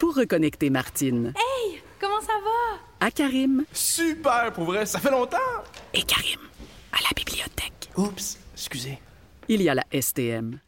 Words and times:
pour 0.00 0.16
reconnecter 0.16 0.70
Martine. 0.70 1.34
Hey, 1.36 1.80
comment 2.00 2.20
ça 2.22 2.32
va? 2.42 3.06
À 3.06 3.10
Karim. 3.10 3.64
Super, 3.72 4.50
pour 4.52 4.64
vrai, 4.64 4.86
ça 4.86 4.98
fait 4.98 5.10
longtemps. 5.10 5.36
Et 5.94 6.02
Karim, 6.02 6.40
à 6.90 6.96
la 7.02 7.14
bibliothèque. 7.14 7.90
Oups, 7.96 8.38
excusez. 8.54 8.98
Il 9.48 9.62
y 9.62 9.68
a 9.68 9.74
la 9.74 9.84
STM. 9.92 10.58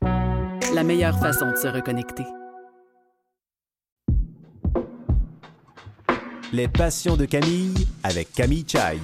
La 0.74 0.82
meilleure 0.84 1.18
façon 1.18 1.50
de 1.50 1.56
se 1.56 1.66
reconnecter. 1.66 2.24
Les 6.52 6.68
passions 6.68 7.16
de 7.16 7.24
Camille 7.24 7.86
avec 8.02 8.32
Camille 8.32 8.66
Chai. 8.68 8.98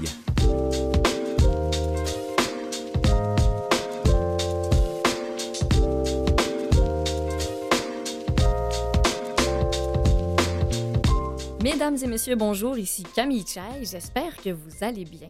Mesdames 11.71 11.99
et 12.03 12.07
messieurs, 12.07 12.35
bonjour, 12.35 12.79
ici 12.79 13.03
Camille 13.15 13.45
Chai, 13.47 13.85
j'espère 13.85 14.35
que 14.39 14.49
vous 14.49 14.71
allez 14.81 15.05
bien. 15.05 15.29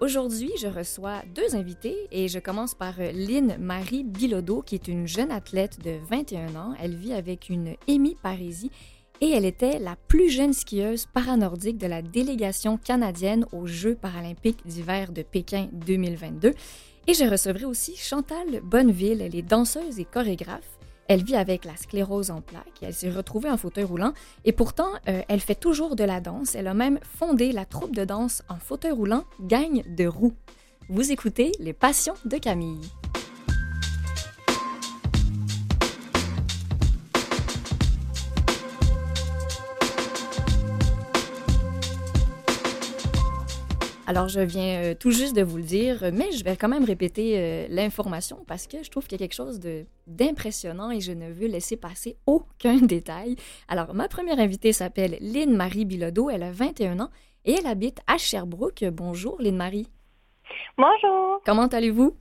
Aujourd'hui, 0.00 0.50
je 0.60 0.66
reçois 0.66 1.22
deux 1.36 1.54
invités 1.54 1.96
et 2.10 2.26
je 2.26 2.40
commence 2.40 2.74
par 2.74 2.94
Lynn 2.98 3.56
Marie 3.60 4.02
Bilodeau, 4.02 4.60
qui 4.60 4.74
est 4.74 4.88
une 4.88 5.06
jeune 5.06 5.30
athlète 5.30 5.78
de 5.84 5.92
21 6.10 6.56
ans. 6.56 6.74
Elle 6.82 6.96
vit 6.96 7.12
avec 7.12 7.48
une 7.48 7.76
hémiparésie 7.86 8.72
et 9.20 9.30
elle 9.30 9.44
était 9.44 9.78
la 9.78 9.94
plus 9.94 10.30
jeune 10.30 10.52
skieuse 10.52 11.06
paranordique 11.06 11.78
de 11.78 11.86
la 11.86 12.02
délégation 12.02 12.76
canadienne 12.76 13.46
aux 13.52 13.68
Jeux 13.68 13.94
paralympiques 13.94 14.66
d'hiver 14.66 15.12
de 15.12 15.22
Pékin 15.22 15.68
2022. 15.70 16.54
Et 17.06 17.14
je 17.14 17.24
recevrai 17.24 17.66
aussi 17.66 17.94
Chantal 17.96 18.62
Bonneville, 18.64 19.22
elle 19.22 19.36
est 19.36 19.42
danseuse 19.42 20.00
et 20.00 20.04
chorégraphe. 20.04 20.77
Elle 21.08 21.24
vit 21.24 21.36
avec 21.36 21.64
la 21.64 21.74
sclérose 21.76 22.30
en 22.30 22.42
plaques. 22.42 22.66
Elle 22.82 22.94
s'est 22.94 23.10
retrouvée 23.10 23.50
en 23.50 23.56
fauteuil 23.56 23.84
roulant 23.84 24.12
et 24.44 24.52
pourtant, 24.52 24.90
euh, 25.08 25.22
elle 25.28 25.40
fait 25.40 25.54
toujours 25.54 25.96
de 25.96 26.04
la 26.04 26.20
danse. 26.20 26.54
Elle 26.54 26.66
a 26.66 26.74
même 26.74 27.00
fondé 27.02 27.50
la 27.50 27.64
troupe 27.64 27.96
de 27.96 28.04
danse 28.04 28.42
en 28.48 28.56
fauteuil 28.56 28.92
roulant 28.92 29.24
Gagne 29.40 29.82
de 29.96 30.06
roues. 30.06 30.34
Vous 30.90 31.10
écoutez 31.10 31.52
Les 31.60 31.72
Passions 31.72 32.14
de 32.26 32.36
Camille. 32.36 32.90
Alors, 44.08 44.28
je 44.28 44.40
viens 44.40 44.82
euh, 44.82 44.94
tout 44.94 45.10
juste 45.10 45.36
de 45.36 45.42
vous 45.42 45.58
le 45.58 45.62
dire, 45.62 45.98
mais 46.14 46.32
je 46.32 46.42
vais 46.42 46.56
quand 46.56 46.70
même 46.70 46.86
répéter 46.86 47.34
euh, 47.36 47.66
l'information 47.68 48.42
parce 48.46 48.66
que 48.66 48.82
je 48.82 48.90
trouve 48.90 49.06
qu'il 49.06 49.20
y 49.20 49.22
a 49.22 49.26
quelque 49.26 49.34
chose 49.34 49.60
d'impressionnant 50.06 50.90
et 50.90 51.02
je 51.02 51.12
ne 51.12 51.30
veux 51.30 51.46
laisser 51.46 51.76
passer 51.76 52.16
aucun 52.24 52.76
détail. 52.80 53.36
Alors, 53.68 53.92
ma 53.92 54.08
première 54.08 54.38
invitée 54.38 54.72
s'appelle 54.72 55.18
Lynn 55.20 55.54
Marie 55.54 55.84
Bilodeau. 55.84 56.30
Elle 56.30 56.42
a 56.42 56.50
21 56.50 57.00
ans 57.00 57.10
et 57.44 57.52
elle 57.52 57.66
habite 57.66 58.00
à 58.06 58.16
Sherbrooke. 58.16 58.82
Bonjour, 58.90 59.36
Lynn 59.42 59.56
Marie. 59.56 59.88
Bonjour. 60.78 61.42
Comment 61.44 61.66
allez-vous? 61.66 62.16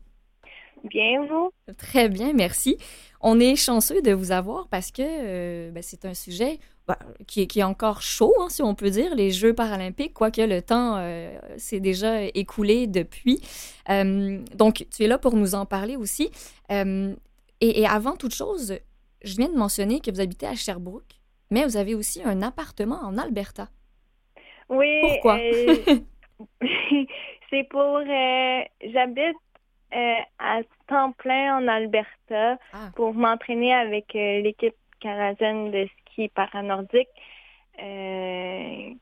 Bien, 0.84 1.26
vous? 1.26 1.52
Très 1.78 2.10
bien, 2.10 2.34
merci. 2.34 2.78
On 3.22 3.40
est 3.40 3.56
chanceux 3.56 4.02
de 4.02 4.12
vous 4.12 4.34
avoir 4.34 4.68
parce 4.68 4.92
que 4.92 5.04
euh, 5.04 5.72
ben, 5.72 5.82
c'est 5.82 6.04
un 6.04 6.14
sujet 6.14 6.60
bah, 6.88 6.98
qui, 7.28 7.42
est, 7.42 7.48
qui, 7.48 7.60
est, 7.60 7.64
encore 7.64 8.02
chaud, 8.02 8.34
hein, 8.40 8.48
si 8.48 8.62
on 8.64 8.74
peut 8.74 8.90
dire, 8.90 9.14
les 9.14 9.30
Jeux 9.30 9.54
paralympiques, 9.54 10.14
quoique 10.14 10.40
le 10.40 10.62
temps 10.62 10.96
euh, 10.98 11.38
s'est 11.58 11.82
déjà 11.82 12.24
écoulé 12.24 12.88
depuis. 12.88 13.42
Euh, 13.90 14.40
donc, 14.56 14.86
tu 14.96 15.04
es 15.04 15.08
là 15.08 15.18
pour 15.18 15.36
nous 15.36 15.54
en 15.54 15.66
parler 15.66 15.98
aussi. 15.98 16.32
Euh, 16.72 17.14
et, 17.60 17.82
et, 17.82 17.86
avant 17.86 18.16
toute 18.16 18.34
chose, 18.34 18.80
je 19.22 19.36
viens 19.36 19.50
de 19.50 19.58
mentionner 19.58 20.00
que 20.00 20.12
vous 20.12 20.22
habitez 20.22 20.48
à 20.48 20.56
Sherbrooke, 20.56 21.20
mais 21.52 21.66
vous 21.66 21.76
avez 21.76 21.94
aussi 21.94 22.22
un 22.24 22.42
appartement 22.42 23.02
en 23.04 23.18
Alberta. 23.18 23.68
Oui. 24.70 25.02
Pourquoi? 25.02 25.40
c'est 27.50 27.68
pour... 27.70 28.00
J'habite 28.82 29.36
à 29.92 30.62
temps 30.88 31.12
plein 31.14 31.58
en 31.58 31.68
Alberta 31.68 32.58
ah. 32.72 32.92
pour 32.96 33.14
m'entraîner 33.14 33.74
avec 33.74 34.14
l'équipe 34.14 34.76
canadienne 35.02 35.72
de 35.72 35.86
ski 35.86 36.07
paranordique. 36.34 37.10
Euh, 37.82 38.94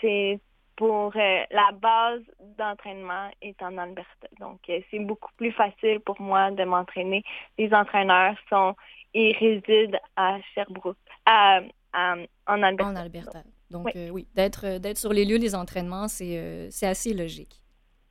c'est 0.00 0.38
pour 0.76 1.12
euh, 1.16 1.42
la 1.50 1.70
base 1.72 2.22
d'entraînement 2.58 3.30
est 3.40 3.60
en 3.62 3.78
Alberta. 3.78 4.28
Donc, 4.40 4.60
euh, 4.68 4.80
c'est 4.90 4.98
beaucoup 4.98 5.30
plus 5.36 5.52
facile 5.52 6.00
pour 6.00 6.20
moi 6.20 6.50
de 6.50 6.64
m'entraîner. 6.64 7.22
Les 7.58 7.72
entraîneurs 7.72 8.36
sont 8.48 8.74
ils 9.14 9.36
résident 9.36 9.98
à 10.16 10.38
Sherbrooke, 10.54 10.96
à, 11.26 11.60
à, 11.92 12.14
en 12.46 12.62
Alberta. 12.62 12.92
En 12.92 12.96
Alberta. 12.96 13.42
Donc, 13.70 13.90
oui, 13.94 14.10
oui 14.10 14.28
d'être, 14.34 14.78
d'être 14.78 14.98
sur 14.98 15.12
les 15.12 15.24
lieux 15.24 15.38
des 15.38 15.54
entraînements, 15.54 16.08
c'est, 16.08 16.70
c'est 16.70 16.86
assez 16.86 17.12
logique. 17.12 17.62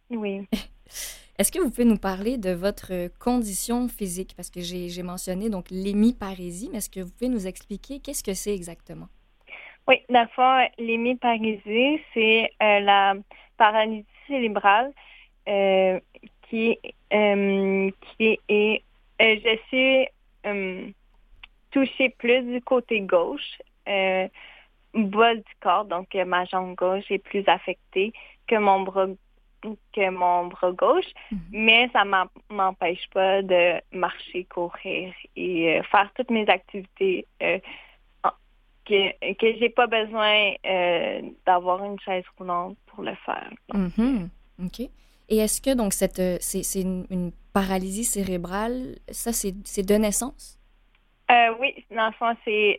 Oui. 0.09 0.47
Est-ce 1.37 1.51
que 1.51 1.59
vous 1.59 1.69
pouvez 1.69 1.85
nous 1.85 1.97
parler 1.97 2.37
de 2.37 2.51
votre 2.51 3.09
condition 3.19 3.87
physique? 3.87 4.33
Parce 4.35 4.49
que 4.49 4.61
j'ai 4.61 5.03
mentionné 5.03 5.49
donc 5.49 5.65
l'hémiparésie, 5.71 6.69
mais 6.71 6.77
est-ce 6.77 6.89
que 6.89 6.99
vous 6.99 7.11
pouvez 7.11 7.29
nous 7.29 7.47
expliquer 7.47 7.99
qu'est-ce 7.99 8.23
que 8.23 8.33
c'est 8.33 8.53
exactement? 8.53 9.07
Oui, 9.87 9.95
fond, 10.35 10.67
l'hémiparésie, 10.77 11.99
c'est 12.13 12.51
euh, 12.61 12.79
la 12.81 13.15
paralysie 13.57 14.05
cérébrale 14.27 14.91
euh, 15.49 15.99
qui, 16.49 16.77
euh, 17.13 17.89
qui 18.17 18.39
est... 18.47 18.83
Je 19.19 19.57
suis 19.67 20.07
touchée 21.71 22.09
plus 22.09 22.41
du 22.41 22.61
côté 22.61 23.01
gauche, 23.01 23.57
bas 23.85 25.35
du 25.35 25.53
corps, 25.61 25.85
donc 25.85 26.13
ma 26.15 26.45
jambe 26.45 26.75
gauche 26.75 27.09
est 27.11 27.19
plus 27.19 27.43
affectée 27.47 28.13
que 28.47 28.55
mon 28.55 28.81
bras 28.81 29.07
que 29.93 30.09
mon 30.09 30.47
bras 30.47 30.71
gauche, 30.71 31.11
mm 31.31 31.37
-hmm. 31.37 31.65
mais 31.65 31.89
ça 31.93 32.03
m'empêche 32.49 33.05
pas 33.13 33.41
de 33.41 33.81
marcher, 33.91 34.43
courir 34.45 35.13
et 35.35 35.79
euh, 35.79 35.83
faire 35.91 36.09
toutes 36.15 36.31
mes 36.31 36.47
activités 36.49 37.25
euh, 37.43 37.59
que, 38.87 39.33
que 39.39 39.47
j'ai 39.59 39.69
pas 39.69 39.87
besoin 39.87 40.53
euh, 40.65 41.21
d'avoir 41.45 41.83
une 41.83 41.99
chaise 41.99 42.25
roulante 42.37 42.77
pour 42.87 43.03
le 43.03 43.15
faire. 43.25 43.51
Mm 43.73 43.89
-hmm. 43.95 44.29
OK. 44.65 44.79
Et 45.31 45.37
est-ce 45.43 45.59
que 45.65 45.73
donc 45.81 45.91
cette 45.93 46.21
c'est 46.41 46.81
une, 46.87 47.05
une, 47.15 47.31
paralysie 47.53 48.09
cérébrale, 48.15 48.77
ça 49.21 49.31
c'est 49.73 49.85
de 49.91 49.97
naissance? 50.05 50.43
oui, 51.61 51.71
dans 51.97 52.09
le 52.11 52.15
fond, 52.19 52.33
c'est 52.45 52.69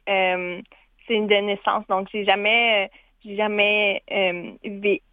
c'est 1.05 1.15
une 1.21 1.27
de 1.35 1.41
naissance. 1.51 1.85
Donc, 1.93 2.09
j'ai 2.13 2.25
jamais 2.33 2.91
j'ai 3.25 3.37
jamais 3.37 4.03
euh, 4.11 4.53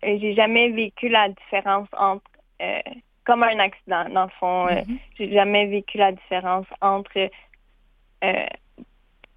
j'ai 0.02 0.34
jamais 0.36 0.70
vécu 0.70 1.10
la 1.10 1.30
différence 1.30 1.88
entre 1.98 2.32
euh, 2.62 2.80
comme 3.26 3.44
un 3.44 3.60
accident 3.60 4.10
dans 4.10 4.24
le 4.24 4.30
fond 4.40 4.66
mm 4.66 4.70
-hmm. 4.70 4.98
j'ai 5.18 5.32
jamais 5.32 5.66
vécu 5.68 5.98
la 5.98 6.12
différence 6.12 6.68
entre 6.82 7.30
euh, 8.28 8.48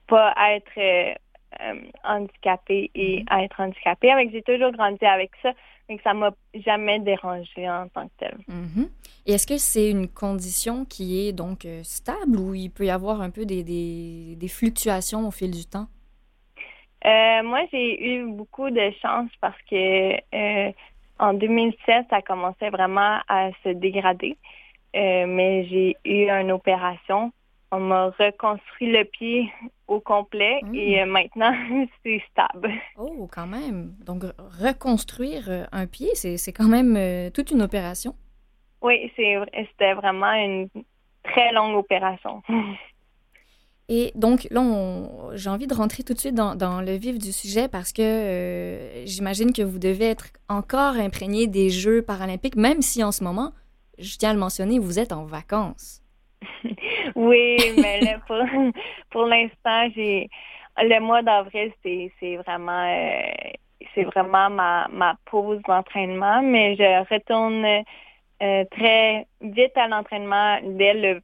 pas 0.06 0.34
être 0.56 1.16
handicapé 2.04 2.90
et 2.94 3.20
mm 3.20 3.24
-hmm. 3.24 3.44
être 3.44 3.60
handicapé 3.64 4.06
avec 4.10 4.30
j'ai 4.32 4.42
toujours 4.50 4.72
grandi 4.78 5.04
avec 5.16 5.30
ça 5.42 5.50
mais 5.88 5.98
ça 6.04 6.12
m'a 6.14 6.30
jamais 6.66 6.98
dérangé 7.10 7.62
en 7.68 7.86
tant 7.94 8.06
que 8.08 8.16
tel 8.22 8.36
mm 8.48 8.66
-hmm. 8.72 8.88
et 9.26 9.32
est-ce 9.34 9.46
que 9.52 9.58
c'est 9.70 9.88
une 9.96 10.08
condition 10.24 10.76
qui 10.92 11.04
est 11.22 11.32
donc 11.42 11.60
stable 11.96 12.36
ou 12.44 12.48
il 12.64 12.70
peut 12.76 12.86
y 12.92 12.94
avoir 13.00 13.16
un 13.28 13.30
peu 13.36 13.44
des, 13.52 13.62
des, 13.72 14.36
des 14.42 14.50
fluctuations 14.58 15.22
au 15.28 15.32
fil 15.38 15.50
du 15.60 15.66
temps? 15.74 15.88
Euh, 17.04 17.42
moi, 17.42 17.60
j'ai 17.72 18.14
eu 18.14 18.26
beaucoup 18.26 18.70
de 18.70 18.92
chance 19.00 19.30
parce 19.40 19.60
que 19.68 20.14
euh, 20.34 20.72
en 21.18 21.34
2007, 21.34 22.06
ça 22.10 22.22
commençait 22.22 22.70
vraiment 22.70 23.18
à 23.28 23.50
se 23.64 23.70
dégrader. 23.70 24.36
Euh, 24.94 25.26
mais 25.26 25.66
j'ai 25.66 25.96
eu 26.04 26.28
une 26.28 26.52
opération. 26.52 27.32
On 27.70 27.80
m'a 27.80 28.10
reconstruit 28.10 28.92
le 28.92 29.04
pied 29.04 29.50
au 29.88 29.98
complet 29.98 30.60
mmh. 30.62 30.74
et 30.74 31.04
maintenant, 31.06 31.54
c'est 32.04 32.22
stable. 32.30 32.70
Oh, 32.98 33.28
quand 33.32 33.46
même. 33.46 33.94
Donc, 34.04 34.24
reconstruire 34.60 35.66
un 35.72 35.86
pied, 35.86 36.14
c'est 36.14 36.52
quand 36.52 36.68
même 36.68 37.30
toute 37.32 37.50
une 37.50 37.62
opération? 37.62 38.14
Oui, 38.82 39.10
c'était 39.16 39.94
vraiment 39.94 40.32
une 40.32 40.68
très 41.22 41.52
longue 41.52 41.76
opération. 41.76 42.42
Et 43.88 44.12
donc, 44.14 44.46
là, 44.50 44.62
j'ai 45.34 45.50
envie 45.50 45.66
de 45.66 45.74
rentrer 45.74 46.02
tout 46.02 46.14
de 46.14 46.18
suite 46.18 46.34
dans, 46.34 46.80
le 46.80 46.92
vif 46.92 47.18
du 47.18 47.32
sujet 47.32 47.68
parce 47.68 47.92
que 47.92 48.02
euh, 48.02 49.06
j'imagine 49.06 49.52
que 49.52 49.62
vous 49.62 49.78
devez 49.78 50.06
être 50.06 50.26
encore 50.48 50.96
imprégné 50.96 51.46
des 51.46 51.70
Jeux 51.70 52.02
paralympiques, 52.02 52.56
même 52.56 52.80
si 52.80 53.02
en 53.02 53.12
ce 53.12 53.24
moment, 53.24 53.52
je 53.98 54.16
tiens 54.16 54.30
à 54.30 54.34
le 54.34 54.38
mentionner, 54.38 54.78
vous 54.78 54.98
êtes 54.98 55.12
en 55.12 55.24
vacances. 55.24 56.00
oui, 57.16 57.56
mais 57.80 58.00
là, 58.00 58.18
pour, 59.10 59.26
l'instant, 59.26 59.88
j'ai 59.94 60.30
le 60.78 61.00
mois 61.00 61.22
d'avril, 61.22 61.72
c'est 61.82 62.36
vraiment 62.36 62.86
euh, 62.86 64.02
vraiment 64.14 64.48
ma, 64.48 64.88
ma 64.92 65.16
pause 65.26 65.60
d'entraînement, 65.66 66.40
mais 66.42 66.76
je 66.76 67.14
retourne 67.14 67.84
euh, 68.42 68.64
très 68.70 69.26
vite 69.40 69.76
à 69.76 69.88
l'entraînement 69.88 70.58
dès 70.64 70.94
le 70.94 71.20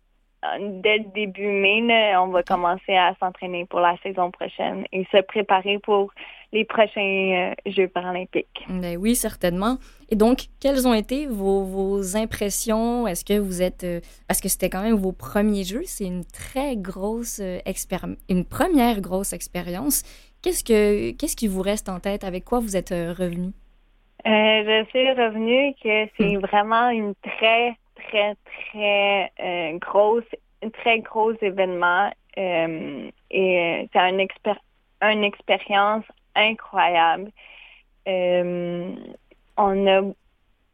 dès 0.61 0.99
le 0.99 1.13
début 1.15 1.49
mai, 1.49 2.17
on 2.17 2.29
va 2.29 2.43
commencer 2.43 2.95
à 2.95 3.15
s'entraîner 3.19 3.65
pour 3.67 3.81
la 3.81 3.97
saison 4.03 4.31
prochaine 4.31 4.85
et 4.93 5.05
se 5.13 5.21
préparer 5.23 5.79
pour 5.79 6.13
les 6.53 6.65
prochains 6.65 7.53
euh, 7.67 7.71
Jeux 7.71 7.89
paralympiques. 7.89 8.65
Ben 8.69 8.97
oui, 8.97 9.15
certainement. 9.15 9.77
Et 10.11 10.17
donc, 10.17 10.47
quelles 10.61 10.87
ont 10.87 10.95
été 10.95 11.27
vos, 11.27 11.65
vos 11.65 12.17
impressions? 12.17 13.07
Est-ce 13.07 13.25
que 13.25 13.39
vous 13.39 13.61
êtes... 13.63 13.85
Euh, 13.85 14.01
parce 14.27 14.41
que 14.41 14.49
c'était 14.49 14.71
quand 14.71 14.83
même 14.83 14.95
vos 14.95 15.13
premiers 15.13 15.65
Jeux, 15.65 15.83
c'est 15.85 16.07
une 16.07 16.25
très 16.25 16.77
grosse 16.77 17.41
euh, 17.41 17.59
expérience, 17.67 18.17
une 18.29 18.45
première 18.45 19.01
grosse 19.01 19.33
expérience. 19.33 20.05
Qu'est-ce, 20.43 20.65
que, 20.65 21.11
qu'est-ce 21.13 21.37
qui 21.37 21.49
vous 21.49 21.63
reste 21.63 21.89
en 21.89 22.01
tête? 22.01 22.25
Avec 22.25 22.45
quoi 22.45 22.61
vous 22.61 22.77
êtes 22.77 22.91
revenu? 22.91 23.53
je 24.25 24.85
suis 24.91 25.11
revenu 25.13 25.75
que 25.83 26.11
c'est 26.17 26.37
hmm. 26.37 26.41
vraiment 26.41 26.91
une 26.91 27.15
très, 27.23 27.77
très, 28.09 28.37
très 28.73 29.79
grosse, 29.79 30.25
un 30.63 30.71
très 30.71 31.01
gros 31.01 31.33
événement. 31.41 32.11
et 32.37 33.11
c'est 33.93 33.99
un 33.99 34.19
expérience 34.19 34.65
une 35.03 35.25
expérience 35.25 36.05
incroyable. 36.35 37.31
Euh, 38.07 38.95
on 39.57 39.87
a, 39.87 40.01
euh, 40.01 40.13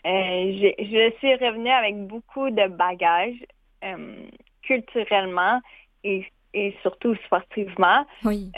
je, 0.05 1.13
suis 1.19 1.35
revenue 1.35 1.71
avec 1.71 2.07
beaucoup 2.07 2.51
de 2.51 2.69
bagages 2.69 3.45
euh, 3.85 4.17
culturellement 4.63 5.61
et, 6.05 6.27
et, 6.53 6.75
surtout 6.83 7.15
sportivement. 7.27 8.07
Oui. 8.25 8.51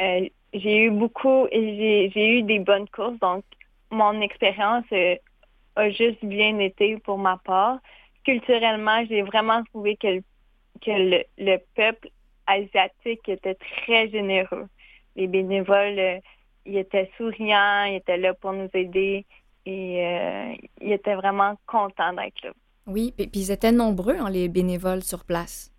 j'ai 0.52 0.84
eu 0.84 0.90
beaucoup, 0.90 1.46
j'ai 1.52 2.38
eu 2.38 2.43
des 2.43 2.58
bonnes 2.58 2.88
courses, 2.88 3.19
donc 3.20 3.44
mon 3.90 4.20
expérience 4.20 4.84
a 5.76 5.90
juste 5.90 6.25
bien 6.25 6.58
été 6.58 6.96
pour 6.99 7.19
ma 7.19 7.37
part. 7.38 7.78
Culturellement, 8.26 9.02
j'ai 9.08 9.23
vraiment 9.23 9.64
trouvé 9.64 9.96
que, 9.96 10.19
que 10.84 11.25
le, 11.38 11.56
peuple 11.75 12.11
asiatique 12.46 13.26
était 13.28 13.55
très 13.55 14.11
généreux. 14.11 14.67
Les 15.14 15.26
bénévoles 15.26 16.20
il 16.67 16.76
était 16.76 17.11
souriant, 17.17 17.84
il 17.84 17.96
était 17.96 18.17
là 18.17 18.34
pour 18.34 18.52
nous 18.52 18.69
aider 18.75 19.25
et 19.64 20.05
euh, 20.05 20.55
il 20.81 20.93
était 20.93 21.14
vraiment 21.14 21.55
content 21.67 22.12
d'être 22.12 22.43
là. 22.44 22.50
Oui, 22.87 23.12
puis 23.17 23.31
ils 23.32 23.50
étaient 23.50 23.73
nombreux, 23.73 24.17
hein, 24.17 24.31
les 24.31 24.49
bénévoles 24.49 25.02
sur 25.02 25.25
place. 25.25 25.73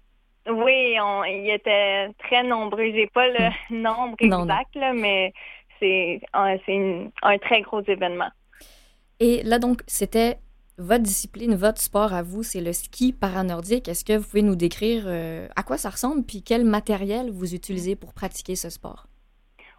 Oui, 0.50 0.98
on, 1.02 1.24
ils 1.24 1.50
étaient 1.52 2.10
très 2.20 2.44
nombreux. 2.44 2.92
J'ai 2.94 3.08
pas 3.08 3.28
le 3.28 3.50
nombre 3.76 4.16
exact, 4.20 4.78
mais 4.96 5.34
c'est 5.80 6.22
un 6.34 6.58
très 7.40 7.62
gros 7.62 7.82
événement. 7.82 8.30
Et 9.20 9.42
là, 9.44 9.60
donc, 9.60 9.82
c'était 9.88 10.38
votre 10.78 11.04
discipline, 11.04 11.56
votre 11.56 11.82
sport 11.82 12.14
à 12.14 12.22
vous, 12.22 12.44
c'est 12.44 12.62
le 12.62 12.72
ski 12.72 13.12
paranordique. 13.12 13.88
Est-ce 13.88 14.06
que 14.06 14.18
vous 14.18 14.28
pouvez 14.28 14.44
nous 14.44 14.56
décrire 14.56 15.04
euh, 15.08 15.48
à 15.56 15.64
quoi 15.64 15.78
ça 15.78 15.90
ressemble, 15.90 16.24
puis 16.24 16.44
quel 16.44 16.66
matériel 16.66 17.32
vous 17.32 17.56
utilisez 17.56 17.96
pour 17.96 18.14
pratiquer 18.14 18.56
ce 18.56 18.70
sport? 18.70 19.08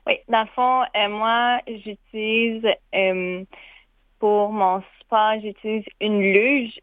Oui, 0.06 0.14
dans 0.28 0.42
le 0.42 0.48
fond, 0.48 0.82
euh, 0.96 1.08
moi, 1.08 1.60
j'utilise 1.66 2.66
euh, 2.94 3.44
pour 4.18 4.50
mon 4.50 4.82
sport, 5.00 5.34
j'utilise 5.40 5.84
une 6.00 6.20
luge 6.20 6.80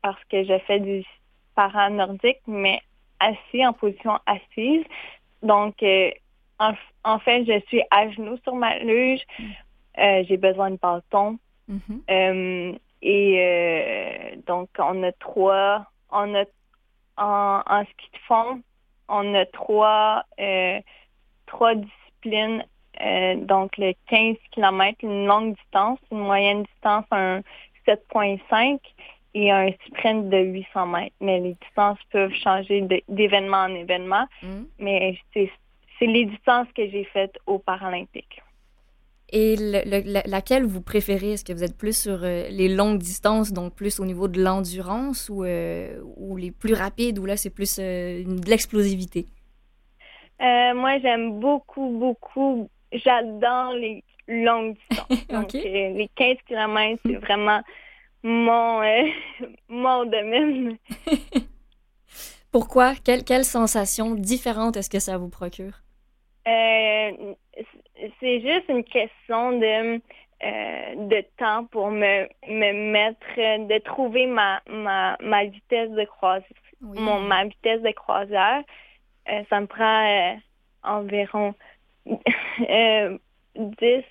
parce 0.00 0.22
que 0.30 0.44
je 0.44 0.58
fais 0.66 0.80
du 0.80 1.04
para 1.54 1.90
nordique, 1.90 2.40
mais 2.46 2.80
assis 3.20 3.66
en 3.66 3.72
position 3.72 4.18
assise. 4.24 4.84
Donc, 5.42 5.74
en, 6.58 7.18
fait, 7.18 7.44
je 7.44 7.60
suis 7.66 7.82
à 7.90 8.08
genoux 8.10 8.38
sur 8.44 8.54
ma 8.54 8.78
luge. 8.78 9.20
J'ai 9.98 10.36
besoin 10.38 10.70
de 10.70 10.78
bâton. 10.80 11.38
Mm-hmm. 11.70 12.78
Et 13.02 14.38
donc, 14.46 14.68
on 14.78 15.02
a 15.02 15.12
trois, 15.12 15.86
on 16.10 16.34
a 16.34 16.44
en, 17.18 17.62
en 17.66 17.84
ski 17.84 18.10
de 18.12 18.18
fond, 18.26 18.62
on 19.08 19.34
a 19.34 19.46
trois, 19.46 20.24
trois 21.46 21.74
euh, 23.00 23.36
donc 23.36 23.76
le 23.76 23.92
15 24.08 24.36
km, 24.52 24.98
une 25.02 25.26
longue 25.26 25.54
distance, 25.54 25.98
une 26.10 26.20
moyenne 26.20 26.62
distance, 26.62 27.04
un 27.10 27.42
7,5 27.86 28.78
et 29.34 29.50
un 29.50 29.70
sprint 29.86 30.30
de 30.30 30.38
800 30.38 30.86
mètres. 30.86 31.16
Mais 31.20 31.40
les 31.40 31.56
distances 31.60 31.98
peuvent 32.10 32.32
changer 32.32 32.86
d'événement 33.08 33.64
en 33.64 33.74
événement, 33.74 34.26
mm. 34.42 34.62
mais 34.78 35.18
c'est 35.34 35.50
les 36.00 36.24
distances 36.24 36.68
que 36.74 36.88
j'ai 36.88 37.04
faites 37.04 37.38
aux 37.46 37.58
Paralympiques. 37.58 38.42
Et 39.32 39.56
laquelle 39.56 40.64
vous 40.64 40.80
préférez? 40.80 41.32
Est-ce 41.32 41.44
que 41.44 41.52
vous 41.52 41.64
êtes 41.64 41.76
plus 41.76 41.96
sur 41.96 42.22
euh, 42.22 42.48
les 42.48 42.68
longues 42.68 42.98
distances, 42.98 43.52
donc 43.52 43.74
plus 43.74 43.98
au 43.98 44.04
niveau 44.04 44.28
de 44.28 44.40
l'endurance, 44.40 45.28
ou, 45.28 45.44
euh, 45.44 46.00
ou 46.16 46.36
les 46.36 46.52
plus 46.52 46.74
rapides, 46.74 47.18
où 47.18 47.26
là 47.26 47.36
c'est 47.36 47.50
plus 47.50 47.78
de 47.78 48.48
l'explosivité? 48.48 49.26
Euh, 50.40 50.74
moi, 50.74 50.98
j'aime 50.98 51.40
beaucoup, 51.40 51.88
beaucoup. 51.98 52.68
J'adore 52.92 53.72
les 53.72 54.04
longues 54.28 54.76
distances. 54.90 55.26
Donc, 55.28 55.54
euh, 55.54 55.60
les 55.60 56.10
15 56.14 56.36
km, 56.46 57.00
c'est 57.04 57.16
vraiment 57.16 57.62
mon, 58.22 58.82
euh, 58.82 59.08
mon 59.68 60.04
domaine. 60.04 60.76
Pourquoi? 62.52 62.94
Quelle, 63.04 63.24
quelle 63.24 63.44
sensation 63.44 64.14
différente 64.14 64.76
est-ce 64.76 64.90
que 64.90 64.98
ça 64.98 65.18
vous 65.18 65.28
procure? 65.28 65.82
C'est 68.20 68.40
juste 68.40 68.68
une 68.68 68.84
question 68.84 69.52
de, 69.58 70.00
de 71.08 71.24
temps 71.38 71.64
pour 71.66 71.90
me, 71.90 72.28
me 72.46 72.92
mettre, 72.92 73.26
de 73.36 73.78
trouver 73.78 74.26
ma, 74.26 74.60
ma, 74.68 75.16
ma 75.20 75.44
vitesse 75.44 75.90
de 75.90 76.04
croisière. 76.04 76.50
Mon, 76.80 77.20
ma 77.20 77.44
vitesse 77.44 77.82
de 77.82 77.90
croisière. 77.92 78.62
Euh, 79.28 79.42
ça 79.50 79.60
me 79.60 79.66
prend 79.66 80.06
euh, 80.06 80.36
environ 80.82 81.54
10, 82.06 82.16
euh, 82.70 83.18
10 83.56 84.02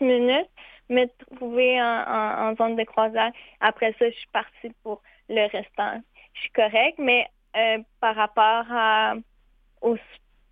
minutes 0.00 0.50
me 0.90 1.06
trouver 1.36 1.80
en, 1.80 2.54
zone 2.56 2.76
de 2.76 2.84
croisière. 2.84 3.30
Après 3.60 3.94
ça, 3.98 4.08
je 4.08 4.14
suis 4.14 4.28
partie 4.32 4.70
pour 4.82 5.02
le 5.28 5.46
restant. 5.50 6.00
Je 6.34 6.40
suis 6.40 6.50
correcte, 6.50 6.98
mais 6.98 7.28
par 8.00 8.14
rapport 8.14 8.64
à, 8.70 9.14
au, 9.82 9.96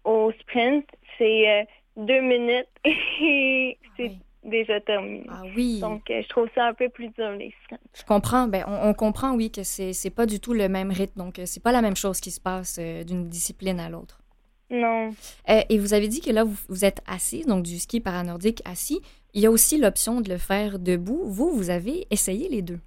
au 0.05 0.33
sprint, 0.33 0.85
c'est 1.17 1.67
deux 1.97 2.21
minutes 2.21 2.69
et 2.85 3.79
c'est 3.97 4.13
déjà 4.47 4.81
terminé. 4.81 5.27
Ah 5.29 5.43
oui. 5.57 5.81
Donc, 5.81 6.11
euh, 6.11 6.23
je 6.23 6.29
trouve 6.29 6.49
ça 6.55 6.67
un 6.67 6.75
peu 6.75 6.89
plus 6.89 7.09
dur, 7.09 7.31
les 7.33 7.53
Je 7.95 8.05
comprends. 8.05 8.47
Ben, 8.47 8.65
on, 8.67 8.95
comprend, 8.95 9.35
oui, 9.35 9.51
que 9.51 9.63
c'est, 9.63 9.93
c'est 9.93 10.11
pas 10.11 10.27
du 10.27 10.41
tout 10.41 10.55
le 10.55 10.69
même 10.69 10.91
rythme. 10.91 11.19
Donc, 11.19 11.39
euh, 11.39 11.43
c'est 11.47 11.63
pas 11.63 11.73
la 11.73 11.83
même 11.83 11.97
chose 11.97 12.21
qui 12.21 12.31
se 12.31 12.41
passe 12.41 12.79
euh, 12.81 13.05
d'une 13.05 13.29
discipline 13.29 13.81
à 13.81 13.89
l'autre. 13.89 14.21
Non. 14.69 15.11
et 15.47 15.79
vous 15.79 15.95
avez 15.95 16.09
dit 16.09 16.21
que 16.21 16.33
là, 16.33 16.43
vous, 16.43 16.57
vous 16.69 16.85
êtes 16.85 17.01
assis, 17.07 17.45
donc 17.45 17.63
du 17.63 17.79
ski 17.79 18.01
paranordique 18.01 18.63
assis. 18.65 19.01
Il 19.33 19.41
y 19.41 19.47
a 19.47 19.51
aussi 19.51 19.79
l'option 19.79 20.21
de 20.21 20.29
le 20.29 20.39
faire 20.39 20.81
debout. 20.81 21.23
Vous, 21.25 21.53
vous 21.53 21.71
avez 21.71 22.05
essayé 22.11 22.49
les 22.49 22.63
deux. 22.63 22.81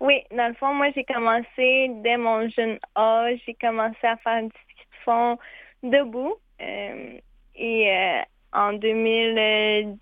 Oui, 0.00 0.22
dans 0.36 0.48
le 0.48 0.54
fond, 0.54 0.74
moi, 0.74 0.88
j'ai 0.92 1.04
commencé 1.04 1.88
dès 2.02 2.16
mon 2.16 2.48
jeune 2.48 2.80
âge. 2.96 3.38
J'ai 3.46 3.54
commencé 3.54 4.04
à 4.04 4.16
faire 4.16 4.42
du 4.42 4.48
ski 4.48 4.74
de 4.74 5.04
fond 5.04 5.38
debout. 5.84 6.34
Et 7.54 8.22
en 8.52 8.74
2010, 8.74 9.98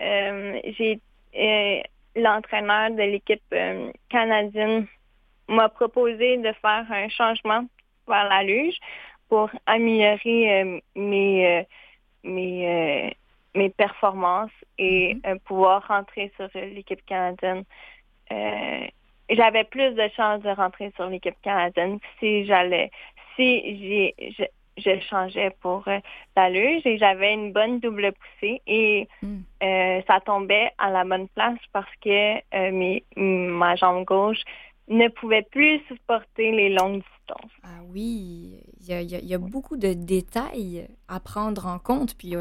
euh, 0.00 0.60
j'ai 0.76 1.00
euh, 1.36 1.82
l'entraîneur 2.16 2.90
de 2.90 3.02
l'équipe 3.02 3.42
euh, 3.52 3.92
canadienne 4.08 4.86
m'a 5.48 5.68
proposé 5.68 6.38
de 6.38 6.52
faire 6.60 6.86
un 6.90 7.08
changement 7.08 7.66
vers 8.08 8.28
la 8.28 8.42
luge 8.42 8.76
pour 9.28 9.50
améliorer 9.66 10.82
mes, 10.94 11.66
mes, 12.22 13.16
mes 13.54 13.70
performances 13.70 14.50
et 14.78 15.14
mm-hmm. 15.14 15.38
pouvoir 15.40 15.86
rentrer 15.86 16.32
sur 16.36 16.48
l'équipe 16.54 17.04
canadienne. 17.06 17.64
J'avais 19.30 19.64
plus 19.64 19.92
de 19.94 20.08
chances 20.16 20.42
de 20.42 20.50
rentrer 20.50 20.92
sur 20.96 21.08
l'équipe 21.08 21.40
canadienne 21.42 21.98
si 22.20 22.44
j'allais, 22.46 22.90
si 23.36 24.14
j'ai, 24.36 24.50
je 24.76 25.00
changeais 25.08 25.50
pour 25.60 25.86
euh, 25.88 25.98
la 26.36 26.50
luge 26.50 26.82
et 26.84 26.98
j'avais 26.98 27.32
une 27.32 27.52
bonne 27.52 27.80
double 27.80 28.12
poussée 28.12 28.60
et 28.66 29.08
hmm. 29.22 29.40
euh, 29.62 30.02
ça 30.06 30.20
tombait 30.20 30.70
à 30.78 30.90
la 30.90 31.04
bonne 31.04 31.28
place 31.28 31.58
parce 31.72 31.90
que 32.02 32.36
euh, 32.54 33.00
ma 33.16 33.76
jambe 33.76 34.04
gauche 34.04 34.42
ne 34.88 35.08
pouvait 35.08 35.46
plus 35.50 35.80
supporter 35.88 36.52
les 36.52 36.70
longues 36.70 37.02
distances. 37.02 37.52
Ah 37.62 37.80
oui, 37.92 38.60
il 38.86 39.26
y 39.26 39.34
a, 39.34 39.38
beaucoup 39.38 39.78
de 39.78 39.94
détails 39.94 40.86
à 41.08 41.20
prendre 41.20 41.66
en 41.66 41.78
compte. 41.78 42.14
Puis 42.18 42.34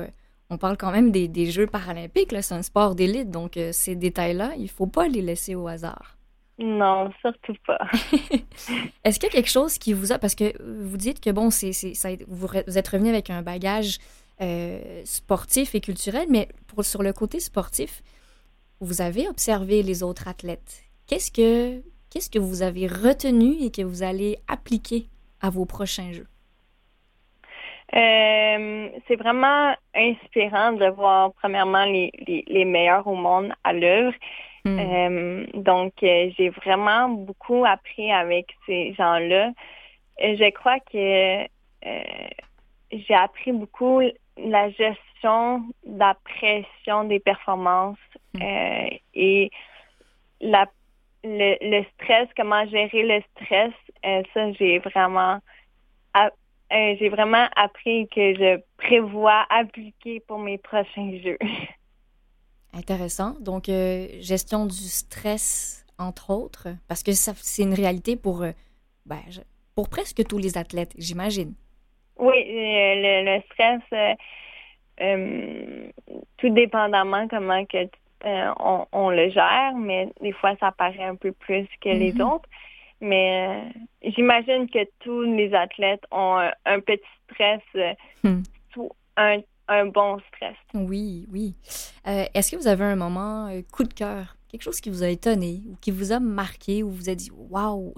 on 0.50 0.58
parle 0.58 0.76
quand 0.76 0.92
même 0.92 1.12
des, 1.12 1.30
des 1.30 1.46
Jeux 1.46 1.68
paralympiques, 1.68 2.34
c'est 2.42 2.54
un 2.54 2.62
sport 2.62 2.96
d'élite, 2.96 3.32
donc 3.32 3.58
ces 3.72 3.96
détails-là, 3.96 4.52
il 4.58 4.64
ne 4.64 4.68
faut 4.68 4.88
pas 4.88 5.08
les 5.08 5.22
laisser 5.22 5.56
au 5.56 5.70
hasard. 5.70 6.18
Non, 6.60 7.12
surtout 7.22 7.56
pas. 7.66 7.80
Est-ce 9.04 9.20
qu'il 9.20 9.30
y 9.30 9.32
a 9.32 9.36
quelque 9.36 9.50
chose 9.50 9.78
qui 9.78 9.94
vous 9.94 10.12
a... 10.12 10.20
Parce 10.20 10.36
que 10.36 10.54
vous 10.62 10.98
dites 10.98 11.20
que, 11.20 11.32
bon, 11.32 11.50
c'est, 11.50 11.74
ça, 11.74 12.10
vous, 12.28 12.48
êtes 12.56 12.88
revenu 12.88 13.10
avec 13.10 13.30
un 13.30 13.42
bagage 13.42 13.98
euh, 14.42 15.02
sportif 15.04 15.74
et 15.74 15.82
culturel, 15.82 16.28
mais 16.30 16.48
pour, 16.68 16.86
sur 16.86 17.02
le 17.02 17.12
côté 17.12 17.40
sportif, 17.40 18.04
vous 18.80 19.02
avez 19.02 19.28
observé 19.28 19.82
les 19.82 20.04
autres 20.04 20.28
athlètes. 20.28 20.84
Qu'est-ce 21.08 21.32
que, 21.32 21.82
qu'est-ce 22.10 22.30
que 22.30 22.40
vous 22.40 22.62
avez 22.62 22.88
retenu 22.88 23.56
et 23.62 23.72
que 23.72 23.82
vous 23.82 24.04
allez 24.04 24.38
appliquer 24.48 25.08
à 25.42 25.50
vos 25.50 25.66
prochains 25.66 26.12
jeux? 26.12 26.28
Euh, 27.96 28.90
c'est 29.08 29.18
vraiment 29.18 29.76
inspirant 29.94 30.74
de 30.74 30.90
voir 30.90 31.32
premièrement 31.34 31.86
les, 31.86 32.12
les, 32.48 32.66
meilleurs 32.66 33.06
au 33.06 33.16
monde 33.16 33.54
à 33.64 33.72
l'œuvre. 33.72 34.14
Hmm. 34.66 34.80
Euh, 34.80 35.46
donc, 35.56 35.94
euh, 36.04 36.30
j'ai 36.38 36.50
vraiment 36.50 37.10
beaucoup 37.10 37.66
appris 37.66 38.12
avec 38.12 38.48
ces 38.66 38.94
gens-là. 38.94 39.52
Je 40.20 40.50
crois 40.52 40.80
que 40.80 41.48
j'ai 42.92 43.16
appris 43.16 43.52
beaucoup 43.52 44.02
la 44.38 44.70
gestion 44.72 45.60
de 45.86 46.00
la 46.00 46.16
pression 46.24 47.04
des 47.06 47.20
performances 47.20 47.98
hmm. 48.36 48.42
et 49.14 49.52
la, 50.40 50.66
le, 51.24 51.58
le, 51.62 51.84
stress, 51.96 52.28
comment 52.38 52.66
gérer 52.68 53.04
le 53.04 53.22
stress. 53.36 53.74
ça, 54.34 54.52
j'ai 54.54 54.80
vraiment 54.80 55.40
euh, 56.74 56.96
j'ai 57.00 57.10
vraiment 57.10 57.48
appris 57.56 58.08
que 58.08 58.34
je 58.34 58.60
prévois 58.78 59.46
appliquer 59.50 60.22
pour 60.22 60.40
mes 60.40 60.58
prochains 60.58 61.20
jeux. 61.24 61.38
Intéressant. 62.74 63.36
Donc, 63.40 63.70
euh, 63.70 64.08
gestion 64.20 64.66
du 64.66 64.74
stress, 64.74 65.86
entre 66.00 66.32
autres, 66.32 66.70
parce 66.88 67.04
que 67.04 67.12
c'est 67.12 67.64
une 67.64 67.74
réalité 67.74 68.16
pour, 68.16 68.44
euh, 68.44 68.52
ben, 69.06 69.22
pour 69.76 69.90
presque 69.90 70.26
tous 70.28 70.38
les 70.38 70.58
athlètes, 70.58 70.94
j'imagine. 70.98 71.54
Oui, 72.18 72.34
le, 72.48 73.42
stress, 73.52 73.82
tout 76.38 76.50
dépendamment 76.50 77.28
comment 77.28 77.66
que, 77.66 77.88
on, 78.92 79.10
le 79.10 79.30
gère, 79.30 79.74
mais 79.76 80.10
des 80.22 80.32
fois, 80.32 80.56
ça 80.60 80.72
paraît 80.72 81.04
un 81.04 81.16
peu 81.16 81.32
plus 81.32 81.68
que 81.82 81.90
les 81.90 82.14
mm-hmm. 82.14 82.36
autres. 82.36 82.50
Mais 83.04 83.48
euh, 83.50 84.10
j'imagine 84.16 84.70
que 84.70 84.80
tous 85.02 85.24
les 85.24 85.54
athlètes 85.54 86.06
ont 86.10 86.38
un, 86.66 86.80
petit 86.80 87.04
stress, 87.30 87.62
euh, 87.76 87.94
hmm. 88.24 88.44
un, 89.18 89.40
un, 89.82 89.86
bon 89.88 90.20
stress. 90.30 90.56
Oui, 90.74 91.26
oui. 91.32 91.56
Euh, 92.08 92.26
est-ce 92.34 92.52
que 92.52 92.58
vous 92.58 92.68
avez 92.68 92.84
un 92.84 92.96
moment 92.96 93.50
coup 93.72 93.84
de 93.84 93.94
cœur, 93.94 94.36
quelque 94.50 94.64
chose 94.64 94.80
qui 94.80 94.90
vous 94.90 95.04
a 95.04 95.10
étonné 95.10 95.62
ou 95.70 95.76
qui 95.82 95.92
vous 95.92 96.12
a 96.12 96.20
marqué 96.20 96.84
ou 96.84 96.90
vous 96.90 97.10
a 97.10 97.16
dit 97.16 97.32
waouh? 97.32 97.94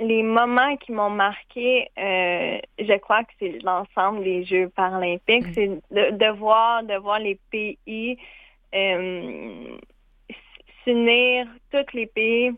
les 0.00 0.24
moments 0.24 0.76
qui 0.78 0.90
m'ont 0.90 1.08
marqué, 1.08 1.88
je 1.96 2.98
crois 2.98 3.22
que 3.22 3.30
c'est 3.38 3.58
l'ensemble 3.62 4.24
des 4.24 4.44
Jeux 4.44 4.68
paralympiques. 4.70 5.46
Hmm. 5.46 5.52
C'est 5.54 5.68
de, 5.68 6.16
de, 6.16 6.36
voir, 6.36 6.82
de 6.82 6.96
voir 6.96 7.20
les 7.20 7.38
pays 7.50 8.18
s'unir, 10.84 11.46
tous 11.70 11.92
les 11.94 12.06
pays 12.06 12.52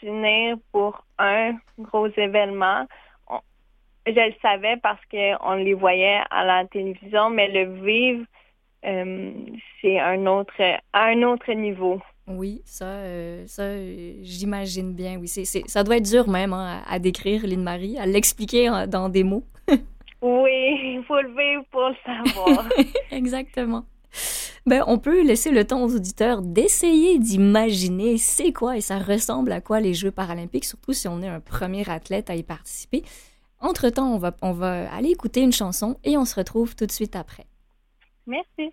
s'unir 0.00 0.56
pour 0.72 1.04
un 1.18 1.56
gros 1.78 2.08
événement. 2.08 2.86
Je 4.06 4.12
le 4.12 4.34
savais 4.40 4.76
parce 4.82 5.00
qu'on 5.10 5.54
les 5.54 5.74
voyait 5.74 6.20
à 6.30 6.44
la 6.44 6.66
télévision, 6.66 7.30
mais 7.30 7.48
le 7.48 7.84
vivre, 7.84 8.24
euh, 8.84 9.32
c'est 9.80 9.98
un 9.98 10.26
autre, 10.26 10.54
un 10.92 11.22
autre 11.22 11.52
niveau. 11.52 12.00
Oui, 12.26 12.62
ça, 12.64 12.84
euh, 12.84 13.44
ça 13.46 13.64
j'imagine 14.22 14.94
bien. 14.94 15.18
Oui, 15.18 15.28
c'est, 15.28 15.44
ça 15.44 15.82
doit 15.82 15.96
être 15.96 16.08
dur 16.08 16.28
même 16.28 16.52
hein, 16.52 16.82
à, 16.88 16.98
décrire, 16.98 17.46
Lynn 17.46 17.62
Marie, 17.62 17.98
à 17.98 18.06
l'expliquer 18.06 18.70
dans 18.88 19.08
des 19.08 19.24
mots. 19.24 19.44
oui, 19.68 20.94
il 20.94 21.04
faut 21.06 21.20
le 21.20 21.28
vivre 21.28 21.64
pour 21.70 21.88
le 21.88 21.96
savoir. 22.04 22.68
Exactement. 23.10 23.84
Ben, 24.64 24.84
on 24.86 24.98
peut 24.98 25.22
laisser 25.24 25.50
le 25.50 25.64
temps 25.64 25.82
aux 25.82 25.94
auditeurs 25.96 26.40
d'essayer 26.40 27.18
d'imaginer 27.18 28.16
c'est 28.16 28.52
quoi 28.52 28.76
et 28.76 28.80
ça 28.80 28.98
ressemble 28.98 29.50
à 29.50 29.60
quoi 29.60 29.80
les 29.80 29.92
Jeux 29.92 30.12
paralympiques, 30.12 30.64
surtout 30.64 30.92
si 30.92 31.08
on 31.08 31.20
est 31.20 31.28
un 31.28 31.40
premier 31.40 31.88
athlète 31.90 32.30
à 32.30 32.36
y 32.36 32.44
participer. 32.44 33.02
Entre-temps, 33.62 34.20
on 34.42 34.52
va, 34.52 34.92
aller 34.92 35.10
écouter 35.10 35.40
une 35.40 35.52
chanson 35.52 35.96
et 36.02 36.18
on 36.18 36.24
se 36.24 36.34
retrouve 36.34 36.74
tout 36.74 36.86
de 36.86 36.92
suite 36.92 37.14
après. 37.16 37.46
Merci. 38.26 38.72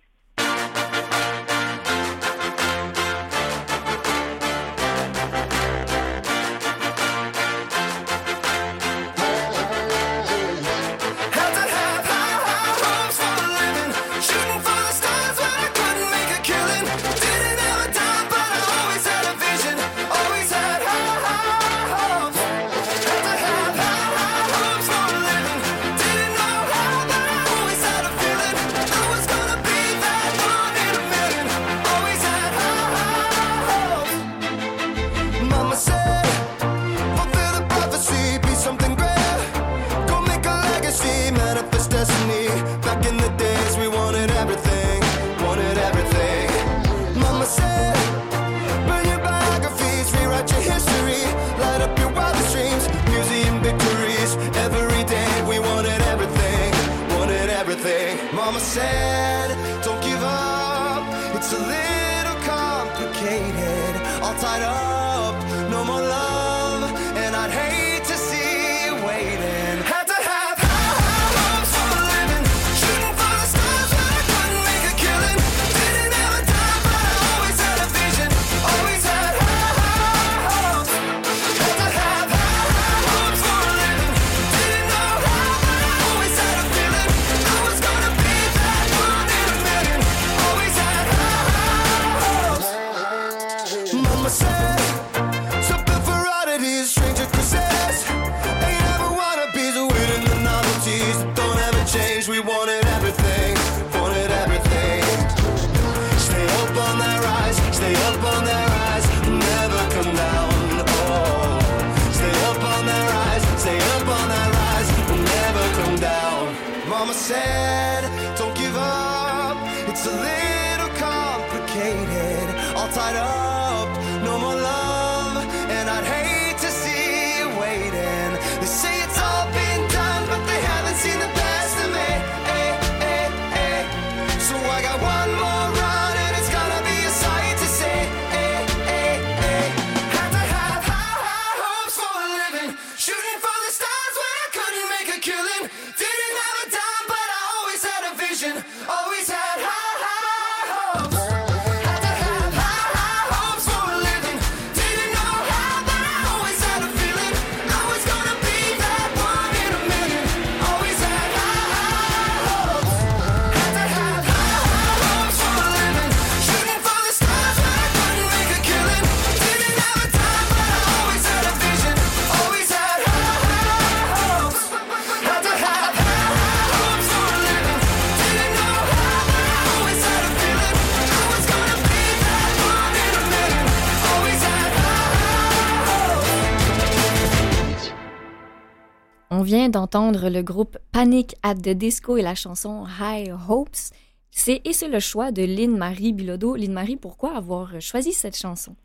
D'entendre 189.90 190.28
le 190.28 190.42
groupe 190.42 190.78
Panic 190.92 191.34
at 191.42 191.56
the 191.56 191.70
Disco 191.70 192.16
et 192.16 192.22
la 192.22 192.36
chanson 192.36 192.84
High 193.00 193.32
Hopes. 193.48 193.90
C'est 194.30 194.60
et 194.64 194.72
c'est 194.72 194.88
le 194.88 195.00
choix 195.00 195.32
de 195.32 195.42
Lynn 195.42 195.76
Marie 195.76 196.12
Bilodeau. 196.12 196.54
Lynn 196.54 196.72
Marie, 196.72 196.96
pourquoi 196.96 197.36
avoir 197.36 197.80
choisi 197.80 198.12
cette 198.12 198.36
chanson? 198.36 198.76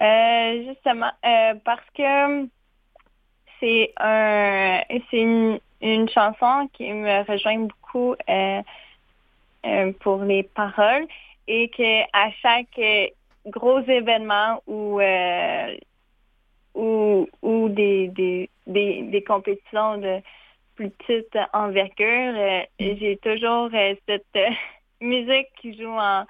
Euh, 0.00 0.64
justement, 0.68 1.10
euh, 1.24 1.54
parce 1.64 1.82
que 1.96 2.46
c'est 3.58 3.92
un, 3.96 4.82
c'est 5.10 5.20
une, 5.80 6.08
chanson 6.10 6.68
qui 6.74 6.92
me 6.92 7.28
rejoint 7.28 7.58
beaucoup 7.58 8.14
euh, 8.28 8.62
pour 9.98 10.22
les 10.22 10.44
paroles 10.44 11.08
et 11.48 11.70
que 11.70 12.02
à 12.12 12.30
chaque 12.40 12.80
gros 13.46 13.80
événement 13.80 14.62
euh, 14.68 15.76
ou, 16.78 17.28
ou 17.42 17.68
des, 17.68 18.08
des, 18.08 18.50
des, 18.66 19.02
des 19.02 19.24
compétitions 19.24 19.98
de 19.98 20.20
plus 20.76 20.90
petite 20.90 21.36
envergure, 21.52 22.34
euh, 22.36 22.62
j'ai 22.78 23.18
toujours 23.22 23.70
euh, 23.74 23.94
cette 24.08 24.24
euh, 24.36 24.50
musique 25.00 25.48
qui 25.60 25.76
joue 25.78 25.88
en 25.90 26.24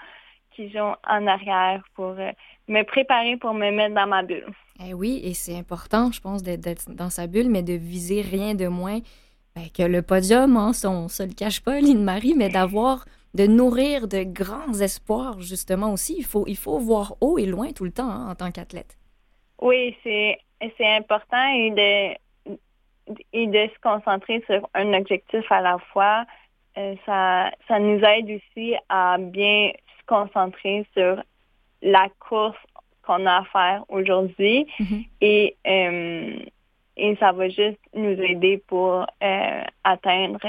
qui 0.52 0.70
joue 0.70 0.78
en 1.06 1.26
arrière 1.28 1.82
pour 1.94 2.14
euh, 2.18 2.32
me 2.68 2.82
préparer 2.82 3.36
pour 3.36 3.54
me 3.54 3.70
mettre 3.70 3.94
dans 3.94 4.08
ma 4.08 4.22
bulle. 4.24 4.46
Eh 4.84 4.94
oui, 4.94 5.20
et 5.24 5.34
c'est 5.34 5.56
important, 5.56 6.10
je 6.12 6.20
pense, 6.20 6.42
d'être- 6.42 6.90
dans 6.92 7.10
sa 7.10 7.26
bulle, 7.28 7.48
mais 7.48 7.62
de 7.62 7.74
viser 7.74 8.22
rien 8.22 8.54
de 8.54 8.66
moins 8.68 9.00
ben, 9.56 9.68
que 9.72 9.82
le 9.84 10.02
podium, 10.02 10.56
hein, 10.56 10.72
ça, 10.72 10.90
on 10.90 11.08
se 11.08 11.22
le 11.22 11.32
cache 11.32 11.60
pas, 11.62 11.80
Lynn 11.80 12.02
Marie, 12.04 12.34
mais 12.36 12.48
d'avoir, 12.48 13.04
de 13.34 13.46
nourrir 13.46 14.08
de 14.08 14.24
grands 14.24 14.74
espoirs, 14.80 15.40
justement 15.40 15.92
aussi. 15.92 16.16
Il 16.18 16.24
faut, 16.24 16.44
il 16.48 16.56
faut 16.56 16.78
voir 16.78 17.16
haut 17.20 17.38
et 17.38 17.46
loin 17.46 17.72
tout 17.72 17.84
le 17.84 17.92
temps 17.92 18.10
hein, 18.10 18.30
en 18.30 18.34
tant 18.34 18.50
qu'athlète. 18.52 18.97
Oui, 19.60 19.96
c'est 20.02 20.38
c'est 20.76 20.96
important 20.96 21.46
et 21.54 21.70
de 21.70 22.18
et 23.32 23.46
de 23.46 23.68
se 23.74 23.78
concentrer 23.80 24.42
sur 24.46 24.68
un 24.74 24.92
objectif 24.94 25.50
à 25.50 25.60
la 25.60 25.78
fois. 25.92 26.24
Euh, 26.76 26.94
ça 27.06 27.50
ça 27.66 27.78
nous 27.78 28.00
aide 28.04 28.30
aussi 28.30 28.74
à 28.88 29.16
bien 29.18 29.72
se 29.98 30.04
concentrer 30.06 30.86
sur 30.94 31.22
la 31.82 32.08
course 32.20 32.56
qu'on 33.02 33.24
a 33.26 33.38
à 33.38 33.44
faire 33.44 33.84
aujourd'hui 33.88 34.66
Mhm. 34.78 35.04
et 35.20 35.56
euh, 35.66 36.38
et 36.96 37.16
ça 37.16 37.32
va 37.32 37.48
juste 37.48 37.78
nous 37.94 38.20
aider 38.20 38.58
pour 38.66 39.06
euh, 39.22 39.62
atteindre 39.84 40.40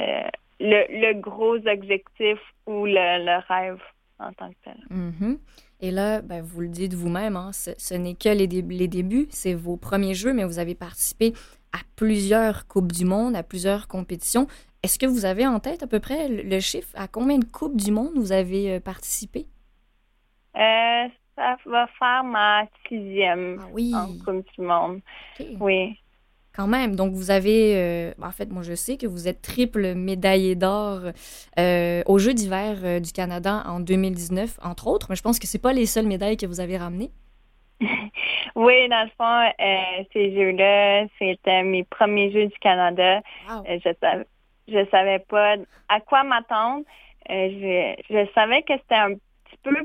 le, 0.60 0.84
le 0.90 1.14
gros 1.14 1.56
objectif 1.68 2.40
ou 2.66 2.86
le, 2.86 3.24
le 3.24 3.38
rêve 3.48 3.80
en 4.20 4.34
tant 4.34 4.50
que 4.50 4.56
tel. 4.66 4.78
Mhm. 4.90 5.40
Et 5.82 5.92
là, 5.92 6.22
ben, 6.22 6.42
vous 6.42 6.62
le 6.62 6.68
dites 6.68 6.94
vous-même, 6.94 7.36
hein, 7.38 7.52
ce, 7.54 7.72
ce 7.78 7.94
n'est 7.94 8.16
que 8.16 8.30
les, 8.30 8.48
dé- 8.48 8.62
les 8.62 8.88
débuts, 8.88 9.28
c'est 9.30 9.54
vos 9.54 9.78
premiers 9.78 10.14
jeux, 10.14 10.34
mais 10.34 10.44
vous 10.44 10.60
avez 10.60 10.76
participé 10.76 11.34
à 11.72 11.78
plusieurs 11.96 12.68
Coupes 12.68 12.92
du 12.92 13.06
Monde, 13.06 13.36
à 13.36 13.44
plusieurs 13.44 13.88
compétitions. 13.88 14.48
Est-ce 14.84 15.00
que 15.00 15.06
vous 15.06 15.26
avez 15.26 15.48
en 15.48 15.60
tête 15.60 15.84
à 15.84 15.88
peu 15.88 16.00
près 16.00 16.28
le, 16.28 16.60
chiffre? 16.60 16.90
À 16.96 17.08
combien 17.08 17.38
de 17.40 17.46
Coupes 17.46 17.78
du 17.78 17.92
Monde 17.92 18.12
vous 18.16 18.32
avez 18.32 18.76
euh, 18.76 18.80
participé? 18.80 19.48
Euh, 20.56 21.08
ça 21.36 21.56
va 21.66 21.88
faire 22.00 22.24
ma 22.24 22.66
sixième 22.88 23.60
Ah 23.62 23.68
oui, 23.72 23.94
en 23.96 24.08
Coupe 24.26 24.46
du 24.58 24.62
Monde. 24.62 25.02
Oui. 25.60 25.98
Quand 26.56 26.68
même. 26.68 26.96
Donc, 26.96 27.14
vous 27.14 27.32
avez. 27.32 27.76
euh, 27.78 28.12
en 28.22 28.32
fait, 28.32 28.50
moi, 28.52 28.64
je 28.64 28.74
sais 28.74 28.98
que 28.98 29.08
vous 29.08 29.28
êtes 29.28 29.42
triple 29.42 29.94
médaillé 29.94 30.56
d'or 30.56 31.02
euh, 31.60 32.02
aux 32.06 32.20
Jeux 32.20 32.34
d'hiver 32.34 32.78
euh, 32.84 33.00
du 33.00 33.12
Canada 33.12 33.64
en 33.68 33.80
2019, 33.80 34.60
entre 34.64 34.88
autres, 34.88 35.08
mais 35.10 35.16
je 35.16 35.22
pense 35.22 35.40
que 35.40 35.48
c'est 35.48 35.62
pas 35.62 35.74
les 35.74 35.86
seules 35.86 36.08
médailles 36.08 36.38
que 36.38 36.46
vous 36.48 36.60
avez 36.60 36.78
ramenées. 36.78 37.12
Oui, 38.56 38.90
dans 38.90 39.04
le 39.04 39.12
fond, 39.18 40.06
ces 40.12 40.36
jeux-là, 40.36 41.06
c'était 41.18 41.64
mes 41.64 41.84
premiers 41.86 42.32
Jeux 42.32 42.48
du 42.48 42.60
Canada. 42.60 43.22
Wow. 43.48 43.64
Je 43.68 43.94
savais, 44.02 44.26
je 44.68 44.86
savais 44.92 45.20
pas 45.20 45.56
à 45.88 46.02
quoi 46.02 46.24
m'attendre. 46.24 46.84
Je, 47.30 47.96
je 48.10 48.28
savais 48.34 48.64
que 48.64 48.74
c'était 48.74 48.96
un 48.96 49.14
petit 49.14 49.58
peu, 49.64 49.76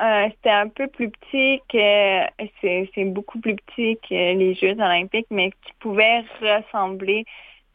euh, 0.00 0.28
c'était 0.30 0.50
un 0.50 0.68
peu 0.68 0.86
plus 0.86 1.10
petit 1.10 1.60
que, 1.68 2.26
c'est, 2.60 2.90
c'est 2.94 3.04
beaucoup 3.04 3.40
plus 3.40 3.56
petit 3.56 3.98
que 4.08 4.14
les 4.34 4.54
Jeux 4.54 4.74
olympiques, 4.74 5.26
mais 5.30 5.50
qui 5.50 5.72
pouvait 5.80 6.20
ressembler, 6.40 7.24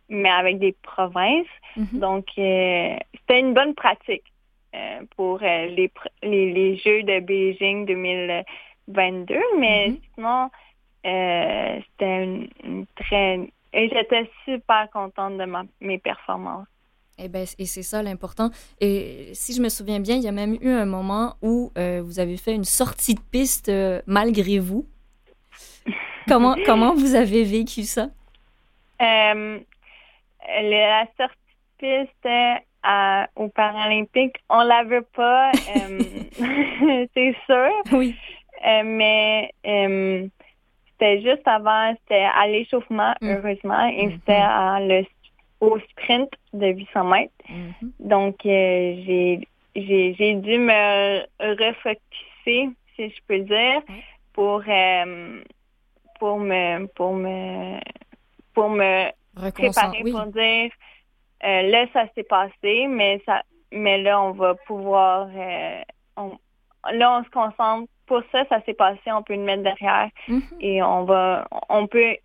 mais 0.10 0.30
avec 0.30 0.60
des 0.60 0.74
provinces. 0.84 1.48
Mhm. 1.76 2.00
Donc, 2.00 2.26
euh, 2.38 2.96
c'était 3.14 3.40
une 3.40 3.54
bonne 3.54 3.74
pratique 3.76 4.24
euh, 4.76 5.02
pour 5.16 5.42
euh, 5.44 5.66
les, 5.68 5.92
les, 6.22 6.52
les 6.52 6.78
Jeux 6.78 7.04
de 7.04 7.20
Beijing 7.20 7.86
2022, 7.86 9.40
mais 9.60 9.90
Mhm. 9.90 9.98
sinon, 10.16 10.50
euh, 11.06 11.80
c'était 11.82 12.24
une, 12.24 12.48
une 12.64 12.86
très... 12.96 13.40
Et 13.76 13.90
j'étais 13.90 14.30
super 14.46 14.88
contente 14.92 15.38
de 15.38 15.46
ma, 15.46 15.64
mes 15.82 15.98
performances. 15.98 16.68
Eh 17.20 17.28
ben, 17.28 17.46
et 17.60 17.66
c'est 17.66 17.84
ça 17.84 18.02
l'important. 18.02 18.50
Et 18.82 19.30
si 19.34 19.54
je 19.54 19.62
me 19.62 19.70
souviens 19.70 20.00
bien, 20.00 20.16
il 20.16 20.24
y 20.24 20.28
a 20.28 20.32
même 20.32 20.58
eu 20.62 20.70
un 20.72 20.86
moment 20.86 21.36
où 21.42 21.72
euh, 21.78 22.02
vous 22.04 22.20
avez 22.20 22.38
fait 22.38 22.54
une 22.56 22.64
sortie 22.64 23.14
de 23.16 23.22
piste 23.32 23.70
euh, 23.70 24.02
malgré 24.08 24.60
vous. 24.60 24.86
Comment, 26.28 26.56
comment 26.66 26.94
vous 26.96 27.16
avez 27.16 27.44
vécu 27.44 27.84
ça? 27.84 28.08
Euh, 29.02 29.60
la 30.48 31.06
sortie 31.18 31.36
de 31.82 32.04
piste 32.06 32.28
à, 32.82 33.28
aux 33.36 33.50
Paralympiques, 33.50 34.38
on 34.50 34.62
la 34.64 34.84
veut 34.86 35.06
pas, 35.16 35.52
c'est 37.14 37.36
sûr. 37.46 37.70
Oui. 37.92 38.16
Mais 38.86 39.52
c'était 39.66 41.22
juste 41.22 41.46
avant, 41.48 41.94
c'était 42.02 42.24
à 42.34 42.48
l'échauffement, 42.48 43.14
Mm. 43.22 43.30
heureusement, 43.32 43.86
et 43.88 44.08
Mhm. 44.08 44.12
c'était 44.14 44.34
à 44.42 44.80
le, 44.80 45.04
au 45.64 45.80
sprint 45.80 46.30
de 46.52 46.68
800 46.68 47.04
mètres. 47.06 47.34
Mhm. 47.50 47.92
Donc, 48.00 48.46
euh, 48.46 48.96
j'ai 49.06 49.48
j'ai 49.76 50.36
dû 50.36 50.60
me 50.60 51.22
refocuser, 51.40 52.70
si 52.96 53.10
je 53.10 53.20
peux 53.28 53.40
dire, 53.40 53.82
pour 54.34 54.62
euh, 54.68 55.42
pour 56.20 56.40
me 56.40 56.86
pour 56.88 57.14
me 57.14 57.80
pour 58.54 58.70
me 58.70 59.10
préparer 59.52 60.02
oui. 60.04 60.12
pour 60.12 60.26
dire 60.28 60.70
euh, 61.44 61.62
là 61.64 61.88
ça 61.94 62.06
s'est 62.14 62.24
passé, 62.24 62.88
mais 62.88 63.22
ça 63.26 63.42
mais 63.72 63.98
là 64.02 64.22
on 64.22 64.32
va 64.32 64.54
pouvoir 64.68 65.30
on- 66.18 66.38
là 66.92 67.20
on 67.20 67.24
se 67.24 67.30
concentre 67.30 67.92
pour 68.06 68.22
ça, 68.32 68.44
ça 68.50 68.62
s'est 68.66 68.74
passé, 68.74 69.00
on 69.08 69.24
peut 69.24 69.36
le 69.36 69.44
mettre 69.44 69.64
derrière 69.64 70.10
Mhm. 70.28 70.42
et 70.60 70.84
on 70.84 71.06
va 71.06 71.48
on 71.70 71.88
peut 71.88 72.16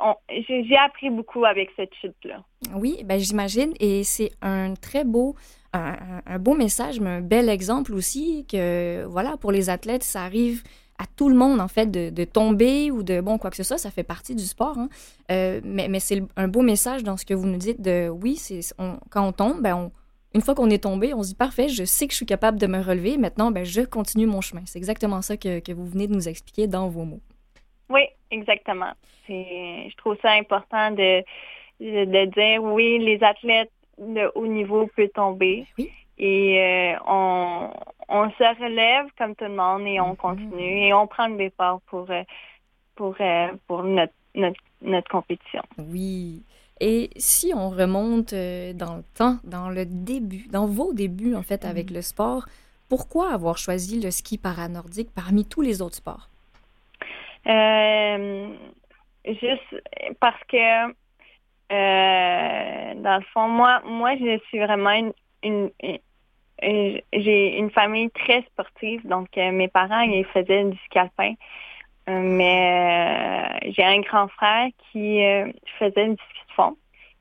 j'ai 0.40 0.76
appris 0.76 1.10
beaucoup 1.10 1.44
avec 1.44 1.70
cette 1.76 1.94
chute 2.00 2.16
là. 2.24 2.42
Oui, 2.74 3.02
ben 3.04 3.18
j'imagine, 3.18 3.72
et 3.80 4.02
c'est 4.04 4.30
un 4.42 4.74
très 4.74 5.04
beau, 5.04 5.36
un, 5.72 6.38
beau 6.38 6.54
message, 6.54 6.98
mais 7.00 7.10
un 7.10 7.20
bel 7.20 7.48
exemple 7.48 7.92
aussi 7.94 8.46
que, 8.50 9.04
voilà, 9.04 9.36
pour 9.36 9.52
les 9.52 9.70
athlètes, 9.70 10.02
ça 10.02 10.22
arrive 10.22 10.62
à 10.98 11.04
tout 11.16 11.28
le 11.28 11.36
monde, 11.36 11.60
en 11.60 11.68
fait, 11.68 11.86
de, 11.86 12.10
de 12.10 12.24
tomber 12.24 12.90
ou 12.90 13.04
de, 13.04 13.20
bon, 13.20 13.38
quoi 13.38 13.50
que 13.50 13.56
ce 13.56 13.62
soit, 13.62 13.78
ça 13.78 13.90
fait 13.92 14.02
partie 14.02 14.34
du 14.34 14.42
sport, 14.44 14.76
hein. 14.78 14.88
Euh, 15.30 15.60
mais 15.62 15.86
mais 15.88 16.00
c'est 16.00 16.20
un 16.36 16.48
beau 16.48 16.62
message 16.62 17.04
dans 17.04 17.16
ce 17.16 17.24
que 17.24 17.34
vous 17.34 17.46
nous 17.46 17.58
dites 17.58 17.80
de, 17.80 18.08
oui, 18.08 18.36
on- 18.78 18.98
quand 19.10 19.24
on 19.28 19.32
tombe, 19.32 19.62
ben 19.62 19.74
on, 19.76 19.92
une 20.34 20.40
fois 20.42 20.54
qu'on 20.54 20.70
est 20.70 20.82
tombé, 20.82 21.14
on 21.14 21.22
se 21.22 21.28
dit, 21.28 21.34
parfait, 21.34 21.68
je 21.68 21.84
sais 21.84 22.06
que 22.06 22.12
je 22.12 22.16
suis 22.18 22.26
capable 22.26 22.58
de 22.58 22.66
me 22.66 22.80
relever, 22.80 23.16
maintenant, 23.16 23.50
ben 23.50 23.64
je 23.64 23.80
continue 23.82 24.26
mon 24.26 24.40
chemin. 24.40 24.62
C'est 24.66 24.78
exactement 24.78 25.22
ça 25.22 25.36
que, 25.36 25.60
que 25.60 25.72
vous 25.72 25.86
venez 25.86 26.06
de 26.06 26.14
nous 26.14 26.28
expliquer 26.28 26.66
dans 26.66 26.88
vos 26.88 27.04
mots. 27.04 27.20
Oui, 27.88 28.02
exactement. 28.30 28.92
Je 29.28 29.94
trouve 29.96 30.16
ça 30.22 30.32
important 30.32 30.90
de, 30.90 31.22
de, 31.80 32.24
dire 32.26 32.62
oui, 32.62 32.98
les 32.98 33.22
athlètes 33.22 33.70
de 33.98 34.30
haut 34.34 34.46
niveau 34.46 34.86
peuvent 34.94 35.08
tomber. 35.14 35.66
Oui. 35.78 35.90
Et 36.18 36.60
euh, 36.60 36.98
on, 37.06 37.70
on 38.08 38.30
se 38.30 38.60
relève 38.62 39.06
comme 39.16 39.34
tout 39.36 39.44
le 39.44 39.54
monde 39.54 39.86
et 39.86 40.00
on 40.00 40.10
Mhm. 40.10 40.16
continue 40.16 40.86
et 40.86 40.92
on 40.92 41.06
prend 41.06 41.28
le 41.28 41.36
départ 41.36 41.80
pour, 41.86 42.10
euh, 42.10 42.22
pour, 42.96 43.14
euh, 43.20 43.48
pour 43.66 43.82
notre, 43.84 44.12
notre, 44.34 44.60
notre 44.82 45.08
compétition. 45.08 45.62
Oui. 45.78 46.42
Et 46.80 47.10
si 47.16 47.52
on 47.54 47.70
remonte 47.70 48.32
euh, 48.32 48.72
dans 48.72 48.96
le 48.96 49.02
temps, 49.14 49.38
dans 49.44 49.68
le 49.68 49.84
début, 49.84 50.46
dans 50.48 50.66
vos 50.66 50.92
débuts 50.92 51.34
en 51.34 51.42
fait 51.42 51.64
avec 51.64 51.90
le 51.90 52.02
sport, 52.02 52.46
pourquoi 52.88 53.32
avoir 53.32 53.58
choisi 53.58 54.00
le 54.00 54.10
ski 54.10 54.38
paranordique 54.38 55.10
parmi 55.14 55.44
tous 55.44 55.60
les 55.60 55.82
autres 55.82 55.96
sports? 55.96 56.28
Euh, 57.46 58.48
juste 59.24 59.82
parce 60.20 60.42
que, 60.48 60.88
euh, 61.72 62.94
dans 63.02 63.16
le 63.18 63.24
fond, 63.32 63.48
moi, 63.48 63.82
moi, 63.84 64.16
je 64.16 64.38
suis 64.48 64.58
vraiment 64.58 64.90
une, 64.90 65.12
une, 65.42 65.70
une- 65.82 65.98
une- 66.62 67.00
j'ai 67.12 67.58
une 67.58 67.70
famille 67.70 68.10
très 68.10 68.42
sportive, 68.42 69.06
donc 69.06 69.28
mes 69.36 69.68
parents, 69.68 70.00
ils 70.00 70.24
faisaient 70.26 70.64
du 70.64 70.76
ski 70.86 70.98
alpin. 70.98 71.32
Euh, 71.32 71.34
mais 72.08 73.58
euh, 73.64 73.70
j'ai 73.76 73.84
un 73.84 74.00
grand 74.00 74.28
frère 74.28 74.68
qui 74.90 75.22
euh, 75.24 75.50
faisait 75.78 76.08
du 76.08 76.14
ski 76.14 76.40
de 76.48 76.52
fond. 76.54 76.76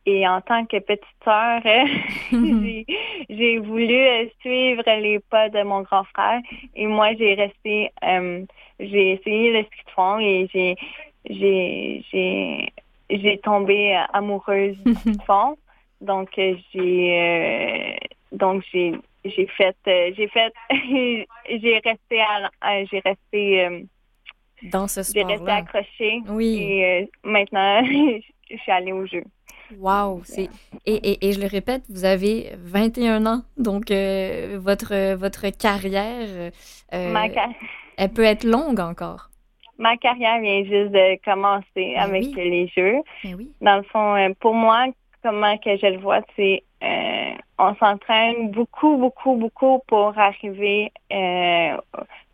Et 0.06 0.26
en 0.28 0.40
tant 0.40 0.66
que 0.66 0.78
petite 0.80 1.04
sœur, 1.24 1.62
euh, 1.66 1.86
j'ai- 2.64 2.86
j'ai 3.30 3.58
voulu 3.60 3.94
euh, 3.94 4.26
suivre 4.40 4.84
les 4.86 5.20
pas 5.20 5.50
de 5.50 5.62
mon 5.64 5.82
grand 5.82 6.06
frère. 6.06 6.40
Et 6.76 6.86
moi, 6.86 7.10
j'ai 7.18 7.34
resté, 7.34 7.92
euh, 8.04 8.46
j'ai 8.80 9.12
essayé 9.14 9.52
le 9.52 9.64
ski 9.66 9.84
de 9.86 9.92
fond 9.92 10.20
et 10.20 10.48
j'ai, 10.54 10.76
j'ai, 11.30 12.04
j'ai, 12.12 12.70
j'ai 13.10 13.38
tombé 13.40 14.02
amoureuse 14.14 14.78
du 14.78 15.26
fond. 15.26 15.58
Donc 16.00 16.30
j'ai 16.38 17.98
donc 18.32 18.64
j'ai 18.72 18.94
j'ai 19.26 19.48
fait 19.48 19.76
j'ai 19.86 20.28
fait 20.28 20.54
j'ai 21.50 21.82
resté 21.84 22.22
à, 22.62 22.86
j'ai 22.86 23.00
resté 23.00 23.68
dans 24.64 24.88
ce 24.88 25.04
sport 25.04 25.28
J'ai 25.28 25.36
resté 25.36 25.52
accrochée. 25.52 26.22
Oui. 26.30 26.58
Et 26.62 27.10
maintenant 27.24 27.82
je 28.50 28.58
suis 28.58 28.72
allée 28.72 28.92
au 28.92 29.06
jeu. 29.06 29.24
Wow! 29.78 30.22
C'est... 30.24 30.50
Et, 30.86 30.96
et, 30.96 31.28
et, 31.28 31.34
je 31.34 31.42
le 31.42 31.48
répète, 31.48 31.84
vous 31.90 32.06
avez 32.06 32.52
21 32.58 33.26
ans, 33.26 33.42
donc 33.58 33.92
euh, 33.92 34.58
votre, 34.62 35.16
votre 35.16 35.50
carrière, 35.50 36.52
euh, 36.94 37.30
elle 37.98 38.10
peut 38.14 38.24
être 38.24 38.46
longue 38.46 38.80
encore. 38.80 39.30
Ma 39.78 39.98
carrière 39.98 40.40
vient 40.40 40.64
juste 40.64 40.92
de 40.92 41.24
commencer 41.24 41.66
Ben 41.76 42.00
avec 42.00 42.24
oui. 42.24 42.34
les 42.36 42.68
jeux. 42.70 43.02
Ben 43.24 43.36
oui. 43.36 43.52
Dans 43.62 43.78
le 43.78 43.84
fond, 43.84 44.16
euh, 44.16 44.30
pour 44.40 44.54
moi, 44.54 44.88
comment 45.22 45.58
que 45.58 45.76
je 45.78 45.88
le 45.88 45.98
vois, 45.98 46.22
c'est 46.36 46.64
on 47.60 47.76
s'entraîne 47.76 48.52
beaucoup, 48.52 48.98
beaucoup, 48.98 49.36
beaucoup 49.36 49.82
pour 49.88 50.18
arriver 50.18 50.92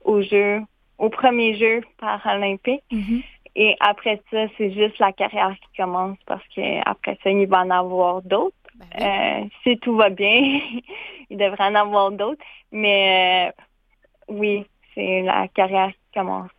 au 0.04 0.22
jeu, 0.22 0.62
au 1.04 1.10
premier 1.10 1.58
jeu 1.58 1.82
paralympique. 1.98 2.84
Mhm. 2.92 3.22
Et 3.56 3.76
après 3.82 4.22
ça, 4.32 4.46
c'est 4.58 4.72
juste 4.72 4.98
la 5.00 5.12
carrière 5.12 5.54
qui 5.62 5.82
commence 5.82 6.18
parce 6.26 6.44
qu'après 6.56 7.18
ça, 7.24 7.30
il 7.30 7.46
va 7.46 7.60
en 7.60 7.70
avoir 7.70 8.22
d'autres. 8.22 8.56
Ben 8.76 8.86
oui. 8.98 9.06
Euh, 9.06 9.50
si 9.64 9.78
tout 9.80 9.96
va 9.96 10.10
bien, 10.10 10.60
il 11.30 11.38
devrait 11.38 11.66
en 11.66 11.76
avoir 11.76 12.12
d'autres. 12.12 12.44
Mais 12.72 13.52
euh, 13.52 14.34
oui, 14.34 14.66
c'est 14.96 15.22
la 15.22 15.48
carrière 15.50 15.90
qui 15.90 16.20
commence. 16.20 16.50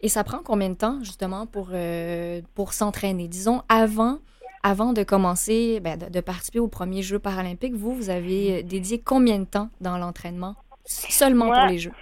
Et 0.00 0.08
ça 0.08 0.22
prend 0.22 0.38
combien 0.44 0.68
de 0.68 0.74
temps, 0.74 0.98
justement, 1.02 1.46
pour, 1.46 1.70
euh, 1.72 2.42
pour 2.54 2.74
s'entraîner? 2.74 3.26
Disons, 3.26 3.62
avant, 3.68 4.18
avant 4.62 4.92
de 4.92 5.02
commencer, 5.02 5.80
ben, 5.80 5.98
de, 5.98 6.08
de 6.10 6.20
participer 6.20 6.58
aux 6.58 6.68
premiers 6.68 7.02
Jeux 7.02 7.20
paralympiques, 7.20 7.74
vous, 7.74 7.94
vous 7.94 8.10
avez 8.10 8.62
dédié 8.62 9.00
combien 9.00 9.38
de 9.38 9.44
temps 9.44 9.70
dans 9.80 9.98
l'entraînement? 9.98 10.56
Seulement 10.84 11.46
Moi, 11.46 11.58
pour 11.58 11.68
les 11.68 11.78
Jeux? 11.78 11.92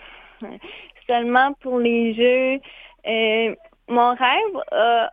seulement 1.11 1.53
pour 1.55 1.79
les 1.79 2.15
jeux. 2.15 2.61
Euh, 3.07 3.55
mon 3.89 4.15
rêve 4.15 4.57
a, 4.71 5.11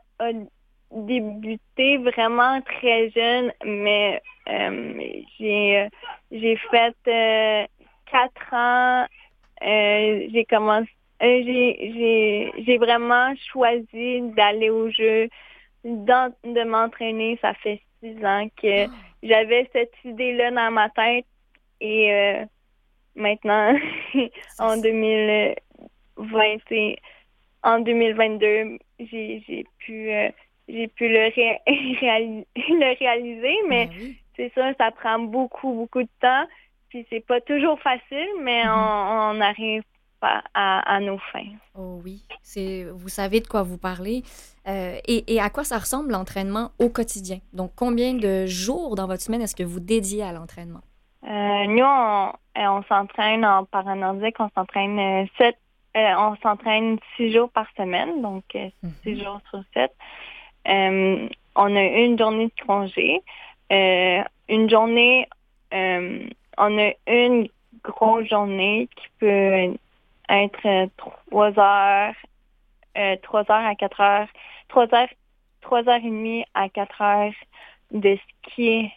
débuté 0.92 1.98
vraiment 1.98 2.62
très 2.62 3.10
jeune, 3.10 3.52
mais 3.66 4.22
j'ai 5.38 5.90
j'ai 6.32 6.58
fait 6.72 7.70
quatre 8.06 8.54
ans. 8.54 9.06
j'ai 9.62 10.46
commencé 10.50 10.90
j'ai 11.20 12.78
vraiment 12.80 13.34
choisi 13.52 14.22
d'aller 14.36 14.70
au 14.70 14.90
jeu, 14.92 15.30
de 15.84 16.64
m'entraîner. 16.64 17.38
Ça 17.42 17.54
fait 17.56 17.82
six 18.02 18.24
ans 18.26 18.48
que 18.62 18.86
ah. 18.86 18.90
j'avais 19.24 19.70
cette 19.74 19.94
idée-là 20.04 20.52
dans 20.52 20.72
ma 20.72 20.90
tête. 20.90 21.26
Et 21.80 22.14
euh, 22.14 22.46
maintenant, 23.16 23.76
en 24.60 24.78
2000, 24.78 25.56
20, 26.18 26.96
en 27.64 27.80
2022, 27.80 28.78
j'ai 29.00 29.66
pu, 29.80 30.10
euh, 30.10 30.30
j'ai 30.68 30.88
pu 30.88 31.08
le, 31.10 31.30
le, 32.56 32.98
réaliser, 32.98 33.56
mais 33.68 33.88
ben 33.88 34.14
c'est 34.36 34.52
ça, 34.54 34.74
ça 34.78 34.92
prend 34.92 35.20
beaucoup, 35.20 35.74
beaucoup 35.74 36.04
de 36.04 36.10
temps. 36.22 36.46
Puis 36.90 37.06
c'est 37.10 37.26
pas 37.26 37.42
toujours 37.42 37.80
facile, 37.82 38.30
mais 38.42 38.64
mm-hmm. 38.64 39.34
on, 39.34 39.38
on, 39.38 39.42
arrive 39.42 39.84
pas 40.22 40.42
à, 40.54 41.00
nos 41.00 41.18
fins. 41.32 41.52
Oh 41.76 42.00
oui, 42.04 42.24
c'est 42.42 42.86
vous 42.86 43.10
savez 43.10 43.40
de 43.40 43.48
quoi 43.48 43.64
vous 43.64 43.78
parlez. 43.78 44.24
Euh, 44.68 44.96
et, 45.08 45.40
à 45.40 45.50
quoi 45.50 45.64
ça 45.64 45.78
ressemble 45.78 46.12
l'entraînement 46.12 46.72
au 46.80 46.90
quotidien? 46.90 47.38
Donc, 47.54 47.72
combien 47.76 48.14
de 48.14 48.46
jours 48.46 48.96
dans 48.96 49.08
votre 49.08 49.22
semaine 49.22 49.42
est-ce 49.42 49.56
que 49.56 49.64
vous 49.64 49.80
dédiez 49.80 50.24
à 50.24 50.32
l'entraînement? 50.32 50.82
Euh, 51.24 51.66
nous, 51.68 51.86
on, 51.86 52.32
on 52.56 52.84
s'entraîne 52.84 53.46
en 53.46 53.66
paranoïaque, 53.66 54.36
on 54.40 54.50
s'entraîne 54.56 55.28
sept 55.38 55.58
euh, 55.98 56.14
on 56.18 56.36
s'entraîne 56.44 57.00
six 57.16 57.32
jours 57.34 57.50
par 57.50 57.68
semaine, 57.76 58.22
donc 58.22 58.44
euh, 58.56 58.70
six 59.02 59.20
jours 59.20 59.40
sur 59.50 59.62
sept. 59.74 59.92
Euh, 60.68 61.28
on 61.56 61.76
a 61.76 61.84
une 61.84 62.18
journée 62.20 62.48
de 62.48 62.66
congé. 62.66 63.22
Une 64.50 64.70
journée, 64.70 65.28
on 65.72 66.78
a 66.78 66.92
une 67.08 67.50
grosse 67.84 68.28
journée 68.28 68.88
qui 68.96 69.08
peut 69.20 69.76
être 70.30 70.90
trois 71.26 71.60
heures, 71.60 72.14
trois 73.24 73.42
heures 73.52 73.66
à 73.66 73.76
quatre 73.76 74.00
heures, 74.00 74.28
trois 74.70 74.94
heures, 74.94 75.10
trois 75.62 75.90
heures 75.90 75.96
et 75.96 76.02
demie 76.02 76.46
à 76.54 76.70
quatre 76.70 77.02
heures 77.02 77.34
de 77.92 78.18
ski 78.46 78.92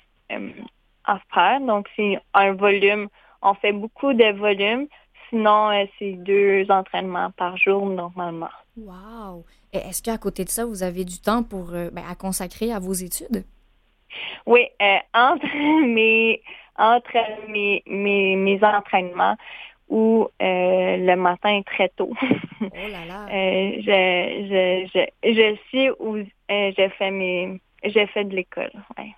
à 1.04 1.18
faire. 1.32 1.60
Donc, 1.60 1.88
c'est 1.96 2.18
un 2.34 2.52
volume. 2.52 3.08
On 3.42 3.54
fait 3.54 3.72
beaucoup 3.72 4.12
de 4.12 4.32
volume. 4.32 4.86
Sinon, 5.30 5.70
euh, 5.70 5.84
c'est 5.98 6.12
deux 6.12 6.66
entraînements 6.70 7.30
par 7.30 7.56
jour 7.56 7.86
normalement. 7.86 8.50
Wow! 8.76 9.44
Est-ce 9.72 10.02
qu'à 10.02 10.18
côté 10.18 10.44
de 10.44 10.48
ça, 10.50 10.66
vous 10.66 10.82
avez 10.82 11.04
du 11.04 11.18
temps 11.20 11.42
pour 11.42 11.72
euh, 11.72 11.90
ben, 11.92 12.02
à 12.10 12.14
consacrer 12.14 12.72
à 12.72 12.78
vos 12.78 12.92
études? 12.92 13.44
Oui, 14.46 14.66
euh, 14.82 14.96
entre 15.14 15.46
mes 15.86 16.42
entre 16.76 17.16
mes, 17.48 17.82
mes, 17.86 18.36
mes 18.36 18.58
entraînements 18.64 19.36
ou 19.88 20.26
euh, 20.40 20.96
le 20.96 21.14
matin 21.16 21.62
très 21.64 21.88
tôt. 21.90 22.12
Oh 22.62 22.66
là 22.92 23.06
là! 23.08 23.24
Euh, 23.32 23.72
je, 23.78 24.86
je, 24.92 25.08
je, 25.24 25.32
je 25.32 25.56
suis 25.68 25.90
où 25.98 26.18
je 26.18 26.88
fais 26.98 27.10
mes 27.10 27.58
je 27.82 28.06
fais 28.12 28.24
de 28.24 28.36
l'école. 28.36 28.70
ouais. 28.98 29.14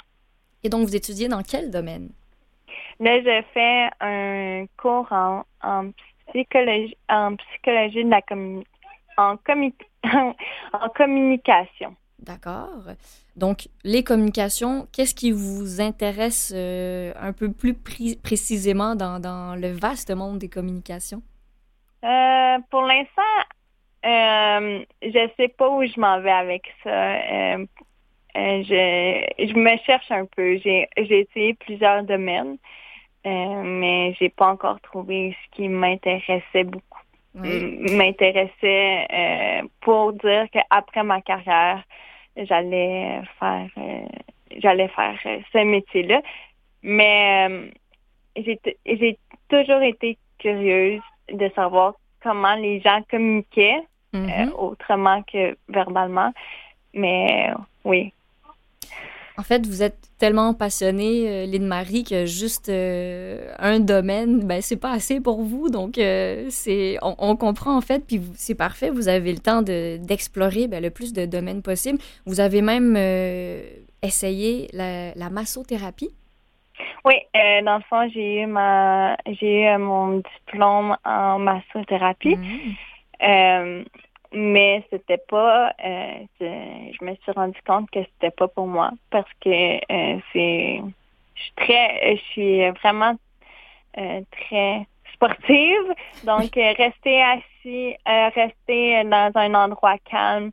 Et 0.63 0.69
donc, 0.69 0.87
vous 0.87 0.95
étudiez 0.95 1.27
dans 1.27 1.43
quel 1.43 1.73
domaine? 1.73 2.11
Là, 3.01 3.21
je 3.21 3.43
fais 3.53 3.89
un 4.01 4.67
cours 4.77 5.11
en, 5.11 5.45
en 5.63 5.91
psychologie 6.29 6.97
en 7.09 7.37
psychologie 7.37 8.05
de 8.05 8.11
la 8.11 8.21
commu- 8.21 8.65
en, 9.17 9.37
commu- 9.37 9.75
en 10.73 10.89
communication. 10.95 11.97
D'accord. 12.19 12.85
Donc, 13.37 13.69
les 13.83 14.05
communications, 14.05 14.87
qu'est-ce 14.93 15.15
qui 15.15 15.33
vous 15.33 15.81
intéresse 15.81 16.53
euh, 16.55 17.13
un 17.21 17.33
peu 17.33 17.51
plus 17.51 17.75
pré- 17.75 18.17
précisément 18.23 18.95
dans, 18.95 19.19
dans 19.19 19.57
le 19.57 19.73
vaste 19.73 20.15
monde 20.15 20.39
des 20.39 20.49
communications? 20.49 21.23
Euh, 22.05 22.59
pour 22.71 22.83
l'instant, 22.83 23.23
euh, 24.05 24.85
je 25.03 25.31
sais 25.37 25.49
pas 25.49 25.69
où 25.71 25.85
je 25.85 25.99
m'en 25.99 26.21
vais 26.21 26.31
avec 26.31 26.63
ça. 26.85 27.57
Euh, 28.37 28.63
je, 28.65 29.47
je 29.47 29.55
me 29.55 29.77
cherche 29.85 30.11
un 30.11 30.25
peu. 30.25 30.59
J'ai, 30.59 30.89
j'ai 30.97 31.21
essayé 31.21 31.55
plusieurs 31.55 32.03
domaines, 32.05 32.57
euh, 33.27 33.63
mais 33.63 34.15
j'ai 34.19 34.31
pas 34.31 34.49
encore 34.49 34.81
trouvé 34.81 35.37
ce 35.45 35.57
qui 35.57 35.69
m'intéressait 35.69 36.65
beaucoup. 36.65 37.01
Oui. 37.35 37.79
M'intéressait 37.97 39.07
euh, 39.11 39.63
pour 39.81 40.13
dire 40.13 40.47
qu'après 40.53 41.03
ma 41.03 41.21
carrière, 41.23 41.83
j'allais 42.37 43.21
faire, 43.39 43.69
euh, 43.79 44.07
j'allais 44.59 44.89
faire 44.89 45.19
euh, 45.27 45.39
ce 45.53 45.59
métier-là. 45.59 46.23
Mais 46.83 47.49
euh, 47.51 47.71
j'ai, 48.37 49.19
toujours 49.49 49.83
été 49.83 50.19
curieuse 50.39 51.03
de 51.31 51.51
savoir 51.55 51.95
comment 52.23 52.55
les 52.55 52.81
gens 52.81 53.01
communiquaient 53.11 53.83
Mhm. 54.13 54.29
euh, 54.29 54.51
autrement 54.59 55.23
que 55.23 55.57
verbalement. 55.69 56.33
Mais 56.93 57.51
oui. 57.85 58.13
En 59.39 59.43
fait, 59.43 59.67
vous 59.67 59.83
êtes 59.83 59.99
tellement 60.19 60.55
passionnée, 60.55 61.29
euh, 61.29 61.47
Lynn-Marie, 61.47 62.05
que 62.05 62.27
juste 62.27 62.69
euh, 62.69 63.53
un 63.59 63.81
domaine, 63.81 64.41
ben, 64.47 64.61
c'est 64.61 64.77
pas 64.77 64.91
assez 64.91 65.21
pour 65.21 65.43
vous. 65.43 65.71
Donc, 65.71 65.99
euh, 65.99 66.47
c'est, 66.51 66.99
on, 67.03 67.15
on 67.19 67.37
comprend 67.37 67.77
en 67.77 67.81
fait, 67.81 68.05
puis 68.07 68.21
c'est 68.35 68.55
parfait. 68.55 68.91
Vous 68.91 69.09
avez 69.09 69.33
le 69.33 69.39
temps 69.39 69.63
de, 69.63 69.97
d'explorer 69.97 70.69
ben, 70.69 70.83
le 70.83 70.91
plus 70.91 71.13
de 71.13 71.25
domaines 71.25 71.63
possible. 71.63 71.99
Vous 72.27 72.41
avez 72.41 72.63
même 72.63 72.95
euh, 72.97 73.63
essayé 74.03 74.69
la, 74.73 75.15
la 75.15 75.31
massothérapie. 75.31 76.11
Oui, 77.05 77.15
euh, 77.37 77.63
dans 77.63 77.77
le 77.77 77.83
fond, 77.89 78.09
j'ai 78.13 78.43
eu 78.43 78.47
ma 78.47 79.17
j'ai 79.27 79.63
eu 79.63 79.79
mon 79.79 80.19
diplôme 80.19 80.97
en 81.05 81.39
massothérapie. 81.39 82.37
Euh, 83.23 83.85
mais 84.33 84.85
c'était 84.91 85.23
pas 85.29 85.73
euh, 85.85 86.25
je 86.41 87.05
me 87.05 87.15
suis 87.17 87.33
rendu 87.35 87.59
compte 87.67 87.91
que 87.91 88.01
c'était 88.01 88.31
pas 88.31 88.49
pour 88.49 88.67
moi 88.67 88.91
parce 89.11 89.31
que 89.41 89.77
euh, 89.77 90.19
c'est 90.33 90.81
je 91.35 91.43
suis 91.43 91.53
très 91.57 92.17
je 92.17 92.23
suis 92.31 92.71
vraiment 92.83 93.15
euh, 93.99 94.21
très 94.31 94.87
sportive 95.15 95.95
donc 96.25 96.55
rester 96.55 97.23
assis 97.23 97.95
rester 98.07 99.05
dans 99.05 99.31
un 99.35 99.55
endroit 99.55 99.99
calme 100.11 100.51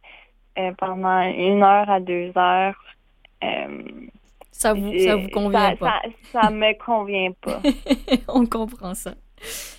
pendant 0.78 1.22
une 1.22 1.64
heure 1.64 1.90
à 1.90 2.00
deux 2.02 2.32
heures 2.38 2.76
Ça 4.52 4.74
vous, 4.74 5.00
ça 5.00 5.16
vous 5.16 5.30
convient 5.30 5.70
ça, 5.70 5.76
pas. 5.78 6.02
ça, 6.32 6.42
ça 6.42 6.50
me 6.50 6.78
convient 6.78 7.32
pas 7.42 7.62
on 8.28 8.46
comprend 8.46 8.94
ça. 8.94 9.14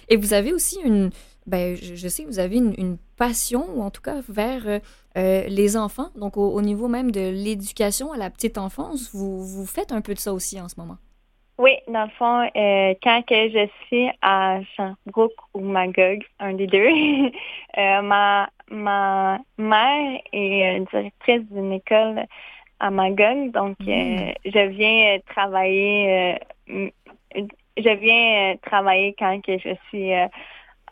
Et 0.08 0.16
vous 0.16 0.32
avez 0.32 0.54
aussi 0.54 0.80
une, 0.82 1.10
ben, 1.46 1.76
je, 1.76 1.94
je 1.94 2.08
sais 2.08 2.24
que 2.24 2.28
vous 2.28 2.38
avez 2.38 2.56
une, 2.56 2.74
une 2.78 2.96
passion, 3.20 3.66
ou 3.74 3.82
en 3.82 3.90
tout 3.90 4.00
cas 4.00 4.16
vers 4.28 4.80
les 5.14 5.76
enfants, 5.76 6.08
donc 6.16 6.36
au, 6.36 6.62
niveau 6.62 6.88
même 6.88 7.10
de 7.10 7.20
l'éducation 7.20 8.12
à 8.12 8.16
la 8.16 8.30
petite 8.30 8.56
enfance. 8.56 9.10
Vous, 9.14 9.44
vous 9.44 9.66
faites 9.66 9.92
un 9.92 10.00
peu 10.00 10.14
de 10.14 10.18
ça 10.18 10.32
aussi 10.32 10.58
en 10.58 10.68
ce 10.68 10.80
moment? 10.80 10.96
Oui, 11.58 11.72
dans 11.88 12.04
le 12.04 12.10
fond, 12.18 12.48
quand 13.02 13.22
que 13.26 13.50
je 13.50 13.68
suis 13.86 14.08
à 14.22 14.60
Sherbrooke 14.74 15.36
ou 15.52 15.60
Magog, 15.60 16.24
un 16.38 16.54
des 16.54 16.66
deux, 16.66 16.88
ma, 18.02 18.48
ma 18.70 19.38
mère 19.58 20.20
est 20.32 20.80
directrice 20.90 21.42
d'une 21.50 21.72
école 21.72 22.24
à 22.78 22.90
Magog, 22.90 23.50
donc 23.50 23.76
mm. 23.80 24.32
je 24.46 24.68
viens 24.68 25.18
travailler 25.26 26.40
je 27.76 27.90
viens 27.90 28.52
euh, 28.52 28.56
travailler 28.62 29.14
quand 29.18 29.40
que 29.40 29.58
je 29.58 29.74
suis 29.88 30.12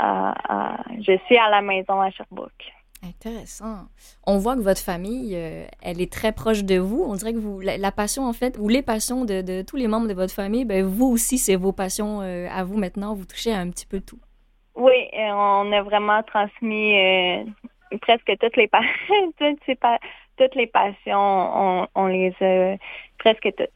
euh, 0.01 0.33
à, 0.49 0.77
je 1.01 1.19
suis 1.27 1.37
à 1.37 1.49
la 1.51 1.61
maison 1.61 2.01
à 2.01 2.11
Sherbrooke. 2.11 2.73
Intéressant. 3.03 3.87
On 4.27 4.39
voit 4.39 4.57
que 4.57 4.61
votre 4.61 4.81
famille, 4.81 5.35
euh, 5.37 5.67
elle 5.83 6.01
est 6.01 6.13
très 6.13 6.33
proche 6.33 6.65
de 6.65 6.79
vous. 6.79 7.05
On 7.05 7.15
dirait 7.15 7.33
que 7.33 7.39
vous, 7.39 7.61
la, 7.61 7.93
passion, 7.93 8.25
en 8.25 8.33
fait, 8.33 8.57
ou 8.59 8.69
les 8.69 8.83
passions 8.83 9.25
de, 9.25 9.63
tous 9.63 9.77
les 9.77 9.87
membres 9.87 10.09
de 10.09 10.15
votre 10.15 10.35
famille, 10.35 10.65
ben, 10.65 10.85
vous 10.85 11.07
aussi, 11.07 11.39
c'est 11.39 11.55
vos 11.55 11.73
passions 11.73 12.21
à 12.21 12.65
vous 12.65 12.77
maintenant. 12.77 13.15
Vous 13.15 13.25
touchez 13.25 13.53
à 13.53 13.59
un 13.59 13.71
petit 13.71 13.87
peu 13.87 14.01
tout. 14.01 14.19
Oui, 14.75 15.09
on 15.15 15.73
a 15.73 15.83
vraiment 15.83 16.23
transmis 16.25 16.95
presque 18.01 18.33
toutes 18.41 18.57
les, 18.57 18.69
toutes, 19.39 19.79
toutes 20.37 20.55
les 20.57 20.67
passions. 20.67 21.19
On, 21.19 21.87
on 21.95 22.07
les 22.07 22.35
a 22.41 22.77
presque 23.19 23.49
toutes. 23.57 23.71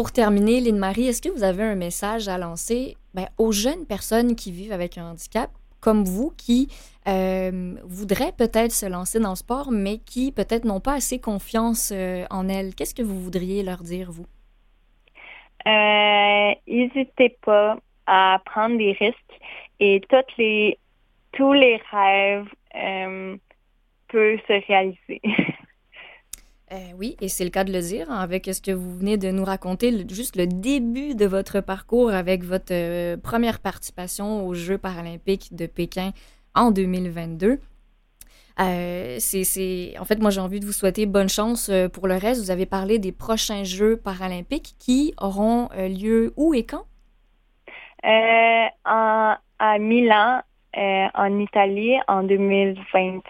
Pour 0.00 0.12
terminer, 0.12 0.62
Lynne-Marie, 0.62 1.08
est-ce 1.08 1.20
que 1.20 1.28
vous 1.28 1.44
avez 1.44 1.62
un 1.62 1.74
message 1.74 2.26
à 2.26 2.38
lancer 2.38 2.96
ben, 3.12 3.26
aux 3.36 3.52
jeunes 3.52 3.84
personnes 3.86 4.34
qui 4.34 4.50
vivent 4.50 4.72
avec 4.72 4.96
un 4.96 5.10
handicap, 5.10 5.50
comme 5.78 6.04
vous, 6.04 6.32
qui 6.38 6.68
euh, 7.06 7.74
voudraient 7.84 8.32
peut-être 8.32 8.72
se 8.72 8.86
lancer 8.86 9.20
dans 9.20 9.28
le 9.28 9.36
sport, 9.36 9.70
mais 9.70 9.98
qui 9.98 10.32
peut-être 10.32 10.64
n'ont 10.64 10.80
pas 10.80 10.94
assez 10.94 11.20
confiance 11.20 11.92
euh, 11.94 12.24
en 12.30 12.48
elles? 12.48 12.74
Qu'est-ce 12.74 12.94
que 12.94 13.02
vous 13.02 13.20
voudriez 13.20 13.62
leur 13.62 13.82
dire, 13.82 14.10
vous? 14.10 14.24
Euh, 15.66 16.54
n'hésitez 16.66 17.36
pas 17.44 17.76
à 18.06 18.40
prendre 18.46 18.78
des 18.78 18.92
risques 18.92 19.38
et 19.80 20.00
les, 20.38 20.78
tous 21.32 21.52
les 21.52 21.78
rêves 21.90 22.48
peuvent 24.08 24.40
se 24.48 24.66
réaliser. 24.66 25.20
Euh, 26.72 26.76
oui, 26.96 27.16
et 27.20 27.28
c'est 27.28 27.42
le 27.42 27.50
cas 27.50 27.64
de 27.64 27.72
le 27.72 27.80
dire, 27.80 28.08
hein, 28.10 28.20
avec 28.20 28.46
ce 28.46 28.62
que 28.62 28.70
vous 28.70 28.96
venez 28.96 29.16
de 29.16 29.32
nous 29.32 29.44
raconter, 29.44 30.06
juste 30.08 30.36
le 30.36 30.46
début 30.46 31.16
de 31.16 31.26
votre 31.26 31.60
parcours 31.60 32.10
avec 32.10 32.44
votre 32.44 32.72
euh, 32.72 33.16
première 33.16 33.58
participation 33.58 34.46
aux 34.46 34.54
Jeux 34.54 34.78
paralympiques 34.78 35.52
de 35.52 35.66
Pékin 35.66 36.12
en 36.54 36.70
2022. 36.70 37.58
Euh, 38.60 39.16
c'est, 39.18 39.94
En 39.98 40.04
fait, 40.04 40.20
moi, 40.20 40.30
j'ai 40.30 40.40
envie 40.40 40.60
de 40.60 40.66
vous 40.66 40.72
souhaiter 40.72 41.06
bonne 41.06 41.28
chance 41.28 41.72
pour 41.92 42.06
le 42.06 42.14
reste. 42.14 42.40
Vous 42.40 42.52
avez 42.52 42.66
parlé 42.66 43.00
des 43.00 43.10
prochains 43.10 43.64
Jeux 43.64 43.96
paralympiques 43.96 44.74
qui 44.78 45.12
auront 45.20 45.68
lieu 45.76 46.32
où 46.36 46.54
et 46.54 46.64
quand? 46.64 46.84
à 48.02 49.78
Milan, 49.78 50.42
en 50.74 51.38
Italie, 51.38 51.96
en 52.06 52.22
2020. 52.22 53.22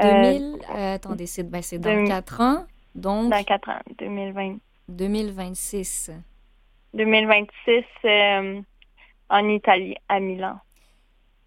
2000, 0.00 0.58
euh, 0.74 0.94
attendez, 0.94 1.26
c'est 1.26 1.42
ben, 1.44 1.62
dans 1.78 2.04
4 2.06 2.40
ans. 2.40 2.64
Donc, 2.94 3.30
dans 3.30 3.42
4 3.42 3.68
ans, 3.68 3.80
2020. 3.98 4.56
2026. 4.88 6.10
2026 6.92 7.84
en 9.30 9.48
Italie, 9.48 9.96
à 10.08 10.20
Milan. 10.20 10.58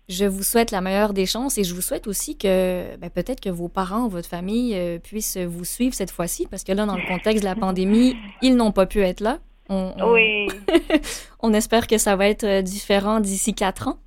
Je 0.10 0.24
vous 0.24 0.44
souhaite 0.44 0.72
la 0.72 0.80
meilleure 0.80 1.14
des 1.14 1.26
chances 1.26 1.58
et 1.58 1.66
je 1.66 1.76
vous 1.76 1.82
souhaite 1.82 2.08
aussi 2.08 2.38
que 2.38 2.96
ben, 2.96 3.10
peut-être 3.10 3.42
que 3.42 3.50
vos 3.50 3.68
parents, 3.68 4.08
votre 4.08 4.30
famille 4.30 4.74
euh, 4.74 5.00
puissent 5.00 5.38
vous 5.38 5.66
suivre 5.66 5.94
cette 5.94 6.12
fois-ci 6.12 6.48
parce 6.48 6.64
que 6.64 6.72
là, 6.72 6.86
dans 6.86 6.96
le 6.96 7.06
contexte 7.08 7.44
de 7.44 7.50
la 7.50 7.56
pandémie, 7.56 8.16
ils 8.42 8.56
n'ont 8.56 8.72
pas 8.72 8.86
pu 8.86 9.02
être 9.02 9.20
là. 9.20 9.40
Oui. 9.70 10.48
on 11.42 11.54
espère 11.54 11.88
que 11.88 11.98
ça 11.98 12.16
va 12.16 12.30
être 12.30 12.46
euh, 12.46 12.62
différent 12.62 13.20
d'ici 13.20 13.54
quatre 13.54 13.90
ans. 13.90 13.98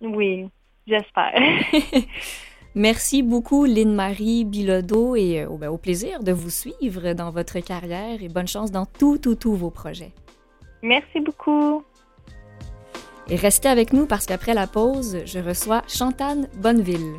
Oui, 0.00 0.48
j'espère. 0.88 1.40
Merci 2.74 3.22
beaucoup, 3.22 3.64
Lynne-Marie 3.64 4.44
Bilodeau, 4.44 5.16
et 5.16 5.42
euh, 5.42 5.48
ben, 5.58 5.68
au 5.68 5.78
plaisir 5.78 6.22
de 6.22 6.32
vous 6.32 6.50
suivre 6.50 7.12
dans 7.14 7.30
votre 7.30 7.58
carrière 7.60 8.22
et 8.22 8.28
bonne 8.28 8.48
chance 8.48 8.70
dans 8.70 8.86
tous, 8.86 9.18
tous, 9.18 9.34
tous 9.34 9.54
vos 9.54 9.70
projets. 9.70 10.12
Merci 10.82 11.20
beaucoup. 11.20 11.82
Et 13.30 13.36
restez 13.36 13.68
avec 13.68 13.92
nous 13.92 14.06
parce 14.06 14.26
qu'après 14.26 14.54
la 14.54 14.66
pause, 14.66 15.18
je 15.24 15.38
reçois 15.38 15.82
Chantane 15.88 16.48
Bonneville. 16.56 17.14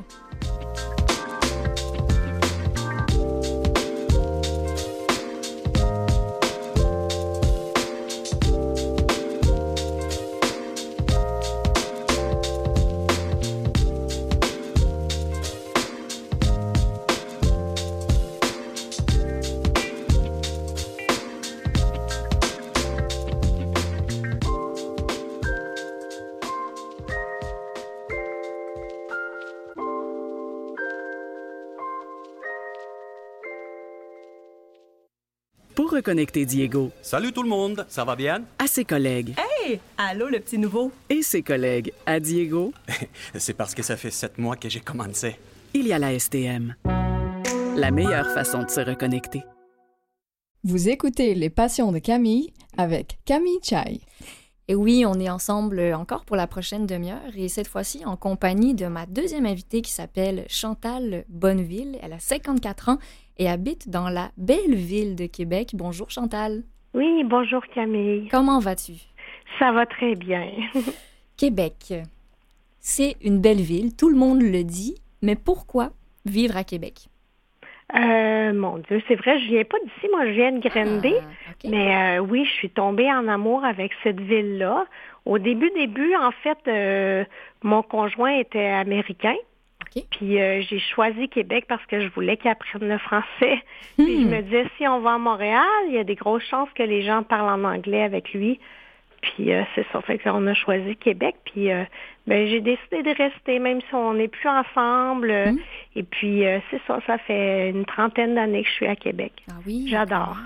Reconnecter 35.99 36.45
Diego. 36.45 36.91
Salut 37.01 37.33
tout 37.33 37.43
le 37.43 37.49
monde, 37.49 37.85
ça 37.89 38.05
va 38.05 38.15
bien? 38.15 38.43
À 38.57 38.67
ses 38.67 38.85
collègues. 38.85 39.35
Hey! 39.37 39.81
Allô, 39.97 40.29
le 40.29 40.39
petit 40.39 40.57
nouveau? 40.57 40.93
Et 41.09 41.21
ses 41.21 41.41
collègues 41.41 41.91
à 42.05 42.21
Diego. 42.21 42.73
C'est 43.35 43.53
parce 43.53 43.75
que 43.75 43.83
ça 43.83 43.97
fait 43.97 44.09
sept 44.09 44.37
mois 44.37 44.55
que 44.55 44.69
j'ai 44.69 44.79
commencé. 44.79 45.35
Il 45.73 45.85
y 45.87 45.91
a 45.91 45.99
la 45.99 46.17
STM. 46.17 46.75
La 47.75 47.91
meilleure 47.91 48.31
façon 48.31 48.63
de 48.63 48.69
se 48.69 48.79
reconnecter. 48.79 49.43
Vous 50.63 50.87
écoutez 50.87 51.35
Les 51.35 51.49
Passions 51.49 51.91
de 51.91 51.99
Camille 51.99 52.53
avec 52.77 53.19
Camille 53.25 53.59
Chai. 53.61 53.99
Et 54.69 54.75
oui, 54.75 55.03
on 55.05 55.19
est 55.19 55.29
ensemble 55.29 55.81
encore 55.93 56.23
pour 56.23 56.37
la 56.37 56.47
prochaine 56.47 56.85
demi-heure 56.85 57.35
et 57.35 57.49
cette 57.49 57.67
fois-ci 57.67 58.05
en 58.05 58.15
compagnie 58.15 58.73
de 58.73 58.85
ma 58.85 59.05
deuxième 59.05 59.47
invitée 59.47 59.81
qui 59.81 59.91
s'appelle 59.91 60.45
Chantal 60.47 61.25
Bonneville. 61.27 61.97
Elle 62.01 62.13
a 62.13 62.19
54 62.19 62.89
ans 62.89 62.99
et 63.39 63.49
habite 63.49 63.89
dans 63.89 64.09
la 64.09 64.29
belle 64.37 64.75
ville 64.75 65.15
de 65.15 65.25
Québec. 65.25 65.69
Bonjour 65.73 66.11
Chantal. 66.11 66.61
Oui, 66.93 67.23
bonjour 67.23 67.65
Camille. 67.73 68.27
Comment 68.29 68.59
vas-tu? 68.59 68.93
Ça 69.57 69.71
va 69.71 69.85
très 69.85 70.15
bien. 70.15 70.47
Québec, 71.37 71.93
c'est 72.79 73.15
une 73.21 73.39
belle 73.39 73.61
ville, 73.61 73.95
tout 73.95 74.09
le 74.09 74.17
monde 74.17 74.41
le 74.41 74.63
dit, 74.63 74.95
mais 75.21 75.35
pourquoi 75.35 75.91
vivre 76.25 76.57
à 76.57 76.63
Québec? 76.63 77.07
Euh, 77.95 78.53
mon 78.53 78.77
Dieu, 78.77 79.01
c'est 79.07 79.15
vrai, 79.15 79.39
je 79.39 79.47
viens 79.47 79.63
pas 79.63 79.77
d'ici, 79.83 80.07
moi 80.11 80.27
je 80.27 80.31
viens 80.31 80.51
de 80.51 80.59
Granby, 80.59 81.13
ah, 81.17 81.53
mais 81.67 82.17
euh, 82.17 82.19
oui, 82.19 82.45
je 82.45 82.51
suis 82.51 82.69
tombée 82.69 83.11
en 83.11 83.27
amour 83.27 83.63
avec 83.63 83.93
cette 84.03 84.19
ville-là. 84.19 84.85
Au 85.25 85.39
début, 85.39 85.71
début, 85.75 86.15
en 86.15 86.31
fait, 86.31 86.57
euh, 86.67 87.23
mon 87.63 87.81
conjoint 87.81 88.37
était 88.37 88.67
américain. 88.67 89.35
Puis 90.11 90.39
euh, 90.39 90.61
j'ai 90.61 90.79
choisi 90.79 91.29
Québec 91.29 91.65
parce 91.67 91.85
que 91.85 92.01
je 92.01 92.07
voulais 92.09 92.37
qu'il 92.37 92.49
apprenne 92.49 92.87
le 92.87 92.97
français. 92.97 93.61
Puis 93.97 94.23
je 94.23 94.27
me 94.27 94.41
disais, 94.41 94.65
si 94.77 94.87
on 94.87 94.99
va 94.99 95.13
à 95.13 95.17
Montréal, 95.17 95.63
il 95.87 95.93
y 95.93 95.97
a 95.97 96.03
des 96.03 96.15
grosses 96.15 96.43
chances 96.43 96.69
que 96.75 96.83
les 96.83 97.01
gens 97.01 97.23
parlent 97.23 97.61
en 97.61 97.67
anglais 97.67 98.03
avec 98.03 98.33
lui. 98.33 98.59
Puis 99.21 99.51
euh, 99.51 99.63
c'est 99.75 99.85
ça, 99.91 100.01
fait 100.01 100.17
qu'on 100.17 100.45
a 100.47 100.53
choisi 100.53 100.95
Québec. 100.95 101.35
Puis 101.45 101.71
euh, 101.71 101.83
ben, 102.27 102.47
j'ai 102.47 102.61
décidé 102.61 103.03
de 103.03 103.15
rester, 103.15 103.59
même 103.59 103.81
si 103.81 103.93
on 103.93 104.13
n'est 104.13 104.27
plus 104.27 104.47
ensemble. 104.47 105.31
Hmm. 105.31 105.57
Et 105.95 106.03
puis 106.03 106.43
c'est 106.69 106.81
ça, 106.87 106.99
ça 107.05 107.17
fait 107.17 107.69
une 107.69 107.85
trentaine 107.85 108.35
d'années 108.35 108.63
que 108.63 108.69
je 108.69 108.73
suis 108.73 108.87
à 108.87 108.95
Québec. 108.95 109.33
Ah 109.49 109.55
oui. 109.65 109.87
J'adore. 109.89 110.37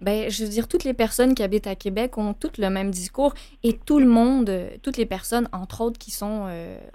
ben, 0.00 0.30
je 0.30 0.42
veux 0.42 0.50
dire, 0.50 0.68
toutes 0.68 0.84
les 0.84 0.94
personnes 0.94 1.34
qui 1.34 1.42
habitent 1.42 1.66
à 1.66 1.76
Québec 1.76 2.18
ont 2.18 2.34
toutes 2.34 2.58
le 2.58 2.68
même 2.68 2.90
discours 2.90 3.34
et 3.62 3.74
tout 3.74 4.00
le 4.00 4.06
monde, 4.06 4.50
toutes 4.82 4.96
les 4.96 5.06
personnes, 5.06 5.48
entre 5.52 5.80
autres, 5.80 5.98
qui 5.98 6.10
sont 6.10 6.48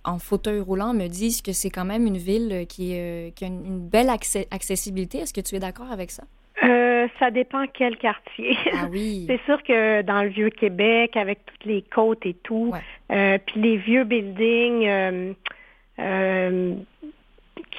en 0.04 0.20
fauteuil 0.20 0.60
roulant, 0.60 0.94
me 0.94 1.08
disent 1.08 1.42
que 1.42 1.54
c'est 1.54 1.70
quand 1.70 1.86
même 1.86 2.06
une 2.06 2.18
ville 2.18 2.66
qui, 2.68 2.98
qui 3.36 3.46
a 3.46 3.48
une, 3.48 3.88
belle 3.90 4.10
accessibilité. 4.10 5.20
Est-ce 5.20 5.34
que 5.34 5.42
tu 5.42 5.56
es 5.56 5.60
d'accord 5.60 5.92
avec 5.92 6.12
ça? 6.12 6.24
Euh, 6.64 7.08
ça 7.20 7.32
dépend 7.32 7.66
quel 7.74 7.98
quartier. 7.98 8.58
Ah 8.74 8.88
oui. 8.92 9.26
c'est 9.28 9.42
sûr 9.46 9.62
que 9.64 10.02
dans 10.02 10.24
le 10.24 10.30
vieux 10.30 10.50
Québec, 10.50 11.16
avec 11.16 11.46
toutes 11.46 11.66
les 11.66 11.82
côtes 11.82 12.26
et 12.26 12.34
tout, 12.34 12.74
euh, 13.12 13.38
puis 13.46 13.62
les 13.62 13.78
vieux 13.78 14.04
buildings, 14.04 15.36
euh, 16.00 16.74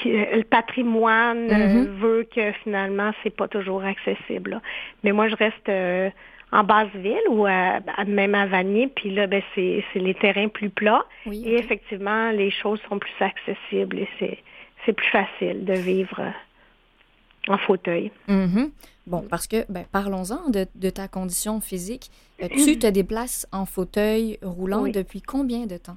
le 0.04 0.42
patrimoine 0.42 1.48
mm-hmm. 1.48 1.86
veut 1.98 2.28
que 2.34 2.52
finalement 2.64 3.12
c'est 3.22 3.34
pas 3.34 3.48
toujours 3.48 3.84
accessible. 3.84 4.60
Mais 5.04 5.12
moi 5.12 5.28
je 5.28 5.36
reste 5.36 5.70
en 6.52 6.64
basse 6.64 6.90
ville 6.94 7.28
ou 7.28 7.46
même 8.06 8.34
à 8.34 8.46
Vanier. 8.46 8.88
Puis 8.88 9.10
là, 9.10 9.26
ben, 9.26 9.42
c'est 9.54 9.84
les 9.94 10.14
terrains 10.14 10.48
plus 10.48 10.70
plats. 10.70 11.04
et 11.26 11.54
effectivement, 11.54 12.30
les 12.30 12.50
choses 12.50 12.80
sont 12.88 12.98
plus 12.98 13.12
accessibles 13.20 13.98
et 13.98 14.08
c'est 14.84 14.92
plus 14.92 15.08
facile 15.08 15.64
de 15.64 15.74
vivre 15.74 16.32
en 17.48 17.58
fauteuil. 17.58 18.10
Mm-hmm. 18.28 18.70
Bon, 19.06 19.24
parce 19.28 19.46
que, 19.46 19.70
ben, 19.70 19.84
parlons-en 19.90 20.50
de, 20.50 20.90
ta 20.90 21.08
condition 21.08 21.60
physique. 21.60 22.10
Euh, 22.42 22.48
tu 22.64 22.78
te 22.78 22.86
déplaces 22.86 23.46
en 23.52 23.66
fauteuil 23.66 24.38
roulant 24.42 24.84
depuis 24.84 25.20
combien 25.22 25.66
de 25.66 25.76
temps? 25.76 25.96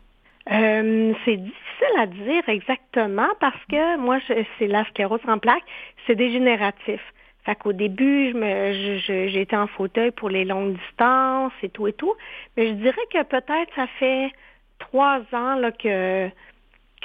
Euh, 0.51 1.13
c'est 1.23 1.37
difficile 1.37 1.97
à 1.99 2.07
dire 2.07 2.43
exactement 2.47 3.29
parce 3.39 3.63
que 3.69 3.97
moi, 3.97 4.19
c'est 4.27 4.67
la 4.67 4.83
sclérose 4.85 5.21
en 5.27 5.37
plaques, 5.37 5.63
c'est 6.05 6.15
dégénératif. 6.15 6.99
Fait 7.45 7.55
qu'au 7.55 7.73
début, 7.73 8.31
je 8.31 9.27
j'étais 9.29 9.55
en 9.55 9.67
fauteuil 9.67 10.11
pour 10.11 10.29
les 10.29 10.45
longues 10.45 10.77
distances 10.77 11.53
et 11.61 11.69
tout 11.69 11.87
et 11.87 11.93
tout. 11.93 12.13
Mais 12.55 12.67
je 12.67 12.73
dirais 12.73 13.05
que 13.11 13.21
peut-être 13.23 13.73
ça 13.75 13.87
fait 13.99 14.31
trois 14.79 15.19
ans 15.33 15.55
là, 15.55 15.71
que, 15.71 16.29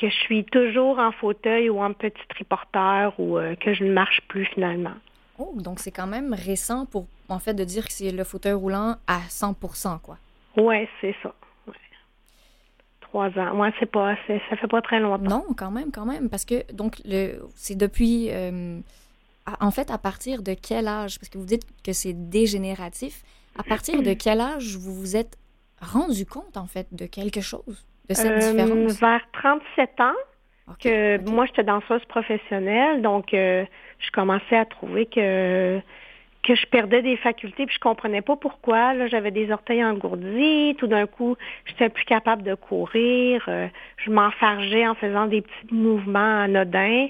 que 0.00 0.08
je 0.08 0.14
suis 0.14 0.44
toujours 0.44 0.98
en 0.98 1.12
fauteuil 1.12 1.68
ou 1.70 1.80
en 1.80 1.92
petit 1.92 2.26
triporteur 2.28 3.12
ou 3.18 3.38
euh, 3.38 3.54
que 3.56 3.74
je 3.74 3.84
ne 3.84 3.92
marche 3.92 4.20
plus 4.28 4.46
finalement. 4.46 4.94
Oh, 5.38 5.54
donc 5.56 5.78
c'est 5.78 5.92
quand 5.92 6.06
même 6.06 6.34
récent 6.34 6.86
pour, 6.86 7.06
en 7.28 7.38
fait, 7.38 7.54
de 7.54 7.64
dire 7.64 7.86
que 7.86 7.92
c'est 7.92 8.10
le 8.10 8.24
fauteuil 8.24 8.52
roulant 8.52 8.96
à 9.06 9.20
100% 9.28 10.00
quoi. 10.00 10.18
Oui, 10.56 10.88
c'est 11.00 11.14
ça. 11.22 11.32
Trois 13.00 13.28
ans. 13.38 13.54
Moi, 13.54 13.70
c'est 13.78 13.90
pas, 13.90 14.16
ça 14.26 14.56
fait 14.56 14.66
pas 14.66 14.82
très 14.82 15.00
longtemps. 15.00 15.22
Non, 15.22 15.44
quand 15.56 15.70
même, 15.70 15.90
quand 15.90 16.04
même, 16.04 16.28
parce 16.28 16.44
que 16.44 16.70
donc 16.72 17.00
le, 17.06 17.40
c'est 17.54 17.76
depuis, 17.76 18.28
euh, 18.30 18.80
en 19.60 19.70
fait, 19.70 19.90
à 19.90 19.96
partir 19.96 20.42
de 20.42 20.54
quel 20.54 20.88
âge, 20.88 21.18
parce 21.18 21.30
que 21.30 21.38
vous 21.38 21.46
dites 21.46 21.64
que 21.82 21.92
c'est 21.92 22.12
dégénératif, 22.12 23.22
à 23.56 23.62
partir 23.62 24.02
de 24.02 24.12
quel 24.24 24.40
âge 24.40 24.76
vous 24.76 24.94
vous 24.94 25.16
êtes 25.16 25.38
rendu 25.80 26.26
compte, 26.26 26.56
en 26.56 26.66
fait, 26.66 26.88
de 26.92 27.06
quelque 27.06 27.40
chose, 27.40 27.86
de 28.08 28.14
cette 28.14 28.42
euh, 28.42 28.50
différence? 28.52 29.00
Vers 29.00 29.30
37 29.32 30.00
ans, 30.00 30.12
que 30.82 31.30
moi, 31.30 31.46
j'étais 31.46 31.64
danseuse 31.64 32.04
professionnelle, 32.06 33.02
donc 33.02 33.32
euh, 33.34 33.64
je 33.98 34.10
commençais 34.10 34.56
à 34.56 34.64
trouver 34.64 35.06
que 35.06 35.80
que 36.42 36.54
je 36.54 36.66
perdais 36.66 37.02
des 37.02 37.16
facultés, 37.16 37.66
puis 37.66 37.74
je 37.74 37.80
comprenais 37.80 38.22
pas 38.22 38.36
pourquoi. 38.36 38.94
Là, 38.94 39.06
j'avais 39.08 39.30
des 39.30 39.50
orteils 39.50 39.84
engourdis. 39.84 40.76
Tout 40.78 40.86
d'un 40.86 41.06
coup, 41.06 41.36
j'étais 41.66 41.90
plus 41.90 42.04
capable 42.04 42.42
de 42.42 42.54
courir. 42.54 43.44
Euh, 43.48 43.66
je 43.98 44.10
m'enfargeais 44.10 44.86
en 44.86 44.94
faisant 44.94 45.26
des 45.26 45.42
petits 45.42 45.74
mouvements 45.74 46.42
anodins. 46.42 47.08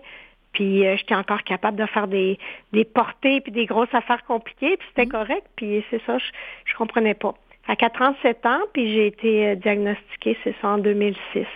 Puis 0.52 0.84
euh, 0.84 0.96
j'étais 0.96 1.14
encore 1.14 1.44
capable 1.44 1.76
de 1.76 1.86
faire 1.86 2.08
des, 2.08 2.38
des 2.72 2.84
portées 2.84 3.40
puis 3.40 3.52
des 3.52 3.66
grosses 3.66 3.92
affaires 3.92 4.24
compliquées. 4.24 4.76
Puis 4.76 4.88
c'était 4.88 5.06
mmh. 5.06 5.12
correct. 5.12 5.46
Puis 5.54 5.84
c'est 5.90 6.02
ça, 6.04 6.18
je, 6.18 6.24
je 6.64 6.74
comprenais 6.74 7.14
pas. 7.14 7.34
À 7.68 7.76
37 7.76 8.46
ans, 8.46 8.60
puis 8.72 8.92
j'ai 8.94 9.06
été 9.06 9.56
diagnostiquée, 9.56 10.36
c'est 10.42 10.54
ça, 10.60 10.68
en 10.68 10.78
2006. 10.78 11.46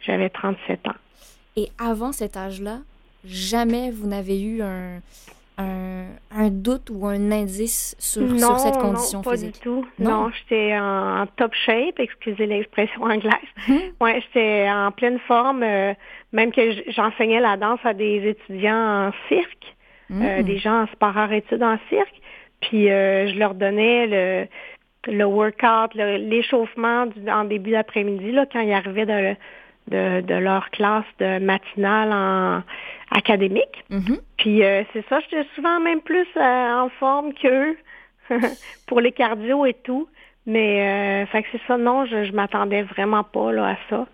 J'avais 0.00 0.30
37 0.30 0.88
ans. 0.88 0.94
Et 1.56 1.68
avant 1.78 2.12
cet 2.12 2.36
âge-là, 2.36 2.78
jamais 3.24 3.90
vous 3.90 4.08
n'avez 4.08 4.42
eu 4.42 4.62
un, 4.62 5.00
un, 5.58 6.48
doute 6.50 6.90
ou 6.90 7.06
un 7.06 7.30
indice 7.30 7.94
sur, 7.98 8.38
sur 8.38 8.58
cette 8.58 8.78
condition 8.78 9.18
non, 9.18 9.22
pas 9.22 9.36
Du 9.36 9.52
tout. 9.52 9.86
Non, 9.98 10.30
j'étais 10.30 10.76
en 10.78 11.26
top 11.36 11.52
shape, 11.54 11.98
excusez 11.98 12.46
l'expression 12.46 13.02
anglaise. 13.02 13.32
Hum. 13.68 13.78
Ouais, 14.00 14.22
j'étais 14.22 14.68
en 14.70 14.90
pleine 14.90 15.18
forme, 15.20 15.62
euh, 15.62 15.94
même 16.32 16.52
que 16.52 16.90
j'enseignais 16.90 17.40
la 17.40 17.56
danse 17.56 17.80
à 17.84 17.94
des 17.94 18.28
étudiants 18.28 19.08
en 19.08 19.12
cirque, 19.28 19.76
euh, 20.10 20.38
hum. 20.38 20.42
des 20.42 20.58
gens 20.58 20.82
en 20.82 20.86
sport 20.88 21.32
études 21.32 21.62
en 21.62 21.78
cirque. 21.88 22.14
Puis 22.62 22.90
euh, 22.90 23.28
je 23.28 23.38
leur 23.38 23.54
donnais 23.54 24.06
le, 24.06 24.48
le 25.06 25.24
workout, 25.24 25.94
l'échauffement 25.94 27.06
en 27.28 27.44
début 27.44 27.72
d'après-midi, 27.72 28.32
là, 28.32 28.46
quand 28.50 28.60
ils 28.60 28.72
arrivaient 28.72 29.06
de, 29.06 29.36
de, 29.88 30.20
de 30.20 30.34
leur 30.34 30.70
classe 30.70 31.04
de 31.18 31.38
matinale 31.38 32.12
en 32.12 32.62
académique. 33.10 33.84
Mm-hmm. 33.90 34.20
Puis 34.38 34.64
euh, 34.64 34.84
c'est 34.92 35.06
ça, 35.08 35.20
j'étais 35.20 35.46
souvent 35.54 35.80
même 35.80 36.00
plus 36.00 36.26
euh, 36.36 36.72
en 36.74 36.88
forme 36.88 37.32
qu'eux 37.34 37.76
pour 38.86 39.00
les 39.00 39.12
cardio 39.12 39.66
et 39.66 39.74
tout. 39.74 40.08
Mais 40.46 41.22
euh, 41.22 41.26
fait 41.26 41.42
que 41.42 41.48
c'est 41.52 41.60
ça, 41.68 41.76
non, 41.76 42.04
je, 42.06 42.24
je 42.24 42.32
m'attendais 42.32 42.82
vraiment 42.82 43.22
pas 43.22 43.52
là, 43.52 43.70
à 43.70 43.76
ça. 43.88 44.06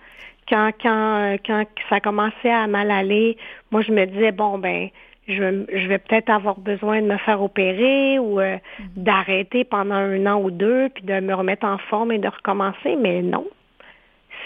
Quand, 0.49 0.71
quand, 0.81 1.37
quand 1.47 1.65
ça 1.91 2.01
commençait 2.01 2.51
à 2.51 2.67
mal 2.67 2.91
aller, 2.91 3.37
moi 3.71 3.83
je 3.83 3.93
me 3.93 4.07
disais 4.07 4.33
bon 4.33 4.59
ben 4.59 4.89
je, 5.29 5.65
je 5.73 5.89
vais 5.89 5.99
peut-être 5.99 6.31
avoir 6.31 6.59
besoin 6.59 7.01
de 7.03 7.07
me 7.07 7.19
faire 7.19 7.43
opérer 7.43 8.19
ou 8.19 8.41
mm-hmm. 8.41 8.61
d'arrêter 8.97 9.65
pendant 9.65 9.95
un 9.95 10.27
an 10.27 10.43
ou 10.43 10.51
deux, 10.51 10.89
puis 10.89 11.05
de 11.05 11.21
me 11.21 11.35
remettre 11.35 11.67
en 11.67 11.79
forme 11.79 12.13
et 12.13 12.19
de 12.19 12.29
recommencer, 12.29 12.97
mais 12.97 13.23
non 13.23 13.47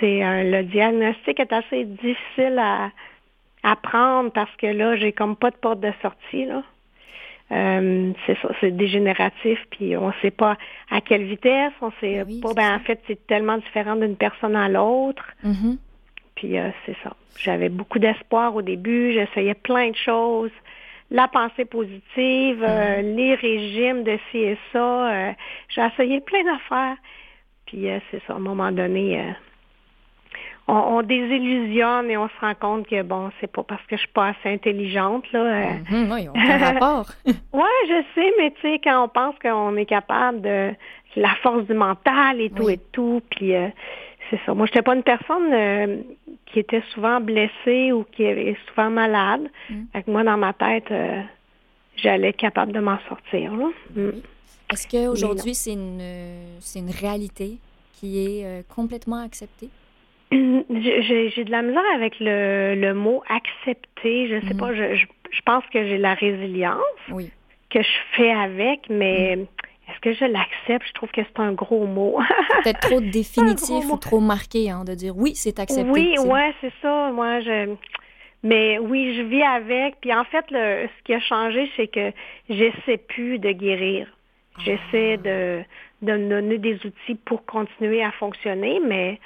c'est 0.00 0.20
le 0.44 0.62
diagnostic 0.64 1.38
est 1.40 1.52
assez 1.52 1.84
difficile 1.84 2.58
à, 2.58 2.90
à, 3.62 3.76
prendre 3.76 4.30
parce 4.32 4.54
que 4.56 4.66
là, 4.66 4.96
j'ai 4.96 5.12
comme 5.12 5.36
pas 5.36 5.50
de 5.50 5.56
porte 5.56 5.80
de 5.80 5.92
sortie. 6.02 6.44
Là. 6.44 6.62
Euh, 7.52 8.12
c'est 8.26 8.36
ça, 8.40 8.48
c'est 8.60 8.70
dégénératif, 8.70 9.58
puis 9.70 9.96
on 9.96 10.08
ne 10.08 10.12
sait 10.22 10.30
pas 10.30 10.56
à 10.90 11.00
quelle 11.00 11.24
vitesse, 11.24 11.72
on 11.80 11.92
sait 12.00 12.24
ben 12.24 12.40
pas. 12.40 12.54
Ben, 12.54 12.74
en 12.74 12.80
fait, 12.80 13.00
c'est 13.06 13.26
tellement 13.26 13.58
différent 13.58 13.96
d'une 13.96 14.16
personne 14.16 14.56
à 14.56 14.68
l'autre. 14.68 15.24
Mm-hmm. 15.44 15.76
Puis 16.42 16.58
euh, 16.58 16.70
c'est 16.84 16.96
ça. 17.04 17.12
J'avais 17.38 17.68
beaucoup 17.68 18.00
d'espoir 18.00 18.52
au 18.56 18.62
début, 18.62 19.12
j'essayais 19.12 19.54
plein 19.54 19.90
de 19.90 19.96
choses. 19.96 20.50
La 21.12 21.28
pensée 21.28 21.64
positive, 21.64 22.64
euh, 22.66 23.00
mm-hmm. 23.00 23.14
les 23.14 23.34
régimes 23.36 24.02
de 24.02 24.18
ci 24.30 24.38
et 24.38 24.58
ça. 24.72 25.34
j'ai 25.68 25.82
essayé 25.82 26.20
plein 26.20 26.42
d'affaires. 26.42 26.96
Puis 27.66 27.86
c'est 28.10 28.20
ça, 28.26 28.32
à 28.32 28.36
un 28.36 28.40
moment 28.40 28.72
donné, 28.72 29.22
on, 30.68 31.02
désillusionne 31.02 32.10
et 32.10 32.16
on 32.16 32.28
se 32.28 32.40
rend 32.40 32.54
compte 32.54 32.86
que 32.86 33.02
bon, 33.02 33.30
c'est 33.40 33.50
pas 33.50 33.62
parce 33.62 33.82
que 33.86 33.96
je 33.96 34.02
suis 34.02 34.12
pas 34.12 34.28
assez 34.28 34.48
intelligente 34.52 35.30
là. 35.32 35.40
Euh. 35.40 35.64
Mhm, 35.90 36.12
oui, 36.12 36.28
on 36.32 36.58
rapport. 36.58 37.06
ouais, 37.26 37.88
je 37.88 38.02
sais, 38.14 38.32
mais 38.38 38.50
tu 38.52 38.60
sais 38.62 38.80
quand 38.82 39.04
on 39.04 39.08
pense 39.08 39.34
qu'on 39.40 39.76
est 39.76 39.86
capable 39.86 40.40
de 40.40 40.72
la 41.16 41.34
force 41.42 41.66
du 41.66 41.74
mental 41.74 42.40
et 42.40 42.50
tout 42.50 42.70
et 42.70 42.78
tout, 42.92 43.20
puis 43.30 43.54
euh, 43.54 43.68
c'est 44.32 44.40
ça. 44.46 44.54
Moi, 44.54 44.66
j'étais 44.66 44.82
pas 44.82 44.94
une 44.94 45.02
personne 45.02 45.52
euh, 45.52 45.98
qui 46.46 46.58
était 46.58 46.82
souvent 46.94 47.20
blessée 47.20 47.92
ou 47.92 48.04
qui 48.04 48.24
est 48.24 48.56
souvent 48.68 48.90
malade. 48.90 49.48
Avec 49.94 50.06
mm. 50.06 50.12
moi, 50.12 50.24
dans 50.24 50.38
ma 50.38 50.52
tête, 50.54 50.92
j'allais 51.96 52.30
être 52.30 52.36
capable 52.36 52.72
de 52.72 52.80
m'en 52.80 52.98
sortir. 53.08 53.52
Mm. 53.52 54.10
Est-ce 54.72 54.88
qu'aujourd'hui, 54.88 55.54
c'est 55.54 55.74
une, 55.74 56.00
c'est 56.60 56.78
une 56.78 56.90
réalité 56.90 57.58
qui 57.94 58.18
est 58.18 58.66
complètement 58.68 59.22
acceptée? 59.22 59.68
J'ai 60.32 61.44
de 61.44 61.50
la 61.50 61.60
misère 61.60 61.82
avec 61.94 62.18
le, 62.18 62.74
le 62.74 62.94
mot 62.94 63.22
accepter. 63.28 64.28
Je 64.28 64.46
sais 64.48 64.54
mm. 64.54 64.56
pas, 64.56 64.74
je, 64.74 64.94
je, 64.94 65.42
pense 65.44 65.64
que 65.72 65.86
j'ai 65.86 65.98
la 65.98 66.14
résilience 66.14 66.80
que 67.68 67.82
je 67.82 67.98
fais 68.16 68.30
avec, 68.30 68.88
mais 68.88 69.36
mm. 69.36 69.46
Que 70.02 70.12
je 70.12 70.24
l'accepte? 70.24 70.86
Je 70.86 70.92
trouve 70.92 71.10
que 71.10 71.22
c'est 71.22 71.40
un 71.40 71.52
gros 71.52 71.86
mot. 71.86 72.18
Peut-être 72.62 72.80
trop 72.80 73.00
définitif 73.12 73.90
ou 73.90 73.96
trop 73.96 74.20
marqué 74.20 74.70
hein, 74.70 74.84
de 74.84 74.94
dire 74.94 75.16
oui, 75.16 75.34
c'est 75.34 75.58
accepté. 75.58 75.90
Oui, 75.90 76.14
ouais, 76.18 76.54
c'est 76.60 76.72
ça. 76.82 77.10
Moi, 77.12 77.40
je. 77.40 77.74
Mais 78.42 78.78
oui, 78.78 79.14
je 79.16 79.22
vis 79.22 79.42
avec. 79.42 80.00
Puis 80.00 80.12
en 80.12 80.24
fait, 80.24 80.44
le, 80.50 80.88
ce 80.88 81.04
qui 81.04 81.14
a 81.14 81.20
changé, 81.20 81.70
c'est 81.76 81.86
que 81.86 82.12
j'essaie 82.50 82.98
plus 82.98 83.38
de 83.38 83.52
guérir. 83.52 84.08
J'essaie 84.58 85.14
ah. 85.14 85.16
de, 85.16 85.62
de 86.02 86.12
me 86.12 86.28
donner 86.28 86.58
des 86.58 86.74
outils 86.84 87.14
pour 87.24 87.46
continuer 87.46 88.02
à 88.02 88.10
fonctionner, 88.12 88.80
mais 88.86 89.18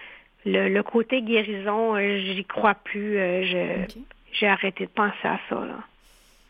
le, 0.47 0.81
côté 0.83 1.23
guérison, 1.23 1.97
euh, 1.97 2.19
j'y 2.19 2.45
crois 2.45 2.75
plus. 2.75 3.19
Euh, 3.19 3.85
j'ai 4.33 4.47
arrêté 4.47 4.85
de 4.85 4.91
penser 4.91 5.25
à 5.25 5.41
ça. 5.49 5.57
Là. 5.57 5.79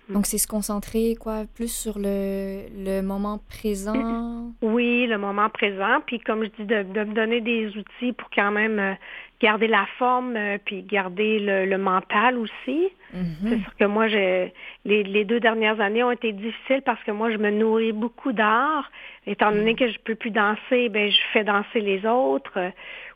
Donc, 0.09 0.27
c'est 0.27 0.39
se 0.39 0.47
concentrer, 0.47 1.17
quoi, 1.21 1.45
plus 1.55 1.73
sur 1.73 1.99
le, 1.99 2.63
le 2.77 3.01
moment 3.01 3.41
présent? 3.49 4.53
Oui, 4.63 5.07
le 5.07 5.19
moment 5.19 5.49
présent. 5.49 6.01
Puis, 6.07 6.21
comme 6.21 6.45
je 6.45 6.51
dis, 6.59 6.65
de, 6.65 6.83
de 6.83 7.05
me 7.05 7.15
donner 7.15 7.41
des 7.41 7.69
outils 7.77 8.13
pour 8.13 8.29
quand 8.31 8.53
même 8.53 8.79
euh, 8.79 8.95
garder 9.41 9.67
la 9.67 9.87
forme, 9.99 10.39
puis 10.65 10.83
garder 10.83 11.41
le, 11.41 11.77
mental 11.77 12.39
aussi. 12.39 12.89
Mm-hmm. 13.15 13.49
C'est 13.49 13.59
sûr 13.59 13.77
que 13.79 13.85
moi, 13.85 14.07
les, 14.07 14.53
les 14.85 15.25
deux 15.25 15.41
dernières 15.41 15.81
années 15.81 16.03
ont 16.03 16.11
été 16.11 16.33
difficiles 16.33 16.83
parce 16.85 17.03
que 17.05 17.11
moi, 17.11 17.31
je 17.31 17.37
me 17.37 17.51
nourris 17.51 17.93
beaucoup 17.93 18.33
d'art. 18.33 18.91
Étant 19.27 19.51
donné 19.51 19.73
mm. 19.73 19.77
que 19.77 19.91
je 19.91 19.99
peux 20.05 20.15
plus 20.15 20.31
danser, 20.31 20.89
ben 20.89 21.11
je 21.11 21.19
fais 21.33 21.45
danser 21.45 21.81
les 21.81 22.07
autres 22.07 22.73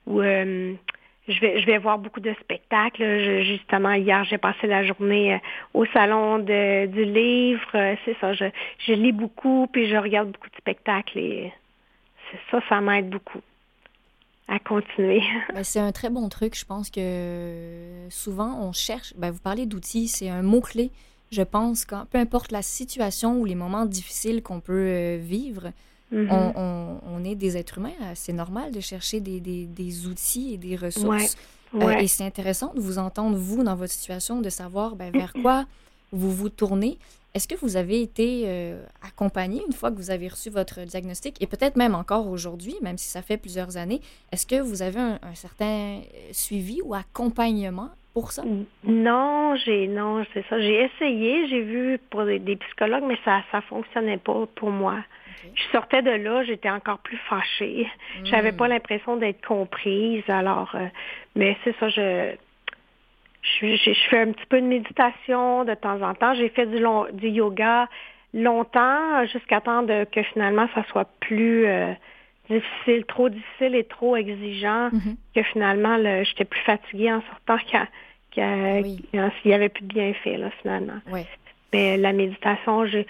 où 0.06 0.20
euh, 0.20 0.74
je 1.30 1.40
vais 1.40 1.60
je 1.60 1.66
vais 1.66 1.78
voir 1.78 1.98
beaucoup 1.98 2.20
de 2.20 2.34
spectacles. 2.40 3.42
justement, 3.42 3.92
hier, 3.92 4.24
j'ai 4.24 4.38
passé 4.38 4.66
la 4.66 4.84
journée 4.84 5.34
euh, 5.34 5.38
au 5.74 5.86
salon 5.86 6.38
de, 6.38 6.86
du 6.86 7.04
livre. 7.04 7.70
Euh, 7.74 7.94
c'est 8.04 8.16
ça, 8.20 8.32
je, 8.32 8.92
lis 8.92 9.12
beaucoup, 9.12 9.66
puis 9.72 9.88
je 9.88 9.96
regarde 9.96 10.30
beaucoup 10.30 10.50
de 10.50 10.56
spectacles 10.56 11.18
et 11.18 11.52
c'est 12.30 12.38
ça, 12.50 12.60
ça 12.68 12.80
m'aide 12.80 13.10
beaucoup 13.10 13.40
à 14.48 14.58
continuer. 14.58 15.22
Ben, 15.54 15.64
c'est 15.64 15.80
un 15.80 15.92
très 15.92 16.10
bon 16.10 16.28
truc. 16.28 16.58
Je 16.58 16.64
pense 16.64 16.90
que 16.90 18.08
souvent, 18.10 18.58
on 18.60 18.72
cherche, 18.72 19.14
ben, 19.16 19.30
vous 19.30 19.40
parlez 19.40 19.66
d'outils, 19.66 20.08
c'est 20.08 20.28
un 20.28 20.42
mot-clé. 20.42 20.90
Je 21.30 21.42
pense, 21.42 21.84
quand, 21.84 22.06
peu 22.10 22.18
importe 22.18 22.50
la 22.50 22.62
situation 22.62 23.38
ou 23.38 23.44
les 23.44 23.54
moments 23.54 23.86
difficiles 23.86 24.42
qu'on 24.42 24.60
peut 24.60 25.14
vivre, 25.16 25.70
Mhm. 26.10 26.28
on, 26.30 26.98
on, 27.06 27.24
est 27.24 27.34
des 27.34 27.56
êtres 27.56 27.78
humains, 27.78 27.92
c'est 28.14 28.32
normal 28.32 28.72
de 28.72 28.80
chercher 28.80 29.20
des, 29.20 29.40
des, 29.40 29.66
des, 29.66 30.06
outils 30.06 30.54
et 30.54 30.58
des 30.58 30.74
ressources. 30.74 31.36
Ouais, 31.72 31.84
ouais. 31.84 31.96
Euh, 31.96 32.00
et 32.00 32.08
c'est 32.08 32.24
intéressant 32.24 32.72
de 32.74 32.80
vous 32.80 32.98
entendre, 32.98 33.36
vous, 33.36 33.62
dans 33.62 33.76
votre 33.76 33.92
situation, 33.92 34.40
de 34.40 34.50
savoir 34.50 34.96
ben, 34.96 35.12
vers 35.12 35.32
quoi 35.32 35.66
vous 36.12 36.32
vous 36.32 36.48
tournez. 36.48 36.98
Est-ce 37.32 37.46
que 37.46 37.54
vous 37.54 37.76
avez 37.76 38.02
été 38.02 38.42
euh, 38.46 38.82
accompagné 39.02 39.62
une 39.64 39.72
fois 39.72 39.92
que 39.92 39.96
vous 39.96 40.10
avez 40.10 40.26
reçu 40.26 40.50
votre 40.50 40.80
diagnostic? 40.80 41.40
Et 41.40 41.46
peut-être 41.46 41.76
même 41.76 41.94
encore 41.94 42.26
aujourd'hui, 42.26 42.74
même 42.82 42.98
si 42.98 43.08
ça 43.08 43.22
fait 43.22 43.36
plusieurs 43.36 43.76
années, 43.76 44.00
est-ce 44.32 44.46
que 44.46 44.60
vous 44.60 44.82
avez 44.82 44.98
un, 44.98 45.20
un 45.22 45.34
certain 45.36 46.00
suivi 46.32 46.82
ou 46.82 46.92
accompagnement 46.92 47.90
pour 48.12 48.32
ça? 48.32 48.42
Non, 48.84 49.54
j'ai 49.56 49.86
non, 49.86 50.24
c'est 50.34 50.44
ça. 50.48 50.60
J'ai 50.60 50.84
essayé, 50.84 51.46
j'ai 51.48 51.62
vu 51.62 51.98
pour 52.10 52.24
des, 52.24 52.56
psychologues, 52.56 53.04
mais 53.06 53.18
ça 53.24 53.42
ça 53.52 53.60
fonctionnait 53.62 54.18
pas 54.18 54.46
pour 54.56 54.70
moi. 54.70 54.96
Okay. 55.42 55.52
Je 55.54 55.62
sortais 55.72 56.02
de 56.02 56.10
là, 56.10 56.42
j'étais 56.44 56.70
encore 56.70 56.98
plus 56.98 57.16
fâchée. 57.28 57.88
Mm. 58.20 58.26
J'avais 58.26 58.52
pas 58.52 58.68
l'impression 58.68 59.16
d'être 59.16 59.44
comprise. 59.46 60.24
Alors, 60.28 60.72
euh, 60.74 60.86
mais 61.36 61.56
c'est 61.64 61.74
ça, 61.78 61.88
je, 61.88 62.34
je, 63.42 63.76
je, 63.76 63.92
je, 63.92 64.08
fais 64.08 64.20
un 64.20 64.32
petit 64.32 64.46
peu 64.46 64.60
de 64.60 64.66
méditation 64.66 65.64
de 65.64 65.74
temps 65.74 66.02
en 66.02 66.14
temps. 66.14 66.34
J'ai 66.34 66.48
fait 66.48 66.66
du, 66.66 66.78
long, 66.78 67.06
du 67.12 67.28
yoga 67.28 67.88
longtemps 68.34 69.24
jusqu'à 69.26 69.60
temps 69.60 69.82
de, 69.82 70.04
que 70.04 70.22
finalement 70.22 70.68
ça 70.74 70.84
soit 70.90 71.08
plus 71.20 71.66
euh, 71.66 71.92
difficile, 72.50 73.04
trop 73.06 73.28
difficile 73.28 73.74
et 73.74 73.84
trop 73.84 74.16
exigeant, 74.16 74.88
mm 74.92 74.98
-hmm. 74.98 75.16
que 75.34 75.42
finalement 75.52 75.96
j'étais 76.24 76.44
plus 76.44 76.64
fatiguée 76.72 77.12
en 77.12 77.22
sortant 77.30 77.58
qu'à 77.70 77.86
qu 78.34 78.40
oui. 78.84 79.04
n'y 79.44 79.54
avait 79.54 79.72
plus 79.76 79.84
de 79.88 79.92
bienfaits, 79.98 80.38
là, 80.44 80.50
finalement. 80.60 81.00
Oui. 81.14 81.22
Mais 81.72 81.96
la 81.96 82.12
méditation, 82.12 82.86
je, 82.86 83.00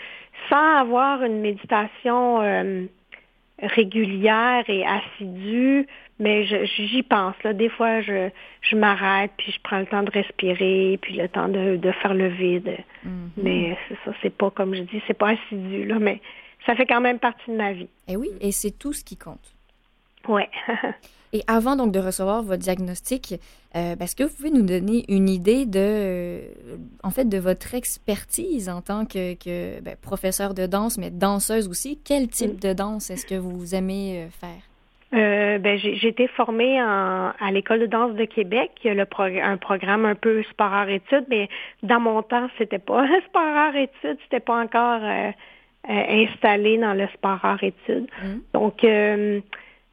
sans 0.48 0.68
avoir 0.84 1.22
une 1.22 1.40
méditation 1.40 2.40
euh, 2.42 2.86
régulière 3.62 4.64
et 4.68 4.84
assidue, 4.86 5.86
mais 6.18 6.44
j'y 6.44 7.02
pense. 7.02 7.34
Là. 7.44 7.52
Des 7.54 7.70
fois, 7.70 8.02
je, 8.02 8.28
je 8.60 8.76
m'arrête, 8.76 9.32
puis 9.38 9.52
je 9.52 9.60
prends 9.62 9.78
le 9.78 9.86
temps 9.86 10.02
de 10.02 10.10
respirer, 10.10 10.98
puis 11.00 11.14
le 11.14 11.28
temps 11.28 11.48
de, 11.48 11.76
de 11.76 11.92
faire 11.92 12.14
le 12.14 12.28
vide. 12.28 12.76
Mm 13.04 13.10
-hmm. 13.10 13.42
Mais 13.44 13.76
c'est 13.88 13.98
ça, 14.04 14.10
c'est 14.20 14.34
pas, 14.40 14.50
comme 14.50 14.74
je 14.74 14.82
dis, 14.82 15.00
c'est 15.06 15.18
pas 15.24 15.30
assidu, 15.36 15.84
là, 15.86 15.98
mais 15.98 16.18
ça 16.66 16.74
fait 16.74 16.86
quand 16.86 17.00
même 17.00 17.18
partie 17.18 17.50
de 17.50 17.56
ma 17.56 17.72
vie. 17.72 17.88
Et 18.08 18.16
oui, 18.16 18.30
et 18.40 18.52
c'est 18.52 18.72
tout 18.72 18.92
ce 18.92 19.04
qui 19.04 19.16
compte. 19.16 19.54
Oui. 20.28 20.42
et 21.32 21.42
avant 21.46 21.76
donc 21.76 21.92
de 21.92 21.98
recevoir 21.98 22.42
votre 22.42 22.62
diagnostic, 22.62 23.34
euh, 23.76 23.94
est-ce 24.00 24.16
que 24.16 24.24
vous 24.24 24.34
pouvez 24.34 24.50
nous 24.50 24.62
donner 24.62 25.04
une 25.08 25.28
idée 25.28 25.64
de, 25.64 25.78
euh, 25.78 26.40
en 27.02 27.10
fait, 27.10 27.28
de 27.28 27.38
votre 27.38 27.74
expertise 27.74 28.68
en 28.68 28.82
tant 28.82 29.04
que, 29.04 29.34
que 29.34 29.80
ben, 29.80 29.96
professeur 30.00 30.54
de 30.54 30.66
danse, 30.66 30.98
mais 30.98 31.10
danseuse 31.10 31.68
aussi? 31.68 31.98
Quel 32.04 32.28
type 32.28 32.60
de 32.60 32.72
danse 32.72 33.10
est-ce 33.10 33.26
que 33.26 33.36
vous 33.36 33.74
aimez 33.74 34.24
euh, 34.24 34.28
faire? 34.28 34.62
Euh, 35.12 35.58
ben, 35.58 35.76
j'ai 35.76 36.06
été 36.06 36.28
formée 36.28 36.80
en, 36.80 37.32
à 37.40 37.50
l'école 37.50 37.80
de 37.80 37.86
danse 37.86 38.14
de 38.14 38.24
Québec. 38.26 38.70
Il 38.84 38.88
y 38.88 38.90
a 38.90 38.94
le 38.94 39.06
prog 39.06 39.36
un 39.36 39.56
programme 39.56 40.04
un 40.04 40.14
peu 40.14 40.44
sport-art-études, 40.44 41.26
mais 41.28 41.48
dans 41.82 41.98
mon 41.98 42.22
temps, 42.22 42.48
c'était 42.58 42.78
pas 42.78 43.06
sport-art-études, 43.28 44.18
c'était 44.22 44.40
pas 44.40 44.60
encore 44.60 45.00
installé 45.88 46.78
dans 46.78 46.94
le 46.94 47.06
sport-art-études. 47.14 48.08
Mm. 48.22 48.38
Donc, 48.52 48.84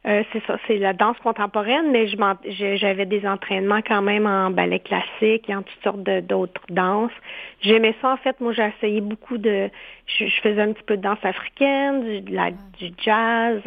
euh, 0.06 0.22
c'est 0.32 0.42
ça, 0.46 0.58
c'est 0.66 0.78
la 0.78 0.92
danse 0.92 1.18
contemporaine, 1.18 1.90
mais 1.90 2.06
j'avais 2.06 3.04
des 3.04 3.26
entraînements 3.26 3.82
quand 3.86 4.00
même 4.00 4.26
en 4.26 4.50
ballet 4.50 4.78
classique 4.78 5.50
et 5.50 5.54
en 5.54 5.62
toutes 5.62 5.82
sortes 5.82 6.02
d'autres 6.02 6.62
danses. 6.70 7.12
J'aimais 7.60 7.94
ça, 8.00 8.12
en 8.12 8.16
fait, 8.16 8.40
moi 8.40 8.52
j'ai 8.52 8.70
essayé 8.78 9.00
beaucoup 9.00 9.38
de... 9.38 9.68
Je, 10.06 10.26
je, 10.26 10.40
faisais 10.40 10.62
un 10.62 10.72
petit 10.72 10.84
peu 10.84 10.96
de 10.96 11.02
danse 11.02 11.22
africaine, 11.24 12.04
du, 12.04 12.20
de 12.22 12.34
la, 12.34 12.52
du 12.52 12.92
jazz, 12.96 13.60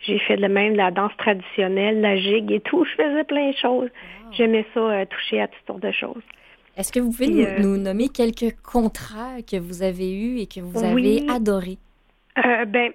j'ai 0.00 0.18
fait 0.18 0.36
le 0.36 0.48
même 0.48 0.72
de 0.72 0.78
la 0.78 0.90
danse 0.90 1.16
traditionnelle, 1.16 2.00
la 2.00 2.16
gigue 2.16 2.52
et 2.52 2.60
tout. 2.60 2.84
Je 2.84 3.02
faisais 3.02 3.24
plein 3.24 3.50
de 3.50 3.56
choses. 3.56 3.88
Wow. 3.88 4.32
J'aimais 4.32 4.66
ça, 4.74 4.80
euh, 4.80 5.04
toucher 5.06 5.40
à 5.40 5.48
toutes 5.48 5.66
sortes 5.66 5.82
de 5.82 5.92
choses. 5.92 6.22
Est-ce 6.76 6.92
que 6.92 7.00
vous 7.00 7.10
pouvez 7.10 7.28
nous, 7.28 7.44
euh, 7.44 7.58
nous, 7.58 7.76
nommer 7.76 8.08
quelques 8.08 8.56
contrats 8.62 9.42
que 9.42 9.58
vous 9.58 9.82
avez 9.82 10.14
eus 10.14 10.38
et 10.38 10.46
que 10.46 10.60
vous 10.60 10.82
avez 10.82 11.28
adorés? 11.28 11.78
Euh, 12.38 12.64
ben, 12.64 12.92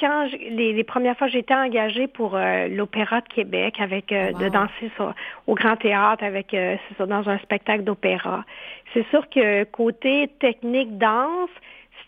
quand 0.00 0.28
je, 0.28 0.36
les, 0.36 0.72
les, 0.72 0.84
premières 0.84 1.16
fois 1.16 1.28
j'étais 1.28 1.54
engagée 1.54 2.08
pour 2.08 2.34
euh, 2.34 2.68
l'Opéra 2.68 3.20
de 3.20 3.28
Québec 3.28 3.76
avec 3.80 4.10
euh, 4.10 4.32
wow. 4.32 4.38
de 4.38 4.48
danser 4.48 4.90
sur, 4.96 5.14
au 5.46 5.54
Grand 5.54 5.76
Théâtre 5.76 6.24
avec 6.24 6.52
euh, 6.54 6.76
ça, 6.98 7.06
dans 7.06 7.28
un 7.28 7.38
spectacle 7.38 7.84
d'opéra. 7.84 8.44
C'est 8.92 9.06
sûr 9.10 9.28
que 9.28 9.64
côté 9.64 10.28
technique 10.40 10.98
danse, 10.98 11.50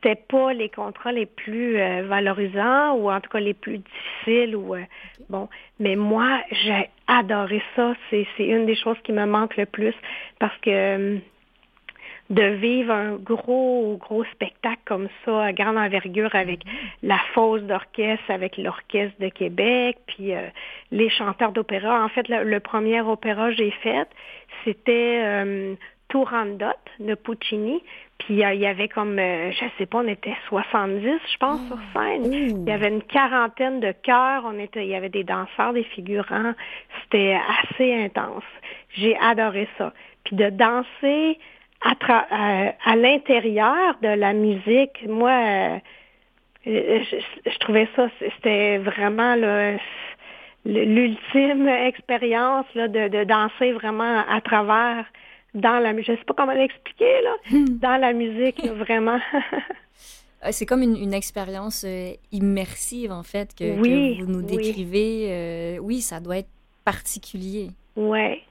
c'était 0.05 0.21
pas 0.29 0.53
les 0.53 0.69
contrats 0.69 1.13
les 1.13 1.27
plus 1.27 1.79
euh, 1.79 2.03
valorisants 2.07 2.95
ou 2.97 3.11
en 3.11 3.21
tout 3.21 3.31
cas 3.31 3.41
les 3.41 3.55
plus 3.55 3.79
difficiles 3.79 4.55
ou 4.55 4.75
okay. 4.75 4.87
bon. 5.31 5.49
Mais 5.81 5.97
moi, 5.97 6.41
j'ai 6.51 6.91
adoré 7.07 7.63
ça. 7.75 7.95
C'est 8.11 8.27
c'est 8.37 8.47
une 8.47 8.67
des 8.67 8.77
choses 8.77 8.99
qui 9.05 9.13
me 9.13 9.25
manque 9.25 9.57
le 9.57 9.67
plus 9.67 9.95
parce 10.39 10.57
que 10.59 11.19
de 12.31 12.43
vivre 12.43 12.91
un 12.91 13.17
gros, 13.17 13.99
gros 13.99 14.25
spectacle 14.25 14.81
comme 14.87 15.09
ça, 15.25 15.45
à 15.45 15.53
grande 15.53 15.77
envergure, 15.77 16.35
avec 16.35 16.61
la 17.03 17.19
fosse 17.35 17.63
d'orchestre, 17.63 18.31
avec 18.31 18.57
l'Orchestre 18.57 19.21
de 19.21 19.29
Québec, 19.29 19.99
puis 20.07 20.35
euh, 20.35 20.49
les 20.91 21.11
chanteurs 21.11 21.53
d'opéra. 21.53 22.03
En 22.03 22.09
fait, 22.09 22.27
le, 22.29 22.45
le 22.45 22.61
premier 22.61 23.03
opéra 23.03 23.51
que 23.51 23.57
j'ai 23.57 23.71
fait, 23.71 24.09
c'était 24.65 25.21
euh, 25.23 25.75
Turandot 26.09 26.67
de 27.01 27.15
Puccini. 27.15 27.83
Puis 28.19 28.45
euh, 28.45 28.55
il 28.55 28.61
y 28.61 28.67
avait 28.67 28.89
comme, 28.89 29.19
euh, 29.19 29.51
je 29.53 29.65
sais 29.77 29.87
pas, 29.87 29.99
on 29.99 30.09
était 30.09 30.37
70, 30.49 31.03
je 31.03 31.37
pense, 31.39 31.61
oh. 31.65 31.75
sur 31.75 31.79
scène. 31.93 32.33
Il 32.33 32.69
y 32.69 32.73
avait 32.73 32.89
une 32.89 33.03
quarantaine 33.03 33.81
de 33.81 33.93
chœurs. 34.03 34.45
On 34.47 34.59
était, 34.59 34.85
il 34.85 34.91
y 34.91 34.95
avait 34.95 35.09
des 35.09 35.25
danseurs, 35.25 35.73
des 35.73 35.85
figurants. 35.85 36.55
C'était 37.03 37.39
assez 37.63 37.93
intense. 37.93 38.45
J'ai 38.97 39.17
adoré 39.19 39.69
ça. 39.77 39.93
Puis 40.25 40.37
de 40.37 40.49
danser 40.51 41.39
à, 41.83 41.93
à, 42.09 42.73
à 42.85 42.97
l'intérieur 42.97 43.97
de 44.01 44.09
la 44.09 44.33
musique, 44.33 45.07
moi, 45.07 45.31
euh, 45.31 45.79
je, 46.67 47.51
je, 47.51 47.59
trouvais 47.59 47.89
ça, 47.95 48.09
c'était 48.21 48.79
vraiment 48.79 49.35
l'ultime 50.65 51.69
expérience 51.87 52.67
là, 52.75 52.89
de, 52.89 53.09
de, 53.09 53.25
danser 53.25 53.73
vraiment 53.73 54.25
à 54.27 54.41
travers 54.41 55.05
dans 55.55 55.79
la 55.79 55.93
musique. 55.93 56.13
Je 56.13 56.19
sais 56.19 56.25
pas 56.25 56.35
comment 56.35 56.53
l'expliquer, 56.53 57.23
là, 57.23 57.37
dans 57.81 58.01
la 58.01 58.13
musique, 58.13 58.63
là, 58.63 58.73
vraiment. 58.73 59.19
C'est 60.51 60.67
comme 60.67 60.83
une, 60.83 60.97
une 60.97 61.15
expérience 61.15 61.85
euh, 61.87 62.11
immersive, 62.31 63.11
en 63.13 63.23
fait, 63.23 63.55
que, 63.55 63.81
oui, 63.81 64.19
que 64.19 64.25
vous 64.25 64.31
nous 64.31 64.43
décrivez. 64.43 65.23
Oui. 65.23 65.27
Euh, 65.31 65.79
oui, 65.79 66.01
ça 66.03 66.21
doit 66.21 66.39
être 66.39 66.51
particulier. 66.85 67.71
Oui. 67.97 68.43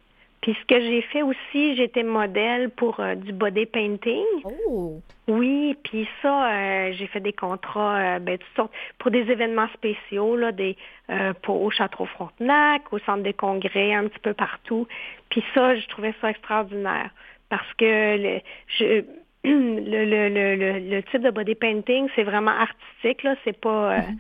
Puis 0.44 0.58
ce 0.60 0.66
que 0.66 0.82
j'ai 0.82 1.02
fait 1.04 1.22
aussi, 1.22 1.78
j'étais 1.78 2.04
modèle 2.04 2.70
pour 2.70 3.00
euh, 3.00 3.16
du 3.16 3.32
body 3.32 3.66
painting. 3.66 4.26
Oh. 4.44 5.00
Oui, 5.30 5.78
puis 5.86 6.06
ça, 6.22 6.52
euh, 6.52 6.92
j'ai 6.92 7.08
fait 7.08 7.22
des 7.22 7.32
contrats, 7.32 7.96
euh, 7.96 8.20
ben, 8.20 8.38
toutes 8.38 8.56
sortes, 8.58 8.74
pour 9.00 9.10
des 9.10 9.22
événements 9.32 9.70
spéciaux, 9.74 10.36
là, 10.36 10.52
des, 10.52 10.76
euh, 11.10 11.32
pour, 11.44 11.62
au 11.62 11.72
Château 11.72 12.06
Frontenac, 12.08 12.92
au 12.92 13.00
centre 13.00 13.24
de 13.24 13.32
congrès, 13.32 13.94
un 13.94 14.10
petit 14.10 14.20
peu 14.20 14.34
partout. 14.34 14.86
Puis 15.30 15.42
ça, 15.54 15.78
je 15.78 15.88
trouvais 15.88 16.14
ça 16.20 16.32
extraordinaire 16.32 17.12
parce 17.48 17.74
que 17.76 18.18
le, 18.18 18.42
je, 18.68 19.04
le, 19.46 20.06
le, 20.06 20.28
le, 20.28 20.80
le, 20.90 21.04
type 21.04 21.22
de 21.22 21.32
body 21.32 21.56
painting, 21.56 22.10
c'est 22.18 22.24
vraiment 22.24 22.52
artistique, 22.52 23.24
là, 23.24 23.36
c'est 23.46 23.58
pas... 23.58 24.00
Mm 24.00 24.02
-hmm 24.02 24.18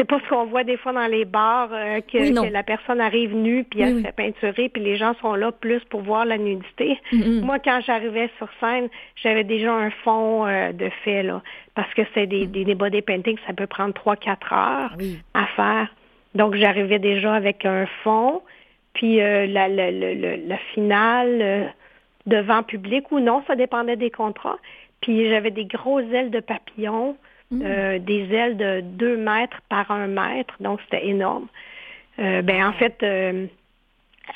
c'est 0.00 0.06
pas 0.06 0.18
ce 0.24 0.28
qu'on 0.30 0.46
voit 0.46 0.64
des 0.64 0.78
fois 0.78 0.92
dans 0.94 1.06
les 1.06 1.26
bars 1.26 1.68
euh, 1.72 2.00
que, 2.00 2.16
oui, 2.16 2.32
que, 2.32 2.50
la 2.50 2.62
personne 2.62 3.02
arrive 3.02 3.34
nue 3.34 3.64
puis 3.64 3.82
elle 3.82 3.96
oui, 3.96 4.00
se 4.00 4.06
fait 4.06 4.12
peinturer 4.12 4.68
puis 4.70 4.82
les 4.82 4.96
gens 4.96 5.12
sont 5.20 5.34
là 5.34 5.52
plus 5.52 5.80
pour 5.90 6.00
voir 6.00 6.24
la 6.24 6.38
nudité. 6.38 6.98
Mm 7.12 7.20
-hmm. 7.20 7.40
Moi 7.42 7.58
quand 7.58 7.80
j'arrivais 7.86 8.30
sur 8.38 8.48
scène, 8.60 8.88
j'avais 9.22 9.44
déjà 9.44 9.72
un 9.74 9.90
fond 10.04 10.46
euh, 10.46 10.72
de 10.72 10.88
fait 11.04 11.22
là 11.22 11.42
parce 11.74 11.92
que 11.92 12.02
c'est 12.14 12.26
des, 12.26 12.46
des, 12.46 12.64
des 12.64 12.74
body 12.74 13.02
paintings, 13.02 13.38
ça 13.46 13.52
peut 13.52 13.66
prendre 13.66 13.92
trois 13.92 14.16
quatre 14.16 14.50
heures 14.52 14.92
oui. 14.98 15.18
à 15.34 15.44
faire. 15.58 15.86
Donc 16.34 16.54
j'arrivais 16.54 16.98
déjà 16.98 17.34
avec 17.34 17.58
un 17.66 17.86
fond 18.02 18.40
puis 18.94 19.20
euh, 19.20 19.46
la, 19.46 19.68
la, 19.68 19.90
la, 19.90 20.36
la, 20.50 20.58
finale 20.72 21.74
devant 22.26 22.62
public 22.62 23.02
ou 23.12 23.20
non, 23.20 23.42
ça 23.46 23.54
dépendait 23.64 24.00
des 24.06 24.12
contrats. 24.22 24.60
Puis 25.02 25.28
j'avais 25.30 25.52
des 25.60 25.66
grosses 25.76 26.10
ailes 26.12 26.32
de 26.38 26.40
papillon 26.40 27.16
Mmh. 27.52 27.62
Euh, 27.64 27.98
des 27.98 28.32
ailes 28.32 28.56
de 28.56 28.80
2 28.80 29.16
mètres 29.16 29.60
par 29.68 29.90
1 29.90 30.06
mètre, 30.06 30.54
donc 30.60 30.78
c'était 30.82 31.08
énorme. 31.08 31.48
Euh, 32.20 32.42
ben 32.42 32.64
en 32.64 32.72
fait, 32.74 33.02
euh, 33.02 33.46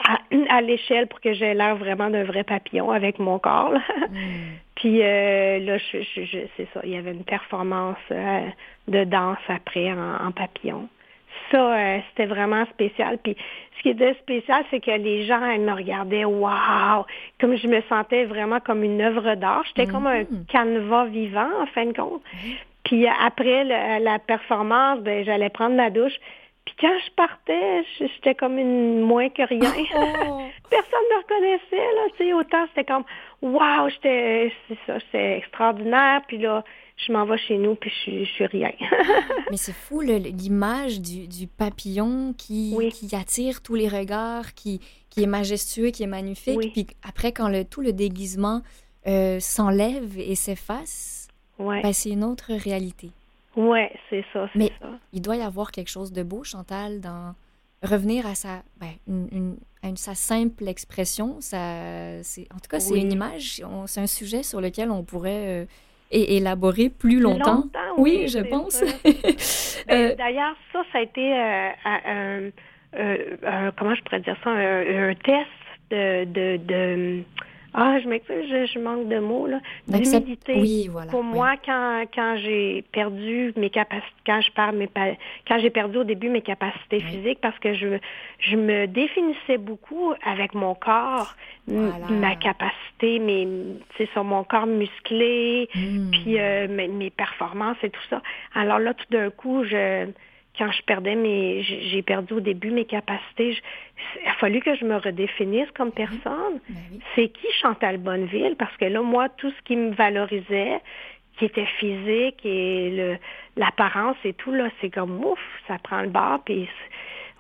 à, 0.05 0.19
à 0.57 0.61
l'échelle 0.61 1.07
pour 1.07 1.21
que 1.21 1.33
j'ai 1.33 1.55
l'air 1.55 1.77
vraiment 1.77 2.11
d'un 2.11 2.25
vrai 2.25 2.43
papillon 2.43 2.91
avec 2.91 3.21
mon 3.21 3.39
corps. 3.39 3.71
Là. 3.71 3.81
Mmh. 4.11 4.17
Puis 4.75 4.99
là, 4.99 5.79
je, 5.79 6.03
je, 6.03 6.25
je, 6.25 6.39
c'est 6.57 6.67
ça, 6.75 6.81
il 6.83 6.91
y 6.91 6.97
avait 6.97 7.13
une 7.13 7.25
performance 7.25 7.97
de 8.11 9.05
danse 9.05 9.39
après 9.49 9.93
en, 9.93 10.27
en 10.27 10.33
papillon. 10.33 10.89
Ça, 11.53 12.01
c'était 12.09 12.27
vraiment 12.27 12.67
spécial. 12.67 13.19
Puis 13.23 13.37
ce 13.79 13.83
qui 13.83 13.91
était 13.91 14.15
spécial, 14.15 14.65
c'est 14.71 14.81
que 14.81 14.91
les 14.91 15.25
gens, 15.27 15.43
elles 15.43 15.61
me 15.61 15.73
regardaient, 15.73 16.25
waouh, 16.25 17.05
comme 17.41 17.57
je 17.57 17.69
me 17.69 17.81
sentais 17.83 18.25
vraiment 18.25 18.59
comme 18.61 18.83
une 18.83 19.01
œuvre 19.01 19.37
d'art. 19.37 19.63
J'étais 19.69 19.87
mmh. 19.87 19.93
comme 19.93 20.07
un 20.09 20.25
canevas 20.49 21.07
vivant, 21.07 21.49
en 21.63 21.67
fin 21.67 21.87
de 21.87 21.93
compte. 21.93 22.21
Puis 22.85 23.07
après 23.07 23.65
la 24.01 24.19
performance, 24.19 25.01
ben, 25.01 25.25
j'allais 25.25 25.51
prendre 25.51 25.77
ma 25.77 25.91
douche. 25.91 26.19
Puis 26.65 26.75
quand 26.81 26.97
je 27.05 27.11
partais, 27.13 27.85
j'étais 27.99 28.35
comme 28.35 28.59
une 28.59 29.01
moins 29.01 29.29
que 29.29 29.43
rien. 29.43 29.61
Oh. 30.27 30.41
Personne 30.71 31.01
ne 31.11 31.15
me 31.15 31.23
reconnaissait, 31.23 31.77
là, 31.77 32.03
tu 32.17 32.25
sais, 32.25 32.33
autant 32.33 32.67
c'était 32.69 32.85
comme 32.85 33.05
Waouh, 33.43 33.91
j'étais 33.91 34.53
c'est 34.67 34.79
ça, 34.87 34.99
c'est 35.13 35.39
extraordinaire. 35.39 36.23
Puis 36.27 36.39
là, 36.39 36.65
je 36.97 37.13
m'en 37.13 37.27
vais 37.27 37.37
chez 37.39 37.59
nous, 37.59 37.75
puis 37.75 37.93
je, 38.05 38.25
je 38.25 38.31
suis 38.31 38.47
rien. 38.47 38.73
Mais 39.51 39.57
c'est 39.57 39.75
fou, 39.75 40.01
l'image 40.01 41.01
du, 41.01 41.29
du, 41.29 41.47
papillon 41.47 42.35
qui, 42.37 42.77
qui 42.93 43.15
attire 43.15 43.63
tous 43.63 43.75
les 43.75 43.89
regards, 43.89 44.55
qui, 44.55 44.81
qui 45.11 45.23
est 45.23 45.29
majestueux, 45.29 45.91
qui 45.91 46.03
est 46.05 46.09
magnifique. 46.09 46.73
Puis 46.73 46.87
après, 47.07 47.33
quand 47.33 47.49
le, 47.49 47.65
tout 47.65 47.83
le 47.83 47.93
déguisement 47.93 48.63
euh, 49.07 49.39
s'enlève 49.41 50.19
et 50.19 50.35
s'efface, 50.35 51.14
ouais. 51.59 51.83
Ben, 51.83 51.93
c'est 51.93 52.11
une 52.11 52.25
autre 52.25 52.53
réalité. 52.53 53.11
Oui, 53.57 53.81
c'est 54.11 54.25
ça, 54.33 54.49
Mais 54.55 54.73
il 55.13 55.23
doit 55.23 55.37
y 55.37 55.43
avoir 55.43 55.71
quelque 55.71 55.91
chose 55.91 56.13
de 56.13 56.23
beau, 56.23 56.43
Chantal, 56.43 57.01
dans 57.01 57.35
revenir 57.85 58.27
à 58.27 58.35
sa, 58.35 58.63
ben, 58.81 58.93
une, 59.07 59.57
à 59.83 59.95
sa 59.97 60.15
simple 60.15 60.67
expression. 60.69 61.41
Ça, 61.41 61.59
en 61.59 62.59
tout 62.59 62.69
cas, 62.69 62.81
c'est 62.81 62.99
une 62.99 63.13
image, 63.13 63.63
c'est 63.87 64.01
un 64.01 64.07
sujet 64.07 64.43
sur 64.43 64.61
lequel 64.61 64.91
on 64.91 65.05
pourrait 65.05 65.63
euh, 65.63 65.65
élaborer 66.11 66.89
plus 66.89 67.21
longtemps. 67.21 67.65
oui, 67.99 68.27
je 68.29 68.41
pense. 68.41 68.83
Ben, 69.87 70.13
euh, 70.13 70.15
d'ailleurs, 70.15 70.57
ça, 70.73 70.83
ça 70.93 70.99
a 70.99 71.03
été 71.03 71.35
euh, 72.97 73.71
comment 73.77 73.95
je 73.95 74.03
pourrais 74.03 74.21
dire 74.21 74.37
ça, 74.43 74.49
un, 74.49 75.15
test 75.17 75.51
de, 75.91 76.57
de 76.57 77.23
ah, 77.77 77.99
je 78.01 78.09
m'excuse, 78.09 78.47
je, 78.49 78.79
manque 78.79 79.09
de 79.09 79.19
mots, 79.19 79.49
là. 79.49 79.59
D'humilité. 79.89 80.55
Oui, 80.55 80.89
voilà. 80.91 81.11
Pour 81.11 81.25
moi, 81.25 81.55
quand, 81.65 82.05
quand 82.15 82.37
j'ai 82.41 82.85
perdu 82.93 83.53
mes 83.57 83.69
capacités, 83.69 84.15
quand 84.25 84.41
je 84.41 84.53
parle 84.53 84.77
mes 84.77 84.89
quand 85.49 85.59
j'ai 85.59 85.71
perdu 85.71 85.99
au 85.99 86.05
début 86.05 86.29
mes 86.29 86.41
capacités 86.41 87.01
physiques, 87.01 87.41
parce 87.41 87.59
que 87.59 87.75
je, 87.75 87.99
je 88.39 88.57
me 88.57 88.87
définissais 88.87 89.59
beaucoup 89.59 90.13
avec 90.25 90.55
mon 90.55 90.77
corps, 90.77 91.35
ma 91.67 92.37
capacité, 92.37 93.19
mes, 93.19 93.49
c'est 93.99 94.09
sur 94.13 94.23
mon 94.23 94.45
corps 94.45 94.67
musclé, 94.67 95.69
hmm. 95.75 96.11
puis 96.13 96.39
euh, 96.39 96.69
mes, 96.69 96.87
mes 96.87 97.11
performances 97.11 97.79
et 97.83 97.91
tout 97.91 98.05
ça. 98.09 98.23
Alors 98.55 98.79
là, 98.79 98.95
tout 98.95 99.07
d'un 99.11 99.31
coup, 99.31 99.65
je 99.65 100.07
quand 100.57 100.71
je 100.71 100.83
perdais 100.83 101.15
mes, 101.15 101.63
j'ai 101.63 102.03
perdu 102.03 102.35
au 102.35 102.41
début 102.41 102.71
mes 102.71 102.85
capacités. 102.85 103.59
il 104.23 104.29
a 104.29 104.35
fallu 104.35 104.61
que 104.61 104.75
je 104.77 104.85
me 104.85 104.97
redéfinisse 104.97 105.71
comme 105.73 105.89
mhm. 105.89 105.95
personne. 105.95 106.61
Ben 106.69 107.01
c'est 107.15 107.29
qui 107.29 107.47
Chantal 107.61 107.99
Bonneville? 107.99 108.57
Parce 108.57 108.77
que 108.77 108.85
là, 108.85 109.03
moi, 109.03 109.29
tout 109.31 109.51
ce 109.51 109.63
qui 109.63 109.77
me 109.77 109.93
valorisait, 109.93 110.81
qui 111.39 111.47
était 111.47 111.67
physique 111.79 112.45
et 112.45 112.91
le, 112.91 113.17
l'apparence 113.57 114.17
et 114.25 114.35
tout, 114.35 114.53
là, 114.53 114.69
c'est 114.81 114.91
comme 114.91 115.25
ouf, 115.25 115.41
ça 115.67 115.79
prend 115.83 116.03
le 116.03 116.09
bas. 116.09 116.41
Puis, 116.45 116.69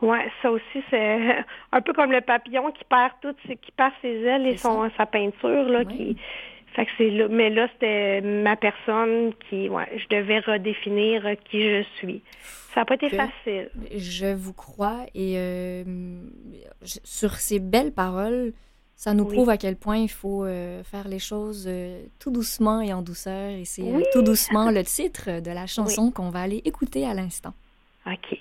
ouais, 0.02 0.30
ça 0.42 0.50
aussi, 0.50 0.82
c'est 0.90 1.44
un 1.72 1.80
peu 1.80 1.92
comme 1.92 2.10
le 2.10 2.20
papillon 2.20 2.72
qui 2.72 2.84
perd 2.84 3.12
tout, 3.22 3.34
qui 3.46 3.72
perd 3.72 3.92
ses 4.02 4.22
ailes 4.22 4.46
et 4.46 4.56
son, 4.56 4.90
sa 4.96 5.06
peinture, 5.06 5.68
là, 5.68 5.84
qui 5.84 6.16
fait 6.75 6.87
que 6.87 6.91
c'est 6.99 7.11
là, 7.11 7.29
mais 7.29 7.51
là, 7.51 7.68
c'était 7.72 8.20
ma 8.20 8.57
personne 8.57 9.33
qui, 9.49 9.68
ouais, 9.68 9.89
je 9.97 10.16
devais 10.16 10.41
redéfinir 10.41 11.25
qui 11.49 11.62
je 11.62 11.85
suis. 11.99 12.20
Ça 12.75 12.81
n'a 12.81 12.87
pas 12.87 12.95
été 12.97 13.09
facile. 13.11 13.70
Je 13.97 14.35
vous 14.35 14.53
crois 14.53 15.07
et 15.14 15.35
euh, 15.37 15.85
sur 16.83 17.35
ces 17.37 17.61
belles 17.61 17.93
paroles, 17.93 18.53
ça 18.97 19.14
nous 19.14 19.25
prouve 19.25 19.49
à 19.51 19.57
quel 19.57 19.77
point 19.77 19.99
il 19.99 20.11
faut 20.11 20.45
euh, 20.45 20.83
faire 20.83 21.07
les 21.07 21.20
choses 21.20 21.66
euh, 21.68 22.03
tout 22.18 22.33
doucement 22.33 22.81
et 22.81 22.93
en 22.93 23.03
douceur. 23.03 23.51
Et 23.51 23.64
c'est 23.64 23.85
tout 24.12 24.22
doucement 24.22 24.72
le 24.72 24.83
titre 24.83 25.41
de 25.41 25.51
la 25.53 25.68
chanson 25.68 26.11
qu'on 26.11 26.31
va 26.31 26.41
aller 26.41 26.62
écouter 26.64 27.07
à 27.07 27.14
l'instant. 27.14 27.55
OK. 28.07 28.39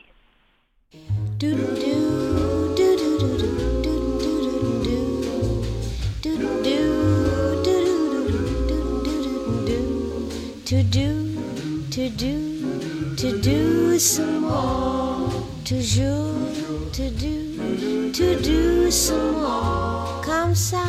To 11.93 12.09
do, 12.09 13.15
to 13.15 13.39
do 13.39 13.99
some 13.99 14.41
more. 14.41 15.29
Toujours, 15.63 16.91
to 16.91 17.11
do, 17.11 18.11
to 18.11 18.41
do 18.41 18.89
some 18.89 19.33
more. 19.33 20.23
Comme 20.25 20.55
ça. 20.55 20.85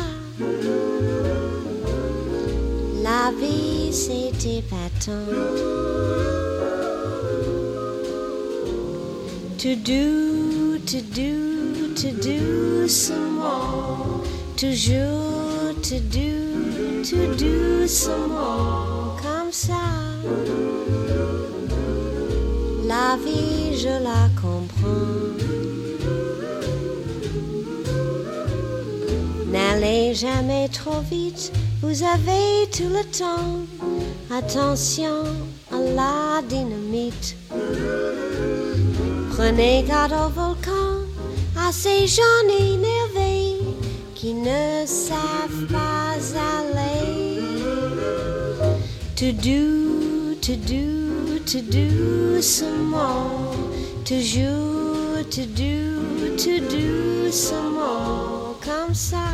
La 3.03 3.31
vie, 3.39 3.93
c'est 3.93 4.33
épatant. 4.47 5.29
To 9.59 9.75
do, 9.75 10.79
to 10.79 11.01
do, 11.01 11.93
to 11.93 12.11
do 12.13 12.87
some 12.87 13.35
more. 13.35 14.23
Toujours, 14.57 15.75
to 15.83 15.99
do, 15.99 17.03
to 17.03 17.35
do 17.35 17.87
some 17.87 18.29
more. 18.31 19.15
La 22.87 23.17
vie, 23.23 23.77
je 23.77 23.89
la 24.03 24.29
comprends. 24.41 25.35
N'allez 29.51 30.13
jamais 30.13 30.67
trop 30.69 31.01
vite, 31.09 31.51
vous 31.81 32.03
avez 32.03 32.69
tout 32.71 32.89
le 32.89 33.03
temps. 33.17 33.65
Attention 34.31 35.23
à 35.71 35.79
la 35.79 36.41
dynamite. 36.47 37.35
Prenez 39.31 39.83
garde 39.83 40.13
au 40.13 40.29
volcan, 40.29 41.05
à 41.57 41.71
ces 41.71 42.07
gens 42.07 42.47
énervés 42.59 43.59
qui 44.15 44.33
ne 44.33 44.85
savent 44.85 45.65
pas 45.71 46.15
aller. 46.57 47.41
To 49.15 49.31
do, 49.31 49.94
to 50.45 50.55
do, 50.57 51.39
to 51.39 51.59
do 51.59 52.39
some 52.39 52.91
more. 52.91 53.51
Toujours, 54.03 55.27
to 55.31 55.43
do, 55.43 56.37
to 56.37 56.59
do 56.69 57.31
some 57.31 57.73
more. 57.73 58.55
Comme 58.61 58.93
ça. 58.93 59.25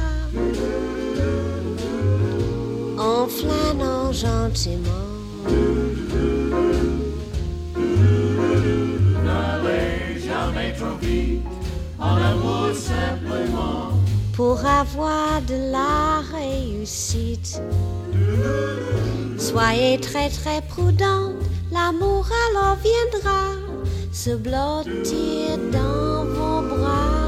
En 2.97 3.27
flânant 3.27 4.13
gentiment. 4.13 5.09
N'allez 9.25 10.17
jamais 10.25 10.71
trop 10.79 10.95
vite, 11.01 11.43
en 11.99 12.15
amour 12.15 12.73
simplement. 12.73 13.99
Pour 14.31 14.65
avoir 14.65 15.41
de 15.41 15.71
la 15.73 16.21
réussite. 16.31 17.61
Soyez 19.41 19.97
très 19.99 20.29
très 20.29 20.61
prudente, 20.61 21.33
l'amour 21.71 22.27
alors 22.47 22.77
viendra. 22.77 23.55
Se 24.13 24.35
blottir 24.35 25.57
dans 25.71 26.25
vos 26.25 26.61
bras. 26.61 27.25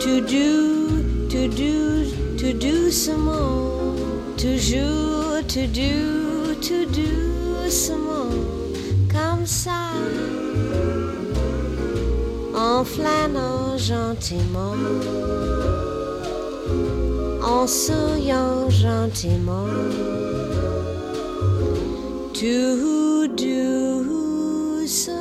To 0.00 0.20
do, 0.20 1.00
to 1.30 1.48
do, 1.48 2.04
to 2.36 2.52
do 2.52 2.74
doucement, 2.74 3.96
toujours 4.36 5.40
to 5.48 5.66
do, 5.66 6.54
to 6.60 6.84
do 6.92 7.64
doucement, 7.64 8.28
comme 9.10 9.46
ça, 9.46 9.94
en 12.54 12.84
flânant 12.84 13.78
gentiment 13.78 14.74
en 17.54 17.66
souriant 17.68 18.68
gentiment. 18.68 19.68
Tout 22.34 23.28
doucement. 23.28 25.14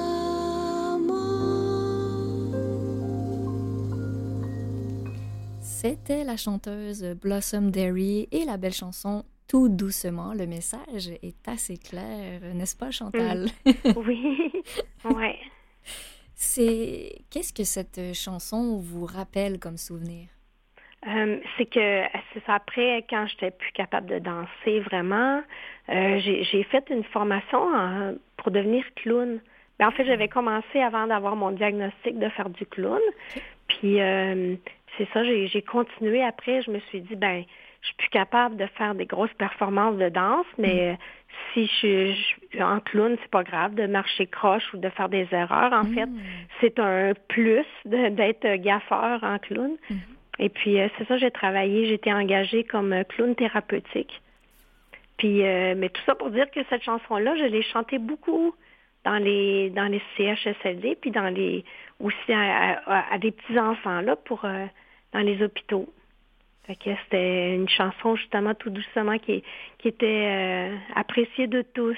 C'était 5.62 6.24
la 6.24 6.36
chanteuse 6.38 7.04
Blossom 7.22 7.70
Derry 7.70 8.28
et 8.32 8.46
la 8.46 8.58
belle 8.58 8.74
chanson 8.74 9.24
Tout 9.48 9.70
doucement. 9.70 10.34
Le 10.34 10.48
message 10.48 11.10
est 11.22 11.48
assez 11.48 11.78
clair, 11.78 12.42
n'est-ce 12.56 12.76
pas, 12.76 12.90
Chantal? 12.90 13.50
Mm. 13.66 13.72
Oui, 14.08 14.64
ouais. 15.06 15.38
C'est 16.34 17.26
qu'est-ce 17.30 17.54
que 17.54 17.64
cette 17.64 18.16
chanson 18.16 18.78
vous 18.78 19.06
rappelle 19.06 19.60
comme 19.60 19.78
souvenir? 19.78 20.30
Euh, 21.08 21.40
c'est 21.58 21.66
que 21.66 22.04
c'est 22.34 22.44
après, 22.48 23.06
quand 23.10 23.26
j'étais 23.28 23.52
plus 23.52 23.72
capable 23.74 24.08
de 24.08 24.20
danser 24.20 24.80
vraiment, 24.80 25.42
euh, 25.90 26.20
j'ai 26.20 26.64
fait 26.64 26.86
une 26.90 27.04
formation 27.04 28.18
pour 28.38 28.52
devenir 28.52 28.86
clown. 28.96 29.40
Ben, 29.80 29.88
en 29.88 29.92
fait, 29.92 30.06
j'avais 30.06 30.28
commencé 30.28 30.80
avant 30.80 31.08
d'avoir 31.08 31.36
mon 31.36 31.52
diagnostic 31.52 32.18
de 32.20 32.30
faire 32.30 32.50
du 32.50 32.66
clown. 32.66 33.02
Puis 33.68 34.00
euh, 34.00 34.56
c'est 34.98 35.08
ça, 35.14 35.24
j'ai 35.24 35.62
continué 35.62 36.24
après. 36.24 36.62
Je 36.62 36.72
me 36.72 36.80
suis 36.80 37.02
dit, 37.02 37.16
ben, 37.16 37.44
je 37.82 37.88
suis 37.88 37.96
plus 37.98 38.10
capable 38.10 38.56
de 38.56 38.66
faire 38.78 38.96
des 38.96 39.06
grosses 39.06 39.34
performances 39.34 39.98
de 39.98 40.08
danse, 40.08 40.46
mais 40.58 40.94
mm. 40.94 40.98
si 41.54 41.66
je 41.66 42.14
suis 42.14 42.64
en 42.64 42.80
clown, 42.80 43.18
c'est 43.22 43.32
pas 43.32 43.44
grave 43.44 43.74
de 43.76 43.88
marcher 43.88 44.28
croche 44.28 44.74
ou 44.74 44.78
de 44.78 44.88
faire 44.90 45.10
des 45.10 45.28
erreurs. 45.32 45.74
En 45.74 45.84
fait, 45.84 46.06
mm. 46.06 46.22
c'est 46.62 46.80
un 46.80 47.14
plus 47.28 47.66
d'être 47.84 48.56
gaffeur 48.62 49.22
en 49.24 49.38
clown. 49.40 49.76
Mm. 49.90 49.96
Et 50.40 50.50
puis, 50.50 50.80
euh, 50.80 50.88
c'est 50.98 51.08
ça, 51.08 51.18
j'ai 51.18 51.32
travaillé, 51.32 51.92
été 51.94 52.12
engagée 52.12 52.64
comme 52.64 53.04
clown 53.10 53.36
thérapeutique. 53.36 54.22
Puis, 55.18 55.44
euh, 55.44 55.76
mais 55.78 55.90
tout 55.90 56.02
ça 56.06 56.16
pour 56.16 56.30
dire 56.32 56.50
que 56.52 56.60
cette 56.70 56.84
chanson-là, 56.84 57.36
je 57.38 57.46
l'ai 57.46 57.64
chantée 57.64 57.98
beaucoup 57.98 58.54
dans 59.06 59.18
les 59.18 59.70
dans 59.70 59.86
les 59.86 60.02
CHSLD, 60.18 60.98
puis 61.00 61.12
dans 61.12 61.30
les 61.34 61.64
aussi 62.00 62.34
à, 62.34 63.18
des 63.20 63.32
petits 63.32 63.60
enfants 63.60 64.02
là 64.02 64.16
pour 64.16 64.46
euh, 64.46 64.66
dans 65.14 65.20
les 65.20 65.42
hôpitaux. 65.44 65.88
Fait 66.66 66.76
que 66.76 66.90
c'était 67.04 67.56
une 67.56 67.68
chanson 67.68 68.16
justement 68.16 68.54
tout 68.54 68.70
doucement 68.70 69.20
qui, 69.20 69.44
qui 69.80 69.90
était 69.90 70.72
euh, 70.72 70.78
appréciée 70.96 71.48
de 71.48 71.62
tous. 71.62 71.98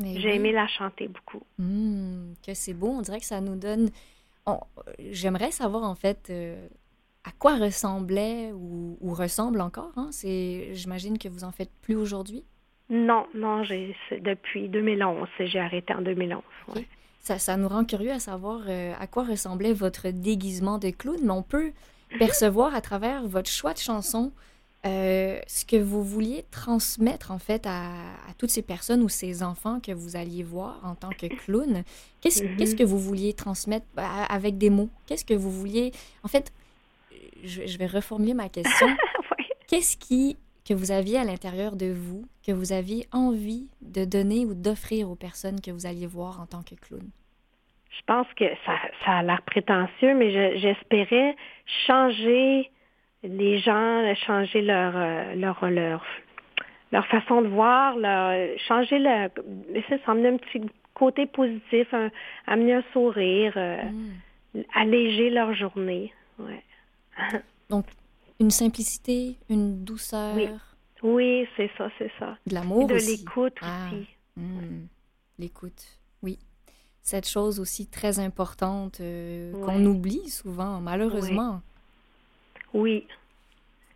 J'ai 0.00 0.34
aimé 0.34 0.52
la 0.52 0.66
chanter 0.66 1.06
beaucoup. 1.06 1.42
Mmh, 1.58 2.32
que 2.46 2.54
c'est 2.54 2.72
beau, 2.72 2.88
on 2.88 3.02
dirait 3.02 3.20
que 3.20 3.26
ça 3.26 3.42
nous 3.42 3.56
donne. 3.56 3.90
J'aimerais 5.10 5.50
savoir 5.50 5.82
en 5.82 5.94
fait 5.94 6.32
à 7.26 7.30
quoi 7.38 7.56
ressemblait 7.56 8.52
ou, 8.52 8.96
ressemble 9.02 9.60
encore. 9.60 9.92
Hein? 9.96 10.08
C'est, 10.12 10.70
j'imagine 10.72 11.18
que 11.18 11.28
vous 11.28 11.42
en 11.44 11.50
faites 11.50 11.72
plus 11.82 11.96
aujourd'hui? 11.96 12.44
Non, 12.88 13.26
non, 13.34 13.64
j'ai 13.64 13.96
depuis 14.20 14.68
2011. 14.68 15.28
J'ai 15.40 15.58
arrêté 15.58 15.92
en 15.92 16.02
2011. 16.02 16.42
Ça, 17.18 17.38
ça, 17.38 17.56
nous 17.56 17.66
rend 17.66 17.84
curieux 17.84 18.12
à 18.12 18.20
savoir 18.20 18.60
euh, 18.68 18.92
à 19.00 19.08
quoi 19.08 19.24
ressemblait 19.24 19.72
votre 19.72 20.10
déguisement 20.10 20.78
de 20.78 20.90
clown, 20.90 21.18
mais 21.22 21.32
on 21.32 21.42
peut 21.42 21.72
percevoir 22.20 22.74
à 22.76 22.80
travers 22.80 23.26
votre 23.26 23.50
choix 23.50 23.72
de 23.72 23.78
chanson 23.78 24.30
euh, 24.86 25.40
ce 25.48 25.64
que 25.64 25.74
vous 25.74 26.04
vouliez 26.04 26.44
transmettre 26.52 27.32
en 27.32 27.40
fait 27.40 27.66
à, 27.66 27.90
toutes 28.38 28.50
ces 28.50 28.62
personnes 28.62 29.02
ou 29.02 29.08
ces 29.08 29.42
enfants 29.42 29.80
que 29.80 29.90
vous 29.90 30.14
alliez 30.14 30.44
voir 30.44 30.80
en 30.84 30.94
tant 30.94 31.10
que 31.10 31.26
clown. 31.26 31.82
Qu'est-ce 32.20 32.44
mm-hmm. 32.44 32.76
que 32.76 32.84
vous 32.84 32.98
vouliez 32.98 33.32
transmettre 33.32 33.86
bah, 33.96 34.08
avec 34.28 34.58
des 34.58 34.70
mots? 34.70 34.90
Qu'est-ce 35.06 35.24
que 35.24 35.34
vous 35.34 35.50
vouliez... 35.50 35.90
En 36.22 36.28
fait, 36.28 36.52
je, 37.44 37.66
je 37.66 37.78
vais 37.78 37.86
reformuler 37.86 38.34
ma 38.34 38.48
question. 38.48 38.88
Qu'est-ce 39.68 39.96
qui 39.96 40.36
que 40.66 40.74
vous 40.74 40.90
aviez 40.90 41.18
à 41.18 41.24
l'intérieur 41.24 41.76
de 41.76 41.92
vous, 41.92 42.26
que 42.44 42.52
vous 42.52 42.72
aviez 42.72 43.06
envie 43.12 43.68
de 43.82 44.04
donner 44.04 44.44
ou 44.44 44.54
d'offrir 44.54 45.10
aux 45.10 45.14
personnes 45.14 45.60
que 45.60 45.70
vous 45.70 45.86
alliez 45.86 46.06
voir 46.06 46.40
en 46.40 46.46
tant 46.46 46.62
que 46.62 46.74
clown? 46.74 47.08
Je 47.90 48.02
pense 48.06 48.26
que 48.36 48.44
ça, 48.66 48.74
ça 49.04 49.12
a 49.18 49.22
l'air 49.22 49.42
prétentieux, 49.42 50.14
mais 50.14 50.58
j'espérais 50.58 51.36
changer 51.86 52.70
les 53.22 53.58
gens, 53.58 54.14
changer 54.26 54.60
leur, 54.60 54.92
euh, 54.96 55.34
leur, 55.34 55.64
leur, 55.70 56.04
leur 56.92 57.06
façon 57.06 57.42
de 57.42 57.48
voir, 57.48 57.96
leur, 57.96 58.34
changer 58.68 58.98
le. 58.98 59.28
Ça, 59.88 59.96
amener 60.10 60.28
un 60.28 60.36
petit 60.36 60.62
côté 60.94 61.26
positif, 61.26 61.86
amener 62.46 62.74
un 62.74 62.84
sourire, 62.92 63.52
euh, 63.56 63.82
mm. 63.82 64.62
alléger 64.74 65.30
leur 65.30 65.54
journée. 65.54 66.12
Ouais. 66.38 66.62
Donc, 67.70 67.86
une 68.40 68.50
simplicité, 68.50 69.36
une 69.48 69.84
douceur. 69.84 70.34
Oui, 70.34 70.48
oui 71.02 71.48
c'est 71.56 71.70
ça, 71.76 71.88
c'est 71.98 72.10
ça. 72.18 72.36
De 72.46 72.54
l'amour 72.54 72.86
De 72.86 72.94
l'écoute 72.94 73.56
ah, 73.60 73.88
aussi. 73.92 74.06
Hmm. 74.36 74.86
L'écoute, 75.38 75.98
oui. 76.22 76.38
Cette 77.02 77.28
chose 77.28 77.60
aussi 77.60 77.86
très 77.86 78.18
importante 78.18 79.00
euh, 79.00 79.52
qu'on 79.64 79.84
oublie 79.84 80.28
souvent, 80.28 80.80
malheureusement. 80.80 81.62
oui. 82.74 83.06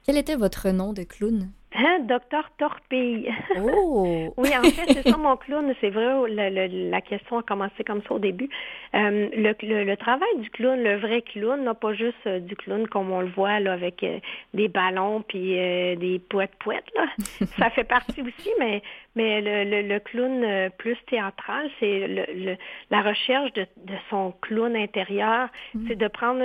Quel 0.03 0.17
était 0.17 0.37
votre 0.37 0.71
nom 0.71 0.95
de 0.95 1.03
clown? 1.03 1.51
Hein, 1.73 2.01
docteur 2.01 2.51
Torpille. 2.59 3.33
Oh! 3.57 4.35
oui, 4.37 4.49
en 4.57 4.63
fait, 4.63 4.93
c'est 4.93 5.09
ça 5.09 5.17
mon 5.17 5.37
clown. 5.37 5.73
C'est 5.81 5.91
vrai, 5.91 6.29
la 6.29 7.01
question 7.01 7.39
a 7.39 7.43
commencé 7.43 7.85
comme 7.85 8.03
ça 8.03 8.15
au 8.15 8.19
début. 8.19 8.49
Euh, 8.95 9.29
le, 9.33 9.95
travail 9.95 10.29
du 10.39 10.51
clown, 10.51 10.83
le 10.83 10.97
vrai 10.97 11.23
clown, 11.23 11.63
non 11.63 11.77
pas 11.77 11.95
juste 11.95 12.17
euh, 12.27 12.41
du 12.41 12.57
clown 12.57 12.89
comme 12.89 13.13
on 13.13 13.21
le 13.21 13.29
voit 13.29 13.61
là, 13.61 13.75
avec 13.75 14.03
euh, 14.03 14.19
des 14.53 14.67
ballons 14.67 15.23
puis 15.23 15.51
des 15.51 16.21
poètes 16.29 16.57
poètes 16.59 16.91
là. 16.97 17.07
ça 17.59 17.71
fait 17.71 17.85
partie 17.85 18.21
aussi, 18.21 18.51
mais 18.59 18.83
mais 19.17 19.41
le, 19.41 19.83
le, 19.89 19.99
clown 19.99 20.71
plus 20.79 20.97
théâtral, 21.09 21.69
c'est 21.81 22.07
le, 22.07 22.57
la 22.91 23.03
recherche 23.03 23.53
de, 23.55 23.63
de 23.85 23.95
son 24.09 24.33
clown 24.41 24.77
intérieur. 24.77 25.49
Mm. 25.75 25.85
C'est 25.89 25.97
de 25.97 26.07
prendre, 26.07 26.45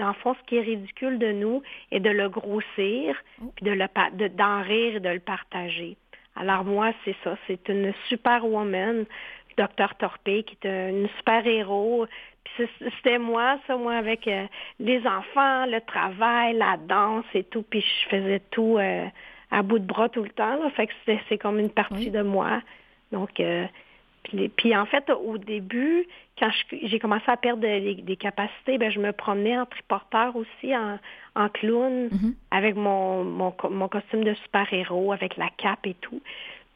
en 0.00 0.12
fond, 0.14 0.34
ce 0.34 0.46
qui 0.48 0.56
est 0.56 0.62
ridicule 0.62 1.18
de 1.18 1.30
nous 1.30 1.62
et 1.92 2.00
de 2.00 2.10
le 2.10 2.28
grossir, 2.28 3.16
oh. 3.40 3.52
puis 3.54 3.64
de 3.64 3.70
le 3.70 3.86
d'en 4.60 4.66
rire 4.66 4.96
et 4.96 5.00
de 5.00 5.08
le 5.08 5.20
partager. 5.20 5.96
Alors 6.36 6.64
moi, 6.64 6.92
c'est 7.04 7.16
ça. 7.24 7.36
C'est 7.46 7.68
une 7.68 7.92
super 8.08 8.46
woman, 8.46 9.04
Docteur 9.56 9.94
Torpé, 9.96 10.44
qui 10.44 10.56
est 10.62 10.68
un 10.68 11.06
super 11.18 11.46
héros. 11.46 12.06
Puis 12.44 12.68
c'était 12.78 13.18
moi, 13.18 13.58
ça, 13.66 13.76
moi, 13.76 13.94
avec 13.94 14.26
euh, 14.26 14.46
les 14.78 15.06
enfants, 15.06 15.66
le 15.66 15.80
travail, 15.80 16.56
la 16.56 16.76
danse 16.76 17.26
et 17.34 17.44
tout. 17.44 17.62
Puis 17.62 17.80
je 17.80 18.08
faisais 18.08 18.40
tout 18.50 18.78
euh, 18.78 19.06
à 19.50 19.62
bout 19.62 19.78
de 19.78 19.86
bras 19.86 20.08
tout 20.08 20.22
le 20.22 20.30
temps. 20.30 20.56
Là. 20.56 20.70
Fait 20.70 20.86
que 20.86 20.92
c'est 21.28 21.38
comme 21.38 21.58
une 21.58 21.70
partie 21.70 22.10
de 22.10 22.22
moi. 22.22 22.62
Donc, 23.12 23.40
euh, 23.40 23.66
puis, 24.22 24.76
en 24.76 24.86
fait, 24.86 25.10
au 25.10 25.38
début, 25.38 26.06
quand 26.38 26.50
j'ai 26.82 26.98
commencé 26.98 27.24
à 27.26 27.36
perdre 27.36 27.62
des, 27.62 28.16
capacités, 28.16 28.78
ben, 28.78 28.90
je 28.90 29.00
me 29.00 29.12
promenais 29.12 29.58
en 29.58 29.66
triporteur 29.66 30.36
aussi, 30.36 30.74
en, 30.74 30.98
en 31.34 31.48
clown, 31.48 32.08
mm-hmm. 32.08 32.34
avec 32.50 32.76
mon, 32.76 33.24
mon, 33.24 33.54
mon, 33.70 33.88
costume 33.88 34.24
de 34.24 34.34
super-héros, 34.34 35.12
avec 35.12 35.36
la 35.36 35.48
cape 35.56 35.86
et 35.86 35.94
tout. 36.00 36.20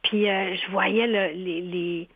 Puis 0.03 0.29
euh, 0.29 0.55
je 0.55 0.71
voyais 0.71 1.07
le, 1.07 1.33
les, 1.33 1.61
les, 1.61 2.07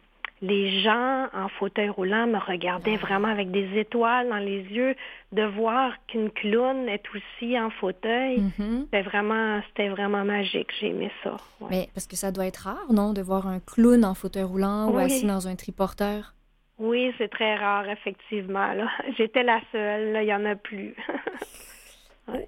les 0.42 0.82
gens 0.82 1.28
en 1.34 1.50
fauteuil 1.50 1.90
roulant 1.90 2.28
me 2.28 2.38
regardaient 2.38 2.98
ah. 3.02 3.06
vraiment 3.06 3.28
avec 3.28 3.52
des 3.52 3.78
étoiles 3.78 4.30
dans 4.30 4.38
les 4.38 4.62
yeux 4.62 4.96
de 5.32 5.44
voir 5.44 5.94
qu'une 6.08 6.32
clown 6.32 6.88
est 6.88 7.04
aussi 7.14 7.60
en 7.60 7.70
fauteuil. 7.70 8.40
Mm-hmm. 8.40 8.84
C'était 8.84 9.02
vraiment, 9.02 9.62
c'était 9.68 9.90
vraiment 9.90 10.24
magique. 10.24 10.70
J'ai 10.80 10.88
aimé 10.88 11.12
ça. 11.24 11.38
Mais 11.70 11.90
parce 11.94 12.08
que 12.08 12.16
ça 12.16 12.32
doit 12.32 12.46
être 12.46 12.58
rare, 12.58 12.92
non, 12.92 13.14
de 13.14 13.22
voir 13.22 13.48
un 13.48 13.60
clown 13.60 14.06
en 14.06 14.14
fauteuil 14.14 14.44
roulant 14.44 14.90
ou 14.90 14.98
assis 14.98 15.26
dans 15.26 15.48
un 15.48 15.56
triporteur? 15.56 16.34
Oui, 16.80 17.14
c'est 17.18 17.30
très 17.30 17.56
rare, 17.56 17.90
effectivement. 17.90 18.74
J'étais 19.18 19.44
la 19.44 19.60
seule. 19.72 20.18
Il 20.22 20.26
n'y 20.26 20.34
en 20.34 20.46
a 20.46 20.56
plus. 20.56 20.96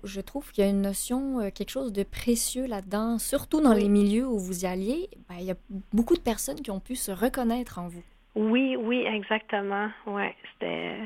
Je 0.03 0.21
trouve 0.21 0.51
qu'il 0.51 0.63
y 0.63 0.67
a 0.67 0.69
une 0.69 0.81
notion, 0.81 1.39
euh, 1.39 1.49
quelque 1.49 1.69
chose 1.69 1.93
de 1.93 2.03
précieux 2.03 2.67
là-dedans, 2.67 3.17
surtout 3.19 3.61
dans 3.61 3.73
les 3.73 3.89
milieux 3.89 4.27
où 4.27 4.39
vous 4.39 4.63
y 4.63 4.67
alliez. 4.67 5.09
Ben, 5.29 5.35
il 5.39 5.45
y 5.45 5.51
a 5.51 5.55
beaucoup 5.93 6.15
de 6.15 6.21
personnes 6.21 6.61
qui 6.61 6.71
ont 6.71 6.79
pu 6.79 6.95
se 6.95 7.11
reconnaître 7.11 7.79
en 7.79 7.87
vous. 7.87 8.03
Oui, 8.35 8.75
oui, 8.77 9.05
exactement. 9.05 9.89
Ouais, 10.07 10.35
c'était. 10.53 10.97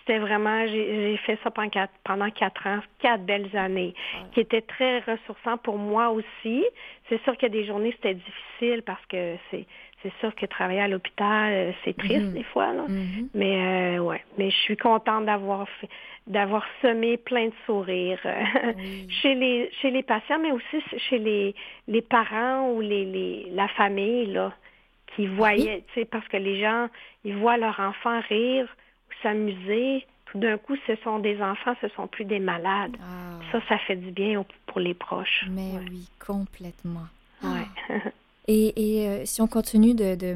C'était 0.00 0.20
vraiment, 0.20 0.64
j'ai 0.68 1.18
fait 1.26 1.36
ça 1.42 1.50
pendant 1.50 1.68
quatre, 1.68 1.92
pendant 2.04 2.30
quatre 2.30 2.64
ans, 2.68 2.78
quatre 3.00 3.24
belles 3.24 3.50
années, 3.56 3.92
qui 4.32 4.38
étaient 4.38 4.62
très 4.62 5.00
ressourçants 5.00 5.58
pour 5.58 5.78
moi 5.78 6.10
aussi. 6.10 6.64
C'est 7.08 7.20
sûr 7.24 7.36
que 7.36 7.46
des 7.46 7.66
journées, 7.66 7.90
c'était 7.90 8.14
difficile 8.14 8.84
parce 8.86 9.04
que 9.06 9.34
c'est 9.50 9.66
c'est 10.02 10.12
sûr 10.20 10.34
que 10.34 10.46
travailler 10.46 10.80
à 10.80 10.88
l'hôpital, 10.88 11.52
euh, 11.52 11.72
c'est 11.84 11.96
triste 11.96 12.26
mhm. 12.26 12.32
des 12.34 12.42
fois. 12.44 12.72
Là. 12.72 12.84
Mhm. 12.88 13.28
Mais 13.34 13.96
euh, 13.96 13.98
ouais, 14.00 14.22
mais 14.38 14.50
je 14.50 14.56
suis 14.56 14.76
contente 14.76 15.26
d'avoir 15.26 15.68
fait, 15.80 15.88
d'avoir 16.26 16.64
semé 16.82 17.16
plein 17.16 17.46
de 17.46 17.54
sourires 17.64 18.20
euh, 18.24 18.72
chez 19.22 19.34
les 19.34 19.70
chez 19.80 19.90
les 19.90 20.02
patients, 20.02 20.38
mais 20.38 20.52
aussi 20.52 20.82
chez 21.08 21.18
les 21.18 21.54
les 21.88 22.02
parents 22.02 22.70
ou 22.72 22.80
les, 22.80 23.04
les 23.04 23.50
la 23.52 23.68
famille 23.68 24.26
là 24.26 24.52
qui 25.14 25.26
ah 25.26 25.34
voyaient, 25.36 25.84
tu 25.94 26.00
sais, 26.00 26.04
parce 26.04 26.26
que 26.28 26.36
les 26.36 26.60
gens 26.60 26.88
ils 27.24 27.36
voient 27.36 27.56
leur 27.56 27.78
enfant 27.80 28.20
rire 28.28 28.68
ou 29.08 29.22
s'amuser. 29.22 30.06
Tout 30.32 30.40
d'un 30.40 30.58
coup, 30.58 30.74
ce 30.88 30.96
sont 31.04 31.20
des 31.20 31.40
enfants, 31.40 31.74
ce 31.80 31.88
sont 31.90 32.08
plus 32.08 32.24
des 32.24 32.40
malades. 32.40 32.96
Ah. 33.00 33.38
Ça, 33.52 33.60
ça 33.68 33.78
fait 33.78 33.94
du 33.94 34.10
bien 34.10 34.44
pour 34.66 34.80
les 34.80 34.92
proches. 34.92 35.46
Mais 35.48 35.78
oui, 35.88 36.08
complètement. 36.18 37.06
Ouais. 37.44 38.00
Ah. 38.48 38.52
Et, 38.52 38.72
et 38.76 39.08
euh, 39.08 39.24
si 39.24 39.40
on 39.42 39.46
continue 39.46 39.94
de, 39.94 40.14
de, 40.14 40.34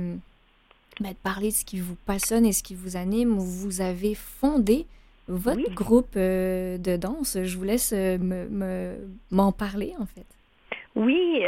ben, 1.01 1.11
de, 1.11 1.17
parler 1.23 1.49
de 1.49 1.55
ce 1.55 1.65
qui 1.65 1.81
vous 1.81 1.97
passionne 2.07 2.45
et 2.45 2.53
ce 2.53 2.63
qui 2.63 2.75
vous 2.75 2.97
anime, 2.97 3.37
vous 3.39 3.81
avez 3.81 4.15
fondé 4.15 4.87
votre 5.29 5.75
groupe 5.75 6.15
euh, 6.17 6.77
de 6.79 6.97
danse. 6.97 7.39
Je 7.43 7.57
vous 7.57 7.65
laisse 7.65 7.93
euh, 7.97 8.19
m'en 9.31 9.53
parler, 9.53 9.95
en 10.01 10.07
fait. 10.07 10.27
Oui, 10.97 11.45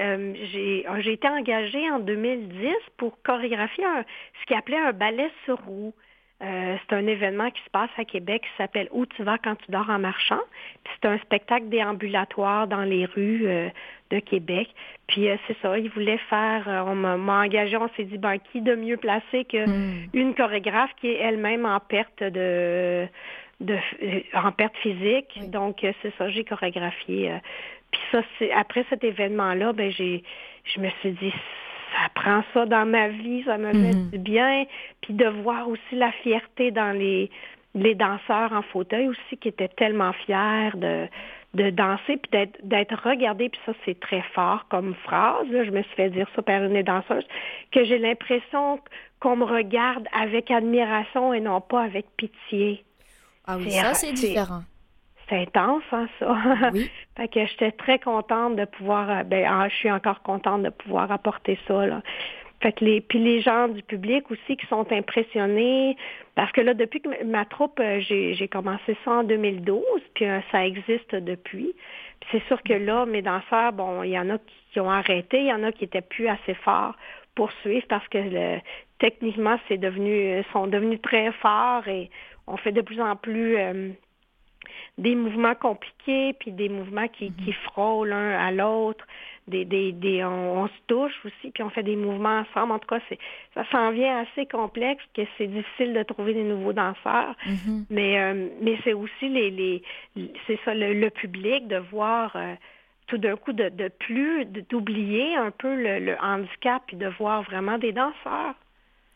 j'ai 0.53 1.13
été 1.13 1.29
engagée 1.29 1.91
en 1.91 1.99
2010 1.99 2.69
pour 2.97 3.21
chorégraphier 3.25 3.85
ce 4.41 4.47
qui 4.47 4.55
appelait 4.55 4.79
un 4.79 4.93
ballet 4.93 5.31
sur 5.45 5.59
roue. 5.65 5.93
Euh, 6.43 6.77
c'est 6.81 6.97
un 6.97 7.07
événement 7.07 7.51
qui 7.51 7.63
se 7.63 7.71
passe 7.71 7.91
à 7.97 8.05
Québec 8.05 8.43
qui 8.43 8.49
s'appelle 8.59 8.89
Où 8.91 9.07
tu 9.07 9.23
vas 9.23 9.39
quand 9.39 9.55
tu 9.55 9.71
dors 9.71 9.89
en 9.89 10.01
marchant. 10.01 10.41
c'est 10.85 11.09
un 11.09 11.19
spectacle 11.19 11.69
déambulatoire 11.69 12.67
dans 12.67 12.83
les 12.83 13.05
rues 13.05 13.47
euh, 13.47 13.69
de 14.13 14.21
Québec. 14.21 14.69
Puis 15.07 15.29
euh, 15.29 15.37
c'est 15.47 15.57
ça, 15.63 15.79
ils 15.79 15.91
voulaient 15.91 16.21
faire, 16.31 16.85
on 16.87 16.95
m'a 16.95 17.41
engagé, 17.41 17.77
on 17.77 17.89
s'est 17.97 18.05
dit, 18.05 18.19
ben, 18.19 18.39
qui 18.39 18.61
de 18.61 18.75
mieux 18.75 18.97
placé 18.97 19.45
qu'une 19.45 20.07
hmm. 20.13 20.35
chorégraphe 20.35 20.91
qui 21.01 21.09
est 21.09 21.19
elle-même 21.19 21.67
en 21.67 21.81
perte 21.81 22.23
de 22.23 23.07
de 23.61 23.77
en 24.35 24.53
perte 24.53 24.77
physique. 24.79 25.51
Donc 25.51 25.79
c'est 25.81 26.13
ça, 26.19 26.29
j'ai 26.31 26.45
chorégraphié. 26.45 27.33
puis 27.91 28.01
ça, 28.11 28.23
c'est 28.39 28.53
après 28.53 28.85
cet 28.91 29.05
événement-là, 29.05 29.73
ben 29.73 29.91
j'ai, 29.91 30.25
je 30.65 30.81
me 30.81 30.91
suis 31.01 31.13
dit 31.13 31.33
ça 31.93 32.09
prend 32.15 32.43
ça 32.55 32.67
dans 32.67 32.87
ma 32.87 33.09
vie, 33.09 33.43
ça 33.45 33.59
me 33.59 33.73
fait 33.73 33.95
mhm. 33.95 34.11
du 34.11 34.19
bien. 34.19 34.65
Puis 35.01 35.15
de 35.15 35.27
voir 35.27 35.69
aussi 35.69 35.95
la 35.95 36.11
fierté 36.13 36.71
dans 36.71 36.97
les, 36.97 37.31
les 37.75 37.95
danseurs 37.95 38.53
en 38.53 38.63
fauteuil 38.63 39.09
aussi 39.09 39.37
qui 39.41 39.49
étaient 39.49 39.69
tellement 39.69 40.13
fiers 40.13 40.71
de, 40.75 41.07
de 41.55 41.70
danser 41.70 42.16
puis 42.16 42.30
d'être, 42.30 42.59
d'être 42.62 42.94
regardés. 43.03 43.48
Puis 43.48 43.61
ça, 43.66 43.72
c'est 43.84 43.98
très 44.00 44.22
fort 44.34 44.66
comme 44.68 44.94
phrase. 45.05 45.46
Là. 45.50 45.64
Je 45.64 45.70
me 45.70 45.82
suis 45.82 45.94
fait 45.94 46.11
dire 46.11 46.28
ça 46.34 46.42
par 46.42 46.62
une 46.62 46.74
des 46.74 46.82
danseuses, 46.82 47.26
que 47.72 47.84
j'ai 47.84 47.98
l'impression 47.98 48.80
qu'on 49.20 49.36
me 49.36 49.44
regarde 49.44 50.07
avec 50.12 50.50
admiration 50.50 51.32
et 51.32 51.40
non 51.40 51.61
pas 51.61 51.82
avec 51.82 52.07
pitié. 52.16 52.84
Ah 53.46 53.57
oui, 53.59 53.70
ça, 53.70 53.94
c'est 53.94 54.12
différent 54.12 54.62
c'est 55.32 55.38
intense, 55.38 55.82
hein, 55.92 56.09
ça. 56.18 56.36
Oui. 56.72 56.90
fait 57.16 57.28
que 57.28 57.46
j'étais 57.46 57.72
très 57.72 57.98
contente 57.98 58.57
de 58.57 58.64
pouvoir, 58.64 59.09
euh, 59.11 59.22
ben, 59.22 59.46
ah, 59.48 59.68
je 59.68 59.74
suis 59.74 59.90
encore 59.90 60.22
contente 60.22 60.62
de 60.62 60.70
pouvoir 60.70 61.11
apporter 61.11 61.59
ça, 61.66 61.86
là. 61.86 62.03
Fait 62.63 62.73
que 62.73 62.85
les, 62.85 63.01
puis 63.01 63.19
les 63.19 63.41
gens 63.41 63.67
du 63.67 63.83
public 63.83 64.31
aussi 64.31 64.57
qui 64.57 64.67
sont 64.67 64.91
impressionnés, 64.93 65.97
parce 66.37 66.53
que 66.53 66.61
là, 66.61 66.75
depuis 66.75 67.01
que 67.01 67.25
ma 67.25 67.45
troupe, 67.45 67.81
euh, 67.81 67.99
j'ai 68.01 68.49
commencé 68.49 68.97
ça 69.05 69.11
en 69.11 69.25
2012, 69.25 69.83
puis 70.15 70.27
euh, 70.27 70.39
ça 70.53 70.65
existe 70.65 71.15
depuis. 71.15 71.75
c'est 72.31 72.43
sûr 72.45 72.63
que 72.63 72.75
là, 72.75 73.05
mes 73.05 73.21
danseurs, 73.21 73.73
bon, 73.73 74.05
il 74.05 74.11
y 74.11 74.19
en 74.19 74.31
a 74.31 74.39
qui 74.73 74.79
ont 74.79 74.91
arrêté, 74.91 75.41
il 75.41 75.47
y 75.47 75.53
en 75.53 75.65
a 75.65 75.73
qui 75.73 75.85
étaient 75.85 76.01
plus 76.01 76.29
assez 76.29 76.55
forts 76.55 76.95
pour 77.35 77.51
suivre 77.63 77.85
parce 77.89 78.07
que 78.09 78.19
le, 78.19 78.61
techniquement, 79.01 79.59
c'est 79.67 79.79
devenu, 79.79 80.43
sont 80.53 80.69
devenus 80.69 81.03
très 81.03 81.33
forts 81.33 81.89
et 81.89 82.11
on 82.47 82.57
fait 82.57 82.73
de 82.73 82.81
plus 82.81 83.01
en 83.01 83.17
plus 83.17 83.57
des 84.99 85.14
mouvements 85.14 85.55
compliqués, 85.55 86.34
puis 86.34 86.53
des 86.53 86.68
mouvements 86.68 87.09
qui, 87.09 87.30
mhm. 87.30 87.45
qui 87.45 87.53
frôlent 87.53 88.09
l'un 88.09 88.38
à 88.38 88.51
l'autre. 88.51 89.07
Des, 89.49 89.64
des, 89.64 89.90
des 89.90 90.24
on, 90.24 90.68
se 90.68 90.72
touche 90.86 91.14
aussi, 91.24 91.51
puis 91.51 91.64
on 91.64 91.70
fait 91.70 91.82
des 91.82 91.97
mouvements 91.97 92.43
ensemble. 92.43 92.72
En 92.72 92.78
tout 92.78 92.86
cas, 92.86 93.01
c'est, 93.09 93.18
ça 93.55 93.64
s'en 93.72 93.90
vient 93.90 94.18
assez 94.20 94.47
complexe 94.47 95.03
que 95.16 95.22
c'est 95.36 95.49
difficile 95.49 95.95
de 95.95 96.03
trouver 96.05 96.32
des 96.32 96.45
nouveaux 96.45 96.72
danseurs. 96.72 97.34
Mhm. 97.45 97.86
Mais, 97.90 98.20
euh, 98.20 98.49
mais 98.61 98.78
c'est 98.84 98.93
aussi 98.93 99.28
les, 99.28 99.51
les 99.51 99.82
c'est 100.47 100.61
ça, 100.64 100.74
le, 100.74 101.09
public 101.11 101.66
de 101.66 101.78
voir 101.78 102.36
euh, 102.36 102.55
tout 103.09 103.18
d'un 103.18 103.34
coup 103.34 103.53
de, 103.53 103.68
de 103.68 103.88
plus 103.88 104.45
d'oublier 104.45 105.34
un 105.34 105.51
peu 105.51 105.74
le, 105.74 105.99
le 105.99 106.16
handicap 106.22 106.82
puis 106.86 106.97
de 106.97 107.09
voir 107.09 107.43
vraiment 107.43 107.78
des 107.78 107.93
danseurs. 107.93 108.55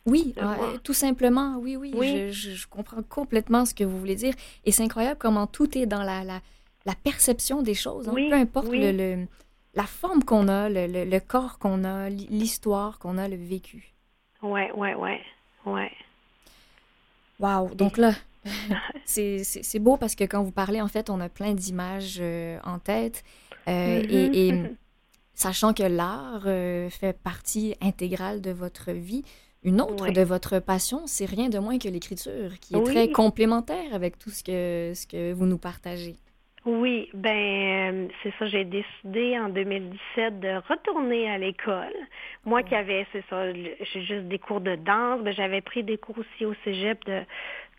Oui, 0.07 0.35
euh, 0.39 0.79
tout 0.85 0.93
simplement, 0.93 1.57
oui, 1.59 1.77
oui. 1.77 1.93
Je, 2.33 2.67
comprends 2.69 3.03
complètement 3.03 3.65
ce 3.67 3.75
que 3.75 3.83
vous 3.83 3.99
voulez 3.99 4.15
dire. 4.15 4.35
Et 4.65 4.71
c'est 4.71 4.85
incroyable 4.85 5.19
comment 5.19 5.49
tout 5.49 5.77
est 5.77 5.87
dans 5.87 6.05
la, 6.05 6.23
la, 6.23 6.95
perception 7.03 7.61
des 7.61 7.75
choses. 7.75 8.09
Hein. 8.09 8.15
Peu 8.15 8.33
importe 8.33 8.69
le, 8.71 9.27
la 9.75 9.83
forme 9.83 10.23
qu'on 10.23 10.47
a, 10.47 10.69
le, 10.69 11.19
corps 11.19 11.59
qu'on 11.59 11.83
a, 11.83 12.09
l'histoire 12.09 13.01
qu'on 13.01 13.19
a, 13.19 13.27
le 13.27 13.37
vécu. 13.37 13.95
Oui, 14.43 14.63
oui, 14.77 14.91
oui, 14.97 15.19
oui. 15.67 15.87
Wow, 17.41 17.75
donc 17.75 17.99
là, 17.99 18.13
c'est 19.05 19.79
beau 19.81 19.97
parce 19.97 20.15
que 20.15 20.25
quand 20.25 20.43
vous 20.45 20.53
parlez, 20.53 20.81
en 20.81 20.89
fait, 20.89 21.11
on 21.11 21.21
a 21.21 21.29
plein 21.29 21.53
d'images 21.53 22.19
euh, 22.21 22.61
en 22.63 22.79
tête. 22.79 23.25
Euh, 23.67 24.05
et, 24.09 24.49
et, 24.49 24.63
sachant 25.35 25.75
que 25.75 25.83
l'art 25.83 26.45
fait 26.93 27.13
partie 27.13 27.75
intégrale 27.83 28.41
de 28.41 28.53
votre 28.53 28.93
vie, 28.93 29.25
une 29.63 29.81
autre 29.81 30.11
de 30.11 30.23
votre 30.23 30.59
passion, 30.61 31.07
c'est 31.07 31.25
rien 31.25 31.49
de 31.49 31.59
moins 31.59 31.79
que 31.79 31.89
l'écriture, 31.89 32.59
qui 32.61 32.77
est 32.77 32.85
très 32.85 33.11
complémentaire 33.11 33.93
avec 33.95 34.19
tout 34.19 34.31
ce 34.31 34.45
que, 34.45 34.93
ce 34.95 35.07
que 35.07 35.33
vous 35.33 35.47
nous 35.47 35.59
partagez. 35.59 36.17
Oui, 36.67 37.09
ben 37.15 37.37
euh, 37.95 38.09
c'est 38.23 38.35
ça, 38.41 38.47
j'ai 38.47 38.65
décidé 38.65 39.39
en 39.39 39.49
2017 39.51 40.41
de 40.41 40.61
retourner 40.69 41.31
à 41.31 41.39
l'école. 41.39 41.95
Moi 42.45 42.65
qui 42.65 42.75
avais, 42.75 43.07
c'est 43.13 43.25
ça, 43.31 43.53
j'ai 43.53 44.03
juste 44.03 44.25
des 44.25 44.41
cours 44.41 44.61
de 44.61 44.75
danse, 44.75 45.21
ben, 45.21 45.33
j'avais 45.33 45.61
pris 45.61 45.85
des 45.85 45.97
cours 45.97 46.19
aussi 46.19 46.45
au 46.45 46.55
cégep 46.65 47.05
de 47.05 47.23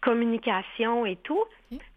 communication 0.02 1.06
et 1.06 1.18
tout. 1.18 1.44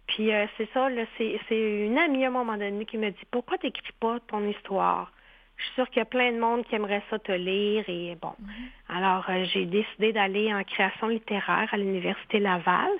Puis 0.08 0.32
euh, 0.32 0.46
c'est 0.56 0.68
ça, 0.74 0.88
c'est 1.16 1.86
une 1.86 1.96
amie 1.96 2.24
à 2.24 2.28
un 2.28 2.32
moment 2.32 2.56
donné 2.56 2.84
qui 2.84 2.98
me 2.98 3.10
dit 3.10 3.26
Pourquoi 3.30 3.56
t'écris 3.58 3.92
pas 4.00 4.18
ton 4.26 4.44
histoire? 4.48 5.12
Je 5.60 5.64
suis 5.66 5.74
sûre 5.74 5.88
qu'il 5.90 5.98
y 5.98 6.02
a 6.02 6.06
plein 6.06 6.32
de 6.32 6.38
monde 6.38 6.64
qui 6.64 6.74
aimerait 6.74 7.02
ça 7.10 7.18
te 7.18 7.32
lire. 7.32 7.84
Et 7.88 8.16
bon, 8.20 8.32
mhm. 8.38 8.48
alors 8.88 9.26
euh, 9.28 9.44
j'ai 9.52 9.66
décidé 9.66 10.12
d'aller 10.12 10.52
en 10.52 10.64
création 10.64 11.08
littéraire 11.08 11.68
à 11.70 11.76
l'Université 11.76 12.38
Laval. 12.38 12.90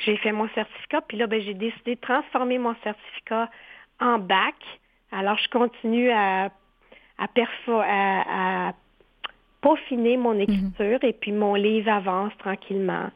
J'ai 0.00 0.16
fait 0.16 0.32
mon 0.32 0.48
certificat, 0.50 1.02
puis 1.02 1.18
là, 1.18 1.26
ben, 1.26 1.40
j'ai 1.42 1.54
décidé 1.54 1.94
de 1.94 2.00
transformer 2.00 2.58
mon 2.58 2.74
certificat 2.82 3.50
en 4.00 4.18
bac. 4.18 4.54
Alors, 5.12 5.36
je 5.36 5.48
continue 5.50 6.10
à, 6.10 6.50
à, 7.18 7.26
à, 7.28 8.72
peaufiner 9.60 10.16
mon 10.16 10.34
mhm. 10.34 10.40
écriture 10.40 10.98
et 11.02 11.12
puis 11.12 11.32
mon 11.32 11.54
livre 11.54 11.90
avance 11.90 12.32
tranquillement. 12.38 13.10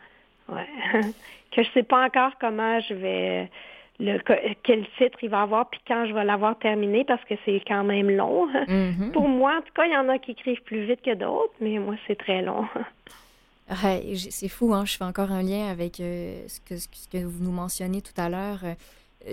Ouais. 0.48 0.68
que 1.50 1.62
je 1.62 1.70
sais 1.72 1.82
pas 1.82 2.04
encore 2.04 2.32
comment 2.38 2.78
je 2.80 2.94
vais 2.94 3.50
le, 3.98 4.18
quel 4.62 4.86
titre 4.98 5.18
il 5.22 5.30
va 5.30 5.42
avoir, 5.42 5.68
puis 5.68 5.80
quand 5.86 6.06
je 6.06 6.12
vais 6.12 6.24
l'avoir 6.24 6.58
terminé, 6.58 7.04
parce 7.04 7.24
que 7.24 7.34
c'est 7.44 7.62
quand 7.66 7.84
même 7.84 8.10
long. 8.10 8.46
Mm-hmm. 8.68 9.12
Pour 9.12 9.28
moi, 9.28 9.56
en 9.58 9.62
tout 9.62 9.72
cas, 9.74 9.86
il 9.86 9.92
y 9.92 9.96
en 9.96 10.08
a 10.08 10.18
qui 10.18 10.32
écrivent 10.32 10.62
plus 10.62 10.84
vite 10.84 11.02
que 11.02 11.14
d'autres, 11.14 11.54
mais 11.60 11.78
moi, 11.78 11.94
c'est 12.06 12.16
très 12.16 12.42
long. 12.42 12.66
c'est 14.14 14.48
fou, 14.48 14.74
hein? 14.74 14.84
je 14.84 14.96
fais 14.96 15.04
encore 15.04 15.32
un 15.32 15.42
lien 15.42 15.68
avec 15.68 16.00
euh, 16.00 16.42
ce, 16.46 16.60
que, 16.60 16.76
ce, 16.76 16.88
que, 16.88 17.24
vous 17.24 17.42
nous 17.42 17.52
mentionnez 17.52 18.02
tout 18.02 18.18
à 18.20 18.28
l'heure. 18.28 18.60
Euh, 18.64 18.74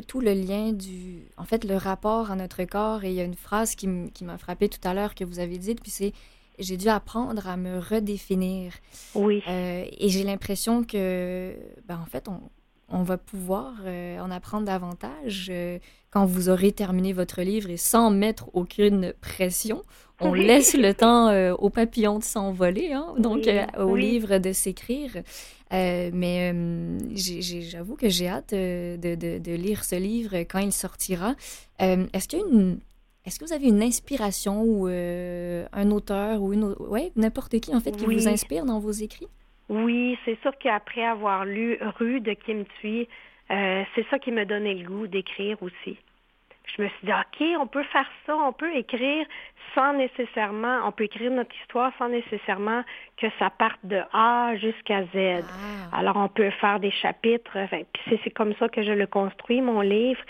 tout 0.07 0.21
le 0.21 0.33
lien 0.33 0.71
du. 0.71 1.19
En 1.37 1.43
fait, 1.43 1.65
le 1.65 1.75
rapport 1.75 2.31
à 2.31 2.35
notre 2.35 2.63
corps. 2.63 3.03
Et 3.03 3.09
il 3.09 3.15
y 3.15 3.21
a 3.21 3.25
une 3.25 3.35
phrase 3.35 3.75
qui 3.75 3.87
m'a 3.87 4.37
frappée 4.37 4.69
tout 4.69 4.85
à 4.87 4.93
l'heure 4.93 5.13
que 5.13 5.23
vous 5.23 5.39
avez 5.39 5.57
dite, 5.57 5.81
puis 5.81 5.91
c'est 5.91 6.13
j'ai 6.59 6.77
dû 6.77 6.87
apprendre 6.87 7.47
à 7.47 7.57
me 7.57 7.79
redéfinir. 7.79 8.73
Oui. 9.15 9.43
Euh, 9.47 9.85
et 9.97 10.09
j'ai 10.09 10.23
l'impression 10.23 10.83
que, 10.83 11.55
ben, 11.87 11.99
en 11.99 12.05
fait, 12.05 12.27
on, 12.27 12.41
on 12.93 13.03
va 13.03 13.17
pouvoir 13.17 13.73
euh, 13.85 14.19
en 14.19 14.31
apprendre 14.31 14.65
davantage 14.65 15.47
euh, 15.49 15.79
quand 16.11 16.25
vous 16.25 16.49
aurez 16.49 16.71
terminé 16.71 17.11
votre 17.11 17.41
livre 17.41 17.69
et 17.69 17.77
sans 17.77 18.11
mettre 18.11 18.49
aucune 18.53 19.13
pression. 19.19 19.81
On 20.19 20.33
laisse 20.33 20.75
le 20.75 20.93
temps 20.93 21.27
euh, 21.27 21.53
au 21.55 21.69
papillon 21.69 22.19
de 22.19 22.23
s'envoler, 22.23 22.93
hein, 22.93 23.07
donc 23.17 23.49
au 23.77 23.95
livre 23.95 24.37
de 24.37 24.53
s'écrire. 24.53 25.11
mais 25.71 26.53
j'avoue 27.15 27.95
que 27.95 28.07
j'ai 28.09 28.27
hâte 28.29 28.51
de, 28.53 29.55
lire 29.55 29.83
ce 29.83 29.95
livre 29.95 30.37
quand 30.41 30.59
il 30.59 30.71
sortira. 30.71 31.35
Est-ce 31.79 32.27
qu'il 32.27 32.77
Est-ce 33.25 33.39
que 33.39 33.45
vous 33.45 33.53
avez 33.53 33.67
une 33.67 33.81
inspiration 33.81 34.63
ou 34.63 34.85
un 34.85 35.91
auteur 35.91 36.41
ou 36.41 36.53
une 36.53 36.75
ouais 36.79 37.11
n'importe 37.15 37.59
qui 37.59 37.75
en 37.75 37.81
fait 37.81 37.91
qui 37.91 38.05
vous 38.05 38.27
inspire 38.27 38.65
dans 38.65 38.79
vos 38.79 38.91
écrits? 38.91 39.27
Oui, 39.69 40.17
c'est 40.25 40.39
sûr 40.41 40.51
qu'après 40.57 41.03
avoir 41.03 41.45
lu 41.45 41.77
Rue 41.97 42.19
de 42.19 42.33
Kim 42.33 42.65
Thuy, 42.79 43.07
euh, 43.51 43.83
c'est 43.95 44.05
ça 44.09 44.19
qui 44.19 44.31
me 44.31 44.45
donnait 44.45 44.73
le 44.73 44.87
goût 44.87 45.07
d'écrire 45.07 45.61
aussi. 45.61 45.97
Je 46.65 46.81
me 46.81 46.87
suis 46.87 47.05
dit, 47.07 47.11
OK, 47.11 47.45
on 47.59 47.67
peut 47.67 47.83
faire 47.83 48.09
ça, 48.25 48.35
on 48.35 48.53
peut 48.53 48.75
écrire 48.75 49.25
sans 49.75 49.93
nécessairement, 49.93 50.79
on 50.85 50.91
peut 50.91 51.05
écrire 51.05 51.31
notre 51.31 51.53
histoire 51.61 51.91
sans 51.97 52.09
nécessairement 52.09 52.83
que 53.17 53.27
ça 53.39 53.49
parte 53.49 53.79
de 53.83 54.01
A 54.13 54.55
jusqu'à 54.55 55.03
Z. 55.03 55.43
Ah. 55.43 55.97
Alors, 55.97 56.17
on 56.17 56.27
peut 56.27 56.49
faire 56.61 56.79
des 56.79 56.91
chapitres. 56.91 57.57
Puis 57.93 58.19
c'est 58.23 58.29
comme 58.29 58.53
ça 58.55 58.69
que 58.69 58.83
je 58.83 58.91
le 58.91 59.07
construis, 59.07 59.61
mon 59.61 59.81
livre. 59.81 60.21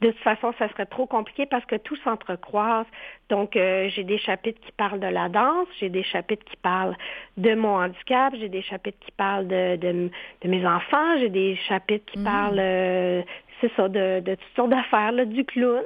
De 0.00 0.10
toute 0.10 0.20
façon, 0.20 0.54
ça 0.58 0.68
serait 0.68 0.86
trop 0.86 1.06
compliqué 1.06 1.46
parce 1.46 1.64
que 1.64 1.74
tout 1.74 1.96
s'entrecroise. 1.96 2.86
Donc, 3.30 3.56
euh, 3.56 3.88
j'ai 3.88 4.04
des 4.04 4.18
chapitres 4.18 4.60
qui 4.60 4.70
parlent 4.72 5.00
de 5.00 5.08
la 5.08 5.28
danse, 5.28 5.66
j'ai 5.80 5.88
des 5.88 6.04
chapitres 6.04 6.44
qui 6.44 6.56
parlent 6.56 6.96
de 7.36 7.54
mon 7.54 7.80
handicap, 7.80 8.32
j'ai 8.38 8.48
des 8.48 8.62
chapitres 8.62 8.98
qui 9.00 9.10
parlent 9.12 9.48
de, 9.48 9.76
de, 9.76 10.48
mes 10.48 10.64
enfants, 10.64 11.18
j'ai 11.18 11.30
des 11.30 11.56
chapitres 11.68 12.04
qui 12.12 12.20
mm. 12.20 12.24
parlent, 12.24 12.60
euh, 12.60 13.22
c'est 13.60 13.72
ça, 13.74 13.88
de, 13.88 14.20
de, 14.20 14.34
toutes 14.34 14.56
sortes 14.56 14.70
d'affaires, 14.70 15.12
du 15.26 15.44
clown, 15.44 15.84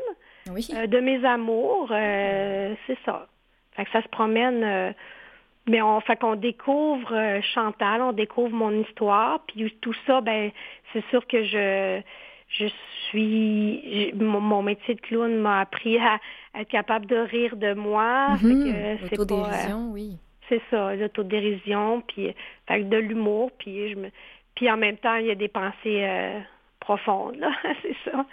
euh, 0.48 0.86
de 0.86 1.00
mes 1.00 1.24
amours, 1.24 1.88
c'est 1.88 2.98
ça. 3.04 3.26
Fait 3.76 3.84
que 3.84 3.90
ça 3.90 4.02
se 4.02 4.08
promène. 4.08 4.94
mais 5.66 5.80
on 5.80 6.00
fait 6.00 6.16
qu'on 6.16 6.36
découvre 6.36 7.40
Chantal, 7.54 8.02
on 8.02 8.12
découvre 8.12 8.54
mon 8.54 8.82
histoire, 8.82 9.40
puis 9.46 9.74
tout 9.80 9.94
ça, 10.06 10.20
ben 10.20 10.50
c'est 10.92 11.04
sûr 11.10 11.26
que 11.26 11.44
je 11.44 12.02
je 12.52 12.66
suis 13.08 14.12
mon, 14.14 14.62
métier 14.62 14.94
de 14.94 15.00
clown 15.00 15.34
m'a 15.36 15.60
appris 15.60 15.98
à, 15.98 16.18
être 16.54 16.68
capable 16.68 17.06
de 17.06 17.16
rire 17.16 17.56
de 17.56 17.72
moi. 17.72 18.36
Mhm. 18.42 18.98
L'autodérision, 19.10 19.88
euh, 19.88 19.92
oui. 19.92 20.18
C'est 20.48 20.60
ça, 20.70 20.94
l'autodérision, 20.94 22.02
puis 22.02 22.34
de 22.68 22.96
l'humour, 22.96 23.50
puis 23.58 23.90
je 23.90 23.96
me 23.96 24.08
puis 24.54 24.70
en 24.70 24.76
même 24.76 24.98
temps, 24.98 25.14
il 25.14 25.26
y 25.26 25.30
a 25.30 25.34
des 25.34 25.48
pensées 25.48 26.04
profondes, 26.82 27.36
là, 27.36 27.50
c'est 27.82 27.96
ça. 28.10 28.24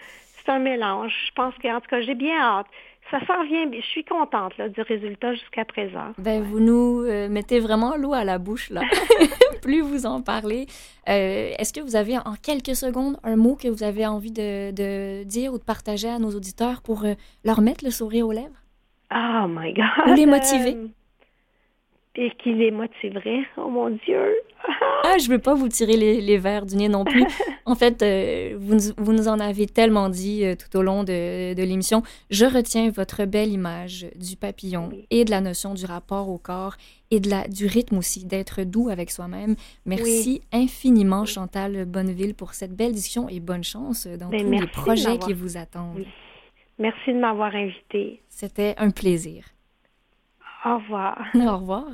C'est 0.43 0.51
un 0.51 0.59
mélange. 0.59 1.13
Je 1.27 1.31
pense 1.33 1.53
qu'en 1.61 1.79
tout 1.79 1.87
cas, 1.89 2.01
j'ai 2.01 2.15
bien 2.15 2.37
hâte. 2.39 2.65
ça 3.11 3.19
s'en 3.27 3.43
vient. 3.43 3.69
Je 3.71 3.81
suis 3.85 4.03
contente 4.03 4.57
là, 4.57 4.69
du 4.69 4.81
résultat 4.81 5.33
jusqu'à 5.33 5.65
présent. 5.65 6.13
Ben, 6.17 6.41
Vous 6.43 6.59
nous 6.59 7.03
euh, 7.05 7.27
mettez 7.29 7.59
vraiment 7.59 7.95
l'eau 7.97 8.13
à 8.13 8.23
la 8.23 8.37
bouche, 8.37 8.69
là. 8.69 8.81
Plus 9.61 9.81
vous 9.81 10.05
en 10.05 10.21
parlez. 10.21 10.65
Euh, 11.09 11.51
Est-ce 11.59 11.73
que 11.73 11.81
vous 11.81 11.95
avez 11.95 12.17
en 12.17 12.35
quelques 12.41 12.75
secondes 12.75 13.17
un 13.23 13.35
mot 13.35 13.55
que 13.61 13.67
vous 13.67 13.83
avez 13.83 14.05
envie 14.07 14.31
de, 14.31 14.71
de 14.71 15.23
dire 15.23 15.53
ou 15.53 15.57
de 15.59 15.63
partager 15.63 16.07
à 16.09 16.17
nos 16.19 16.31
auditeurs 16.31 16.81
pour 16.81 17.03
euh, 17.05 17.13
leur 17.43 17.59
mettre 17.61 17.83
le 17.83 17.91
sourire 17.91 18.25
aux 18.27 18.31
lèvres? 18.31 18.63
Oh 19.13 19.45
my 19.47 19.73
God! 19.73 20.07
Ou 20.07 20.13
les 20.13 20.25
motiver? 20.25 20.77
Et 22.21 22.31
qui 22.43 22.53
les 22.53 22.69
motiverait? 22.71 23.43
Oh 23.57 23.69
mon 23.69 23.89
Dieu! 23.91 24.35
Ah, 25.05 25.17
je 25.17 25.29
veux 25.29 25.39
pas 25.39 25.53
vous 25.55 25.69
tirer 25.69 25.95
les, 25.95 26.19
les 26.19 26.37
verres 26.37 26.65
du 26.65 26.75
nez 26.75 26.89
non 26.89 27.05
plus. 27.05 27.23
En 27.65 27.75
fait, 27.75 28.01
euh, 28.03 28.55
vous, 28.59 28.75
nous- 28.75 28.93
vous 28.97 29.13
nous 29.13 29.27
en 29.29 29.39
avez 29.39 29.65
tellement 29.67 30.09
dit 30.09 30.43
euh, 30.43 30.55
tout 30.55 30.77
au 30.77 30.81
long 30.81 31.03
de, 31.03 31.53
de 31.53 31.63
l'émission. 31.63 32.03
Je 32.29 32.45
retiens 32.45 32.89
votre 32.91 33.23
belle 33.25 33.49
image 33.53 34.07
du 34.15 34.35
papillon 34.35 34.89
Oui. 34.91 35.05
et 35.11 35.23
de 35.23 35.31
la 35.31 35.39
notion 35.39 35.73
du 35.73 35.85
rapport 35.85 36.29
au 36.29 36.37
corps 36.37 36.75
et 37.09 37.19
de 37.21 37.29
la, 37.29 37.47
du 37.47 37.65
rythme 37.67 37.97
aussi, 37.99 38.25
d'être 38.25 38.63
doux 38.63 38.89
avec 38.89 39.09
soi-même. 39.11 39.55
Merci 39.85 40.41
infiniment, 40.51 41.25
Chantal 41.25 41.85
Bonneville, 41.85 42.35
pour 42.35 42.53
cette 42.53 42.75
belle 42.75 42.91
discussion 42.91 43.29
et 43.29 43.39
bonne 43.39 43.63
chance 43.63 44.05
dans 44.07 44.27
Ben, 44.29 44.41
tous 44.43 44.51
les 44.51 44.67
projets 44.67 45.17
qui 45.19 45.33
vous 45.33 45.57
attendent. 45.57 46.03
Merci 46.77 47.13
de 47.13 47.19
m'avoir 47.19 47.55
invité. 47.55 48.21
C'était 48.27 48.75
un 48.77 48.89
plaisir. 48.91 49.43
Au 50.65 50.77
revoir. 50.77 51.17
Au 51.35 51.57
revoir. 51.57 51.85